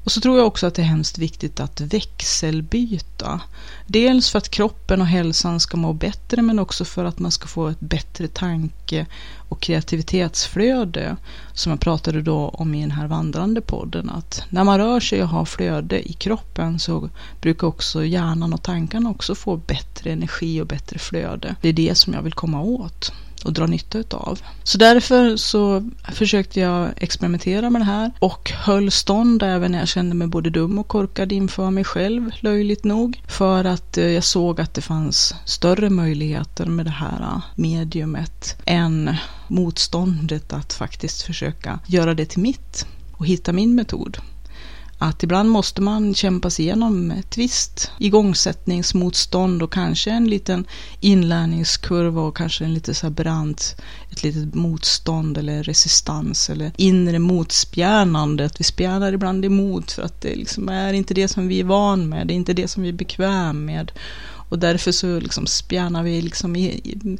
Och 0.05 0.11
så 0.11 0.21
tror 0.21 0.37
jag 0.37 0.47
också 0.47 0.67
att 0.67 0.75
det 0.75 0.81
är 0.81 0.85
hemskt 0.85 1.17
viktigt 1.17 1.59
att 1.59 1.81
växelbyta. 1.81 3.41
Dels 3.87 4.29
för 4.29 4.37
att 4.37 4.49
kroppen 4.49 5.01
och 5.01 5.07
hälsan 5.07 5.59
ska 5.59 5.77
må 5.77 5.93
bättre 5.93 6.41
men 6.41 6.59
också 6.59 6.85
för 6.85 7.05
att 7.05 7.19
man 7.19 7.31
ska 7.31 7.47
få 7.47 7.67
ett 7.67 7.79
bättre 7.79 8.27
tanke 8.27 9.05
och 9.49 9.59
kreativitetsflöde. 9.59 11.17
Som 11.53 11.69
jag 11.69 11.79
pratade 11.79 12.21
då 12.21 12.49
om 12.49 12.75
i 12.75 12.81
den 12.81 12.91
här 12.91 13.07
vandrande 13.07 13.61
podden. 13.61 14.09
Att 14.09 14.43
när 14.49 14.63
man 14.63 14.77
rör 14.77 14.99
sig 14.99 15.23
och 15.23 15.29
har 15.29 15.45
flöde 15.45 16.09
i 16.09 16.13
kroppen 16.13 16.79
så 16.79 17.09
brukar 17.41 17.67
också 17.67 18.05
hjärnan 18.05 18.53
och 18.53 18.63
tankarna 18.63 19.09
också 19.09 19.35
få 19.35 19.57
bättre 19.57 20.11
energi 20.11 20.61
och 20.61 20.67
bättre 20.67 20.99
flöde. 20.99 21.55
Det 21.61 21.69
är 21.69 21.73
det 21.73 21.95
som 21.95 22.13
jag 22.13 22.21
vill 22.21 22.33
komma 22.33 22.61
åt 22.61 23.13
och 23.45 23.53
dra 23.53 23.65
nytta 23.65 23.97
utav. 23.97 24.39
Så 24.63 24.77
därför 24.77 25.37
så 25.37 25.89
försökte 26.13 26.59
jag 26.59 26.89
experimentera 26.97 27.69
med 27.69 27.81
det 27.81 27.85
här 27.85 28.11
och 28.19 28.51
höll 28.51 28.91
stånd 28.91 29.43
även 29.43 29.71
när 29.71 29.79
jag 29.79 29.87
kände 29.87 30.15
mig 30.15 30.27
både 30.27 30.49
dum 30.49 30.79
och 30.79 30.87
korkad 30.87 31.31
inför 31.31 31.71
mig 31.71 31.83
själv, 31.83 32.31
löjligt 32.39 32.83
nog. 32.83 33.21
För 33.27 33.65
att 33.65 33.97
eh, 33.97 34.05
jag 34.05 34.23
såg 34.23 34.61
att 34.61 34.73
det 34.73 34.81
fanns 34.81 35.35
större 35.45 35.89
möjligheter 35.89 36.65
med 36.65 36.85
det 36.85 36.91
här 36.91 37.21
eh, 37.21 37.41
mediumet 37.55 38.57
än 38.65 39.15
motståndet 39.47 40.53
att 40.53 40.73
faktiskt 40.73 41.21
försöka 41.21 41.79
göra 41.87 42.13
det 42.13 42.25
till 42.25 42.41
mitt 42.41 42.87
och 43.11 43.25
hitta 43.25 43.53
min 43.53 43.75
metod 43.75 44.17
att 44.97 45.23
ibland 45.23 45.49
måste 45.49 45.81
man 45.81 46.15
kämpa 46.15 46.49
sig 46.49 46.65
igenom 46.65 47.11
ett 47.11 47.37
visst 47.37 47.91
igångsättningsmotstånd 47.99 49.63
och 49.63 49.73
kanske 49.73 50.11
en 50.11 50.29
liten 50.29 50.65
inlärningskurva 50.99 52.21
och 52.21 52.37
kanske 52.37 52.65
en 52.65 52.73
lite 52.73 52.93
så 52.93 53.09
brant, 53.09 53.75
ett 54.11 54.23
litet 54.23 54.53
motstånd 54.53 55.37
eller 55.37 55.63
resistans 55.63 56.49
eller 56.49 56.71
inre 56.77 57.19
motspjärnande. 57.19 58.45
Att 58.45 58.59
vi 58.59 58.63
spjärnar 58.63 59.13
ibland 59.13 59.45
emot 59.45 59.91
för 59.91 60.01
att 60.01 60.21
det 60.21 60.35
liksom 60.35 60.69
är 60.69 60.93
inte 60.93 61.13
det 61.13 61.27
som 61.27 61.47
vi 61.47 61.59
är 61.59 61.63
van 61.63 62.09
med, 62.09 62.27
det 62.27 62.33
är 62.33 62.35
inte 62.35 62.53
det 62.53 62.67
som 62.67 62.83
vi 62.83 62.89
är 62.89 62.93
bekväm 62.93 63.65
med. 63.65 63.91
Och 64.49 64.59
därför 64.59 64.91
så 64.91 65.19
liksom 65.19 65.47
spjärnar 65.47 66.03
vi 66.03 66.21
liksom 66.21 66.55
i, 66.55 66.65
i, 66.65 67.17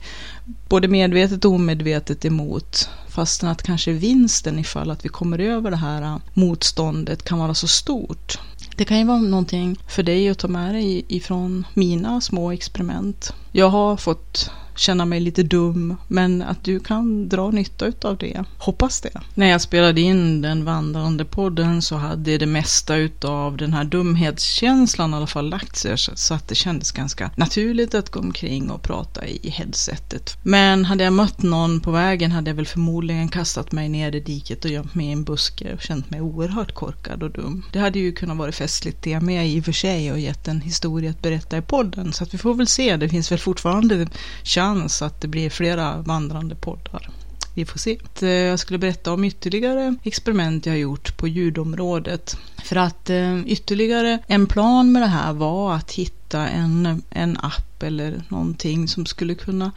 både 0.70 0.88
medvetet 0.88 1.46
och 1.46 1.52
omedvetet 1.52 2.26
emot. 2.26 2.90
Fastän 3.10 3.50
att 3.50 3.64
kanske 3.64 3.92
vinsten 3.92 4.60
ifall 4.60 4.92
att 4.92 5.06
vi 5.06 5.10
kommer 5.10 5.40
över 5.40 5.72
det 5.72 5.78
här 5.78 6.02
äh, 6.02 6.18
motståndet 6.34 7.24
kan 7.24 7.40
vara 7.40 7.54
så 7.54 7.68
stort. 7.68 8.40
Det 8.78 8.86
kan 8.86 9.00
ju 9.00 9.06
vara 9.06 9.18
någonting 9.18 9.80
för 9.88 10.04
dig 10.04 10.30
att 10.30 10.38
ta 10.38 10.48
med 10.48 10.76
dig 10.76 11.06
ifrån 11.08 11.68
mina 11.74 12.22
små 12.22 12.52
experiment. 12.52 13.34
Jag 13.58 13.70
har 13.70 13.98
fått 13.98 14.52
känna 14.76 15.06
mig 15.06 15.20
lite 15.20 15.44
dum, 15.44 15.96
men 16.08 16.42
att 16.42 16.64
du 16.64 16.80
kan 16.80 17.30
dra 17.30 17.52
nytta 17.52 17.92
av 18.02 18.18
det. 18.18 18.44
Hoppas 18.58 19.02
det. 19.02 19.22
När 19.34 19.50
jag 19.50 19.62
spelade 19.62 20.02
in 20.02 20.42
den 20.42 20.66
vandrande 20.66 21.26
podden 21.26 21.82
så 21.82 21.96
hade 21.96 22.38
det 22.38 22.46
mesta 22.46 22.96
av 23.24 23.58
den 23.58 23.74
här 23.74 23.84
dumhetskänslan 23.84 25.14
i 25.14 25.16
alla 25.16 25.28
fall 25.28 25.50
lagt 25.50 25.76
sig 25.76 25.98
så 25.98 26.34
att 26.34 26.48
det 26.48 26.56
kändes 26.56 26.92
ganska 26.92 27.32
naturligt 27.36 27.96
att 27.96 28.10
gå 28.10 28.20
omkring 28.20 28.72
och 28.72 28.82
prata 28.82 29.28
i 29.28 29.50
headsetet. 29.50 30.38
Men 30.44 30.86
hade 30.86 31.04
jag 31.04 31.14
mött 31.14 31.44
någon 31.44 31.80
på 31.80 31.92
vägen 31.92 32.32
hade 32.32 32.50
jag 32.50 32.56
väl 32.56 32.66
förmodligen 32.66 33.28
kastat 33.28 33.72
mig 33.72 33.90
ner 33.90 34.16
i 34.16 34.20
diket 34.20 34.66
och 34.66 34.72
gömt 34.72 34.96
mig 34.96 35.06
i 35.06 35.12
en 35.12 35.24
buske 35.24 35.74
och 35.74 35.82
känt 35.82 36.10
mig 36.12 36.22
oerhört 36.22 36.74
korkad 36.74 37.24
och 37.24 37.32
dum. 37.32 37.64
Det 37.74 37.80
hade 37.80 38.00
ju 38.00 38.12
kunnat 38.12 38.38
vara 38.38 38.52
festligt 38.52 39.02
det 39.02 39.20
med 39.20 39.50
i 39.50 39.60
och 39.60 39.66
för 39.66 39.72
sig 39.72 40.12
och 40.12 40.20
gett 40.20 40.48
en 40.48 40.62
historia 40.62 41.10
att 41.10 41.22
berätta 41.22 41.58
i 41.58 41.62
podden 41.62 42.14
så 42.14 42.24
att 42.24 42.34
vi 42.34 42.38
får 42.38 42.54
väl 42.54 42.68
se. 42.68 42.98
Det 42.98 43.10
finns 43.10 43.32
väl 43.32 43.40
fortfarande 43.46 44.08
chans 44.44 45.02
att 45.02 45.22
det 45.22 45.28
blir 45.28 45.50
flera 45.50 45.98
vandrande 46.02 46.56
poddar. 46.56 47.10
Vi 47.56 47.66
får 47.66 47.80
se. 47.80 47.98
Eh, 48.22 48.30
jag 48.30 48.60
skulle 48.60 48.80
berätta 48.80 49.14
om 49.14 49.24
ytterligare 49.24 49.96
experiment 50.04 50.66
jag 50.66 50.74
har 50.74 50.78
gjort 50.78 51.18
på 51.18 51.28
ljudområdet. 51.28 52.38
För 52.64 52.76
att 52.76 53.10
eh, 53.10 53.48
ytterligare 53.48 54.20
en 54.28 54.48
plan 54.48 54.92
med 54.92 55.02
det 55.02 55.08
här 55.08 55.34
var 55.34 55.74
att 55.76 55.92
hitta 55.92 56.48
en, 56.48 57.04
en 57.10 57.38
app 57.38 57.84
eller 57.84 58.24
någonting 58.30 58.88
som 58.88 59.06
skulle 59.06 59.36
kunna 59.36 59.72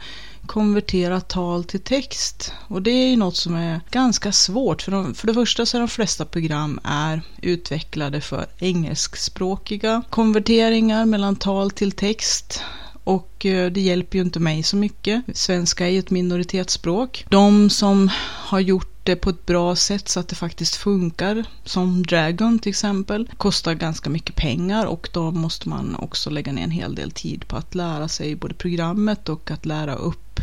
konvertera 0.45 1.21
tal 1.21 1.63
till 1.63 1.79
text. 1.79 2.53
Och 2.67 2.81
det 2.81 2.91
är 2.91 3.09
ju 3.09 3.15
något 3.15 3.35
som 3.35 3.55
är 3.55 3.81
ganska 3.91 4.31
svårt. 4.31 4.81
För, 4.81 4.91
de, 4.91 5.13
för 5.13 5.27
det 5.27 5.33
första 5.33 5.65
så 5.65 5.77
är 5.77 5.79
de 5.79 5.87
flesta 5.87 6.25
program 6.25 6.79
är 6.83 7.21
utvecklade 7.41 8.21
för 8.21 8.45
engelskspråkiga 8.59 10.03
konverteringar 10.09 11.05
mellan 11.05 11.35
tal 11.35 11.71
till 11.71 11.91
text. 11.91 12.63
Och 13.03 13.45
eh, 13.45 13.71
det 13.71 13.81
hjälper 13.81 14.17
ju 14.17 14.23
inte 14.23 14.39
mig 14.39 14.63
så 14.63 14.75
mycket. 14.75 15.23
Svenska 15.33 15.87
är 15.87 15.91
ju 15.91 15.99
ett 15.99 16.09
minoritetsspråk. 16.09 17.25
De 17.29 17.69
som 17.69 18.09
har 18.21 18.59
gjort 18.59 18.99
det 19.03 19.15
på 19.15 19.29
ett 19.29 19.45
bra 19.45 19.75
sätt 19.75 20.09
så 20.09 20.19
att 20.19 20.27
det 20.27 20.35
faktiskt 20.35 20.75
funkar, 20.75 21.45
som 21.63 22.05
Dragon 22.05 22.59
till 22.59 22.69
exempel, 22.69 23.29
kostar 23.37 23.73
ganska 23.73 24.09
mycket 24.09 24.35
pengar 24.35 24.85
och 24.85 25.09
då 25.13 25.31
måste 25.31 25.69
man 25.69 25.95
också 25.95 26.29
lägga 26.29 26.51
ner 26.51 26.63
en 26.63 26.71
hel 26.71 26.95
del 26.95 27.11
tid 27.11 27.47
på 27.47 27.55
att 27.55 27.75
lära 27.75 28.07
sig 28.07 28.35
både 28.35 28.53
programmet 28.53 29.29
och 29.29 29.51
att 29.51 29.65
lära 29.65 29.95
upp 29.95 30.39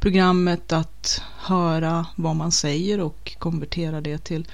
programmet, 0.00 0.72
att 0.72 1.22
höra 1.38 2.06
vad 2.16 2.36
man 2.36 2.52
säger 2.52 3.00
och 3.00 3.36
konvertera 3.38 4.00
det 4.00 4.18
till 4.18 4.46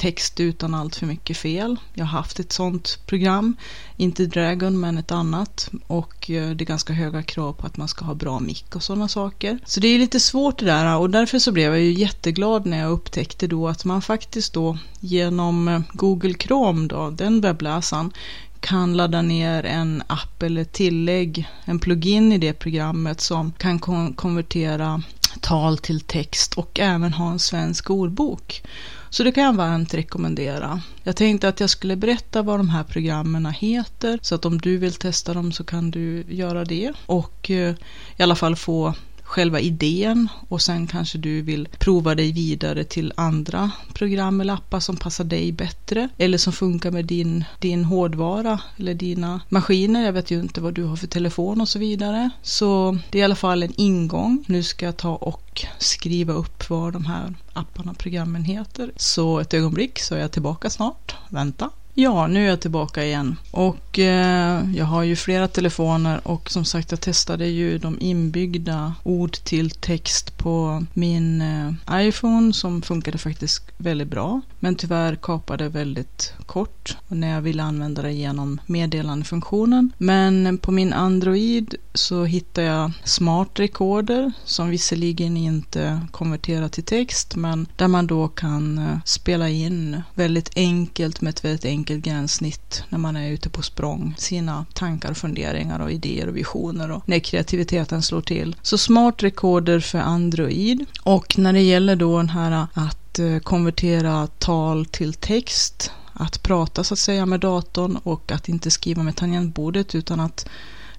text 0.00 0.40
utan 0.40 0.74
allt 0.74 0.96
för 0.96 1.06
mycket 1.06 1.36
fel. 1.36 1.76
Jag 1.94 2.04
har 2.04 2.18
haft 2.18 2.40
ett 2.40 2.52
sånt 2.52 2.98
program, 3.06 3.56
inte 3.96 4.26
Dragon 4.26 4.80
men 4.80 4.98
ett 4.98 5.12
annat 5.12 5.70
och 5.86 6.30
eh, 6.30 6.50
det 6.50 6.64
är 6.64 6.66
ganska 6.66 6.92
höga 6.92 7.22
krav 7.22 7.52
på 7.52 7.66
att 7.66 7.76
man 7.76 7.88
ska 7.88 8.04
ha 8.04 8.14
bra 8.14 8.40
mick 8.40 8.76
och 8.76 8.82
sådana 8.82 9.08
saker. 9.08 9.58
Så 9.64 9.80
det 9.80 9.88
är 9.88 9.98
lite 9.98 10.20
svårt 10.20 10.58
det 10.58 10.66
där 10.66 10.96
och 10.96 11.10
därför 11.10 11.38
så 11.38 11.52
blev 11.52 11.72
jag 11.72 11.80
ju 11.80 11.92
jätteglad 11.92 12.66
när 12.66 12.78
jag 12.78 12.90
upptäckte 12.90 13.46
då 13.46 13.68
att 13.68 13.84
man 13.84 14.02
faktiskt 14.02 14.52
då 14.52 14.78
genom 15.00 15.68
eh, 15.68 15.80
Google 15.92 16.34
Chrome 16.34 16.88
då, 16.88 17.10
den 17.10 17.40
webbläsaren, 17.40 18.12
kan 18.60 18.96
ladda 18.96 19.22
ner 19.22 19.64
en 19.64 20.02
app 20.06 20.42
eller 20.42 20.64
tillägg, 20.64 21.48
en 21.64 21.78
plugin 21.78 22.32
i 22.32 22.38
det 22.38 22.52
programmet 22.52 23.20
som 23.20 23.52
kan 23.52 23.78
konvertera 24.14 25.02
tal 25.40 25.78
till 25.78 26.00
text 26.00 26.54
och 26.54 26.80
även 26.80 27.12
ha 27.12 27.30
en 27.30 27.38
svensk 27.38 27.90
ordbok. 27.90 28.62
Så 29.10 29.22
det 29.22 29.32
kan 29.32 29.44
jag 29.44 29.52
varmt 29.52 29.94
rekommendera. 29.94 30.80
Jag 31.02 31.16
tänkte 31.16 31.48
att 31.48 31.60
jag 31.60 31.70
skulle 31.70 31.96
berätta 31.96 32.42
vad 32.42 32.58
de 32.58 32.68
här 32.68 32.84
programmen 32.84 33.46
heter 33.46 34.18
så 34.22 34.34
att 34.34 34.44
om 34.44 34.58
du 34.58 34.76
vill 34.76 34.94
testa 34.94 35.34
dem 35.34 35.52
så 35.52 35.64
kan 35.64 35.90
du 35.90 36.24
göra 36.28 36.64
det 36.64 36.92
och 37.06 37.50
eh, 37.50 37.74
i 38.16 38.22
alla 38.22 38.36
fall 38.36 38.56
få 38.56 38.94
själva 39.30 39.60
idén 39.60 40.28
och 40.48 40.62
sen 40.62 40.86
kanske 40.86 41.18
du 41.18 41.42
vill 41.42 41.68
prova 41.78 42.14
dig 42.14 42.32
vidare 42.32 42.84
till 42.84 43.12
andra 43.16 43.70
program 43.92 44.40
eller 44.40 44.54
appar 44.54 44.80
som 44.80 44.96
passar 44.96 45.24
dig 45.24 45.52
bättre 45.52 46.08
eller 46.18 46.38
som 46.38 46.52
funkar 46.52 46.90
med 46.90 47.04
din, 47.04 47.44
din 47.58 47.84
hårdvara 47.84 48.60
eller 48.76 48.94
dina 48.94 49.40
maskiner. 49.48 50.04
Jag 50.04 50.12
vet 50.12 50.30
ju 50.30 50.40
inte 50.40 50.60
vad 50.60 50.74
du 50.74 50.84
har 50.84 50.96
för 50.96 51.06
telefon 51.06 51.60
och 51.60 51.68
så 51.68 51.78
vidare. 51.78 52.30
Så 52.42 52.98
det 53.10 53.18
är 53.18 53.20
i 53.20 53.24
alla 53.24 53.34
fall 53.34 53.62
en 53.62 53.72
ingång. 53.76 54.44
Nu 54.48 54.62
ska 54.62 54.86
jag 54.86 54.96
ta 54.96 55.14
och 55.14 55.64
skriva 55.78 56.32
upp 56.32 56.70
vad 56.70 56.92
de 56.92 57.04
här 57.04 57.34
apparna 57.52 57.90
och 57.90 57.98
programmen 57.98 58.44
heter. 58.44 58.92
Så 58.96 59.38
ett 59.38 59.54
ögonblick 59.54 59.98
så 59.98 60.14
är 60.14 60.20
jag 60.20 60.32
tillbaka 60.32 60.70
snart. 60.70 61.14
Vänta. 61.28 61.70
Ja, 61.94 62.26
nu 62.26 62.44
är 62.44 62.48
jag 62.48 62.60
tillbaka 62.60 63.04
igen. 63.04 63.36
Och 63.50 63.98
eh, 63.98 64.70
jag 64.74 64.84
har 64.84 65.02
ju 65.02 65.16
flera 65.16 65.48
telefoner 65.48 66.20
och 66.28 66.50
som 66.50 66.64
sagt 66.64 66.90
jag 66.90 67.00
testade 67.00 67.46
ju 67.46 67.78
de 67.78 67.96
inbyggda 68.00 68.94
ord 69.02 69.32
till 69.32 69.70
text 69.70 70.38
på 70.38 70.84
min 70.94 71.42
eh, 71.42 72.06
iPhone 72.06 72.52
som 72.52 72.82
funkade 72.82 73.18
faktiskt 73.18 73.62
väldigt 73.76 74.08
bra. 74.08 74.40
Men 74.58 74.74
tyvärr 74.74 75.14
kapade 75.14 75.68
väldigt 75.68 76.32
kort 76.46 76.96
när 77.08 77.34
jag 77.34 77.40
ville 77.40 77.62
använda 77.62 78.02
det 78.02 78.12
genom 78.12 78.60
meddelandefunktionen. 78.66 79.92
Men 79.98 80.58
på 80.58 80.72
min 80.72 80.92
Android 80.92 81.74
så 81.94 82.24
hittade 82.24 82.66
jag 82.66 82.92
Smart 83.04 83.48
Recorder 83.54 84.32
som 84.44 84.68
visserligen 84.68 85.36
inte 85.36 86.00
konverterar 86.10 86.68
till 86.68 86.84
text 86.84 87.36
men 87.36 87.66
där 87.76 87.88
man 87.88 88.06
då 88.06 88.28
kan 88.28 88.78
eh, 88.78 88.98
spela 89.04 89.48
in 89.48 90.02
väldigt 90.14 90.50
enkelt 90.56 91.20
med 91.20 91.30
ett 91.30 91.44
väldigt 91.44 91.64
enkelt 91.64 91.79
enkelt 91.80 92.04
gränssnitt 92.04 92.84
när 92.88 92.98
man 92.98 93.16
är 93.16 93.30
ute 93.30 93.50
på 93.50 93.62
språng. 93.62 94.14
Sina 94.18 94.66
tankar, 94.72 95.14
funderingar 95.14 95.80
och 95.80 95.90
idéer 95.90 96.28
och 96.28 96.36
visioner 96.36 96.90
och 96.90 97.08
när 97.08 97.18
kreativiteten 97.18 98.02
slår 98.02 98.20
till. 98.20 98.56
Så 98.62 98.78
smart 98.78 99.22
recorder 99.22 99.80
för 99.80 99.98
Android. 99.98 100.86
Och 101.02 101.38
när 101.38 101.52
det 101.52 101.60
gäller 101.60 101.96
då 101.96 102.16
den 102.16 102.28
här 102.28 102.66
att 102.74 103.18
eh, 103.18 103.38
konvertera 103.38 104.26
tal 104.26 104.86
till 104.86 105.14
text 105.14 105.90
att 106.12 106.42
prata 106.42 106.84
så 106.84 106.94
att 106.94 106.98
säga 106.98 107.26
med 107.26 107.40
datorn 107.40 107.96
och 107.96 108.32
att 108.32 108.48
inte 108.48 108.70
skriva 108.70 109.02
med 109.02 109.16
tangentbordet 109.16 109.94
utan 109.94 110.20
att 110.20 110.48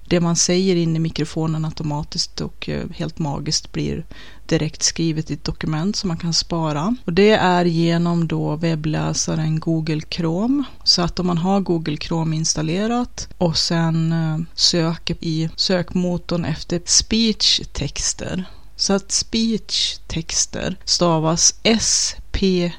det 0.06 0.20
man 0.20 0.36
säger 0.36 0.76
in 0.76 0.96
i 0.96 0.98
mikrofonen 0.98 1.64
automatiskt 1.64 2.40
och 2.40 2.68
eh, 2.68 2.84
helt 2.94 3.18
magiskt 3.18 3.72
blir 3.72 4.04
direkt 4.52 4.82
skrivet 4.82 5.30
i 5.30 5.34
ett 5.34 5.44
dokument 5.44 5.96
som 5.96 6.08
man 6.08 6.16
kan 6.16 6.32
spara. 6.32 6.96
Och 7.04 7.12
det 7.12 7.30
är 7.30 7.64
genom 7.64 8.28
då 8.28 8.56
webbläsaren 8.56 9.60
Google 9.60 10.00
Chrome. 10.10 10.64
Så 10.84 11.02
att 11.02 11.18
om 11.18 11.26
man 11.26 11.38
har 11.38 11.60
Google 11.60 11.96
Chrome 11.96 12.36
installerat 12.36 13.28
och 13.38 13.56
sen 13.56 14.12
eh, 14.12 14.38
söker 14.54 15.16
i 15.20 15.50
sökmotorn 15.56 16.44
efter 16.44 16.80
speech-texter 16.84 18.44
så 18.82 18.92
att 18.92 19.12
speech-texter 19.12 20.76
stavas 20.84 21.54
S-P-E-E-C-H 21.62 22.70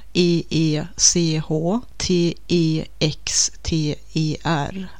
T-E-X-T-E-R. 1.97 2.87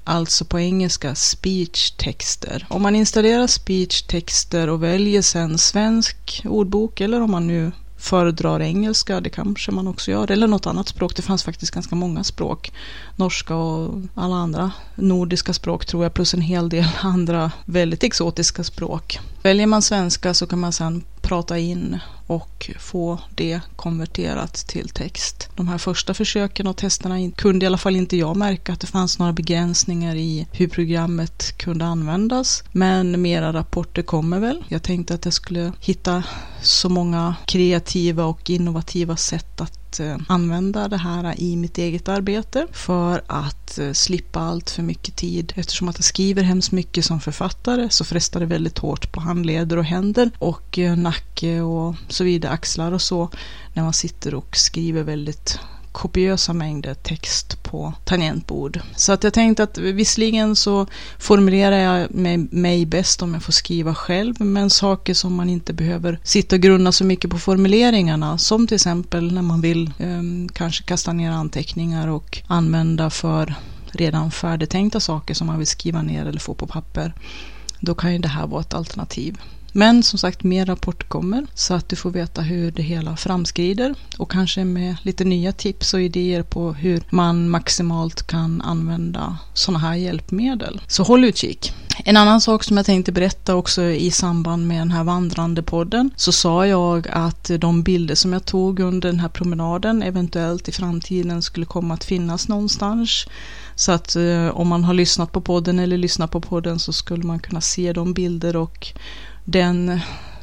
Alltså 0.04 0.45
på 0.45 0.60
engelska 0.60 1.16
speech-texter. 1.16 2.66
Om 2.70 2.82
man 2.82 2.95
installerar 2.95 3.47
speech-texter 3.47 4.68
och 4.68 4.84
väljer 4.84 5.22
sen 5.22 5.58
svensk 5.58 6.41
ordbok 6.45 7.01
eller 7.01 7.22
om 7.22 7.32
man 7.32 7.47
nu 7.47 7.72
föredrar 8.04 8.60
engelska, 8.60 9.22
det 9.22 9.30
kanske 9.30 9.72
man 9.72 9.88
också 9.88 10.12
gör, 10.12 10.32
eller 10.32 10.47
något 10.47 10.68
annat 10.68 10.88
språk. 10.88 11.16
Det 11.16 11.22
fanns 11.22 11.43
faktiskt 11.43 11.74
ganska 11.74 11.95
många 11.95 12.24
språk. 12.24 12.72
Norska 13.16 13.56
och 13.56 14.01
alla 14.16 14.36
andra 14.36 14.72
nordiska 14.95 15.54
språk 15.54 15.86
tror 15.86 16.04
jag, 16.04 16.14
plus 16.14 16.34
en 16.34 16.41
hel 16.41 16.70
del 16.70 16.86
andra 17.01 17.51
väldigt 17.66 18.04
exotiska 18.04 18.64
språk. 18.64 19.20
Väljer 19.43 19.68
man 19.68 19.82
svenska 19.82 20.34
så 20.34 20.47
kan 20.47 20.60
man 20.60 20.74
sedan 20.74 21.04
prata 21.24 21.57
in 21.57 21.99
och 22.28 22.71
få 22.80 23.19
det 23.36 23.61
konverterat 23.76 24.53
till 24.53 24.89
text. 24.89 25.49
De 25.55 25.67
här 25.67 25.78
första 25.78 26.13
försöken 26.13 26.67
och 26.67 26.78
testerna 26.78 27.32
kunde 27.32 27.65
i 27.65 27.67
alla 27.67 27.78
fall 27.78 27.95
inte 27.95 28.17
jag 28.17 28.38
märka 28.38 28.74
att 28.74 28.80
det 28.80 28.88
fanns 28.88 29.19
några 29.19 29.34
begränsningar 29.34 30.15
i 30.15 30.47
hur 30.51 30.67
programmet 30.67 31.57
kunde 31.57 31.86
användas. 31.86 32.63
Men 32.71 33.21
mera 33.21 33.53
rapporter 33.53 34.01
kommer 34.01 34.39
väl. 34.39 34.63
Jag 34.67 34.84
tänkte 34.84 35.13
att 35.13 35.26
jag 35.26 35.34
skulle 35.34 35.71
hitta 35.80 36.24
så 36.61 36.89
många 36.89 37.36
kreativa 37.45 38.26
och 38.26 38.49
innovativa 38.49 39.17
sätt 39.17 39.61
att 39.61 39.82
Eh, 40.00 40.18
använda 40.28 40.88
det 40.88 40.98
här 40.98 41.39
i 41.39 41.56
mitt 41.56 41.78
eget 41.78 42.10
arbete 42.10 42.68
för 42.72 43.24
att 43.28 43.78
eh, 43.78 43.91
slippa 43.91 44.39
allt 44.39 44.70
för 44.70 44.84
mycket 44.84 45.16
tid. 45.16 45.54
Eftersom 45.56 45.89
att 45.89 45.98
jag 45.98 46.06
skriver 46.06 46.44
hemskt 46.44 46.72
mycket 46.72 47.06
som 47.06 47.20
författare 47.20 47.89
så 47.89 48.06
frestar 48.06 48.39
det 48.39 48.46
väldigt 48.46 48.78
hårt 48.78 49.12
på 49.12 49.20
handleder 49.20 49.78
och 49.78 49.86
händer 49.86 50.32
och 50.39 50.80
eh, 50.80 50.96
nacke 50.96 51.62
och 51.62 51.96
så 52.08 52.24
vidare, 52.24 52.52
axlar 52.52 52.91
och 52.91 53.02
så 53.02 53.30
när 53.74 53.84
man 53.84 53.94
sitter 53.94 54.36
och 54.36 54.58
skriver 54.58 55.04
väldigt 55.04 55.60
kopiösa 55.94 56.54
mängder 56.54 56.94
text 56.94 57.64
på 57.64 57.94
tangentbord. 58.06 58.80
Så 58.96 59.12
att 59.12 59.24
jag 59.24 59.34
tänkte 59.34 59.64
att 59.64 59.78
visserligen 59.78 60.56
så 60.56 60.88
formulerar 61.20 61.78
jag 61.78 62.14
mig, 62.14 62.38
mig 62.38 62.86
bäst 62.86 63.22
om 63.22 63.34
jag 63.34 63.44
får 63.44 63.54
skriva 63.54 63.96
själv, 63.96 64.41
men 64.41 64.70
saker 64.70 65.14
som 65.14 65.36
man 65.36 65.50
inte 65.50 65.74
behöver 65.74 66.20
sitta 66.24 66.56
och 66.56 66.62
grunna 66.62 66.91
så 66.91 67.04
mycket 67.04 67.32
på 67.32 67.39
formuleringarna, 67.39 68.38
som 68.38 68.68
till 68.68 68.76
exempel 68.76 69.34
när 69.34 69.41
man 69.41 69.62
vill 69.62 69.94
eh, 69.98 70.54
kanske 70.54 70.84
kasta 70.84 71.14
ner 71.14 71.32
anteckningar 71.32 72.08
och 72.08 72.41
använda 72.48 73.10
för 73.10 73.56
redan 73.91 74.32
färdigtänkta 74.32 75.00
saker 75.00 75.34
som 75.34 75.48
man 75.48 75.58
vill 75.58 75.68
skriva 75.68 76.02
ner 76.02 76.26
eller 76.26 76.39
få 76.39 76.54
på 76.54 76.68
papper. 76.68 77.14
Då 77.80 77.96
kan 77.96 78.14
ju 78.14 78.20
det 78.20 78.28
här 78.28 78.48
vara 78.48 78.62
ett 78.62 78.74
alternativ. 78.74 79.38
Men 79.76 80.03
som 80.03 80.19
sagt, 80.19 80.43
mer 80.43 80.65
rapport 80.65 81.09
kommer 81.09 81.45
så 81.53 81.74
att 81.74 81.89
du 81.89 81.95
får 81.95 82.11
veta 82.11 82.41
hur 82.41 82.71
det 82.71 82.82
hela 82.82 83.17
framskrider 83.17 83.95
och 84.17 84.32
kanske 84.32 84.63
med 84.63 84.95
lite 85.01 85.24
nya 85.24 85.51
tips 85.51 85.93
och 85.93 86.01
idéer 86.01 86.43
på 86.43 86.74
hur 86.74 87.03
man 87.09 87.49
maximalt 87.49 88.28
kan 88.28 88.61
använda 88.61 89.38
sådana 89.53 89.80
här 89.80 89.95
hjälpmedel. 89.95 90.82
Så 90.88 91.03
håll 91.03 91.24
utkik. 91.24 91.74
En 92.05 92.17
annan 92.17 92.41
sak 92.41 92.63
som 92.63 92.78
jag 92.78 92.86
tänkte 92.86 93.11
berätta 93.11 93.55
också 93.55 93.84
i 93.84 94.11
samband 94.11 94.67
med 94.67 94.82
den 94.82 94.91
här 94.91 95.03
vandrande 95.03 95.63
podden 95.63 96.11
så 96.15 96.32
sa 96.32 96.67
jag 96.67 97.07
att 97.07 97.51
de 97.59 97.84
bilder 97.84 98.15
som 98.15 98.34
jag 98.34 98.45
tog 98.45 98.80
under 98.80 99.09
den 99.09 99.19
här 99.19 99.30
promenaden 99.30 100.03
eventuellt 100.03 100.69
i 100.69 100.71
framtiden 100.71 101.41
skulle 101.41 101.65
komma 101.65 101.93
att 101.93 102.03
finnas 102.03 102.47
någonstans. 102.47 103.26
Så 103.76 103.91
att 103.91 104.15
eh, 104.15 104.47
om 104.47 104.67
man 104.67 104.84
har 104.84 104.93
lyssnat 104.93 105.32
på 105.32 105.41
podden 105.41 105.80
eller 105.80 105.97
lyssnat 105.97 106.32
på 106.32 106.41
podden 106.41 106.80
så 106.80 106.93
skulle 106.93 107.24
man 107.24 107.39
kunna 107.39 107.61
se 107.61 107.93
de 107.93 108.13
bilder 108.13 108.55
och 108.55 108.93
den, 109.44 110.00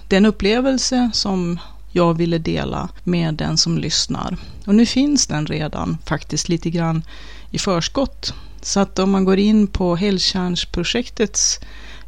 den 0.08 0.26
upplevelse 0.26 1.10
som 1.12 1.60
jag 1.92 2.14
ville 2.14 2.38
dela 2.38 2.88
med 3.04 3.34
den 3.34 3.58
som 3.58 3.78
lyssnar. 3.78 4.36
Och 4.66 4.74
nu 4.74 4.86
finns 4.86 5.26
den 5.26 5.46
redan 5.46 5.98
faktiskt 6.06 6.48
lite 6.48 6.70
grann 6.70 7.02
i 7.50 7.58
förskott. 7.58 8.34
Så 8.62 8.80
att 8.80 8.98
om 8.98 9.10
man 9.10 9.24
går 9.24 9.38
in 9.38 9.66
på 9.66 9.96
Hällkärnsprojektets 9.96 11.60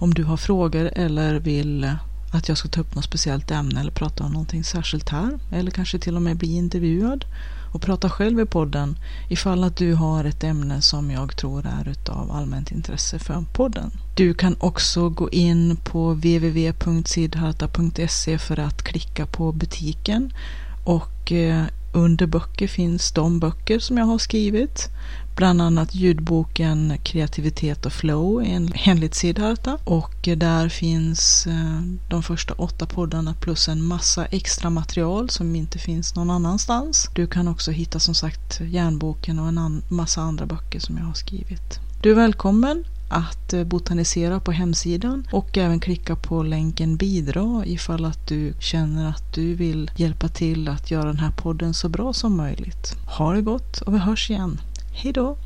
Om 0.00 0.14
du 0.14 0.24
har 0.24 0.36
frågor 0.36 0.90
eller 0.94 1.34
vill 1.34 1.90
att 2.32 2.48
jag 2.48 2.58
ska 2.58 2.68
ta 2.68 2.80
upp 2.80 2.94
något 2.94 3.04
speciellt 3.04 3.50
ämne 3.50 3.80
eller 3.80 3.92
prata 3.92 4.24
om 4.24 4.32
någonting 4.32 4.64
särskilt 4.64 5.08
här. 5.08 5.38
Eller 5.52 5.70
kanske 5.70 5.98
till 5.98 6.16
och 6.16 6.22
med 6.22 6.36
bli 6.36 6.56
intervjuad 6.56 7.24
och 7.72 7.82
prata 7.82 8.10
själv 8.10 8.40
i 8.40 8.46
podden 8.46 8.98
ifall 9.28 9.64
att 9.64 9.76
du 9.76 9.94
har 9.94 10.24
ett 10.24 10.44
ämne 10.44 10.82
som 10.82 11.10
jag 11.10 11.36
tror 11.36 11.66
är 11.66 11.88
utav 11.88 12.30
allmänt 12.30 12.70
intresse 12.70 13.18
för 13.18 13.44
podden. 13.52 13.90
Du 14.14 14.34
kan 14.34 14.56
också 14.60 15.08
gå 15.08 15.30
in 15.30 15.76
på 15.76 16.14
www.sidharta.se 16.14 18.38
för 18.38 18.58
att 18.58 18.82
klicka 18.82 19.26
på 19.26 19.52
butiken 19.52 20.32
och 20.84 21.32
eh, 21.32 21.64
under 21.92 22.26
böcker 22.26 22.68
finns 22.68 23.12
de 23.12 23.40
böcker 23.40 23.78
som 23.78 23.98
jag 23.98 24.04
har 24.04 24.18
skrivit. 24.18 24.88
Bland 25.36 25.62
annat 25.62 25.94
ljudboken 25.94 26.98
Kreativitet 27.02 27.86
och 27.86 27.92
flow 27.92 28.42
enligt 28.74 29.14
Siddharta. 29.14 29.78
Och 29.84 30.28
där 30.36 30.68
finns 30.68 31.46
eh, 31.46 31.80
de 32.08 32.22
första 32.22 32.54
åtta 32.54 32.86
poddarna 32.86 33.34
plus 33.40 33.68
en 33.68 33.82
massa 33.82 34.26
extra 34.26 34.70
material 34.70 35.30
som 35.30 35.56
inte 35.56 35.78
finns 35.78 36.14
någon 36.14 36.30
annanstans. 36.30 37.10
Du 37.14 37.26
kan 37.26 37.48
också 37.48 37.70
hitta 37.70 37.98
som 37.98 38.14
sagt 38.14 38.60
järnboken 38.60 39.38
och 39.38 39.48
en 39.48 39.82
massa 39.88 40.20
andra 40.20 40.46
böcker 40.46 40.80
som 40.80 40.96
jag 40.96 41.04
har 41.04 41.14
skrivit. 41.14 41.80
Du 42.02 42.10
är 42.10 42.14
välkommen 42.14 42.84
att 43.08 43.52
eh, 43.52 43.64
botanisera 43.64 44.40
på 44.40 44.52
hemsidan 44.52 45.28
och 45.32 45.58
även 45.58 45.80
klicka 45.80 46.16
på 46.16 46.42
länken 46.42 46.96
bidra 46.96 47.62
ifall 47.66 48.04
att 48.04 48.26
du 48.26 48.54
känner 48.60 49.08
att 49.08 49.34
du 49.34 49.54
vill 49.54 49.90
hjälpa 49.96 50.28
till 50.28 50.68
att 50.68 50.90
göra 50.90 51.04
den 51.04 51.18
här 51.18 51.30
podden 51.30 51.74
så 51.74 51.88
bra 51.88 52.12
som 52.12 52.36
möjligt. 52.36 52.94
Ha 53.18 53.32
det 53.32 53.42
gott 53.42 53.80
och 53.80 53.94
vi 53.94 53.98
hörs 53.98 54.30
igen. 54.30 54.60
Hejdå! 54.92 55.36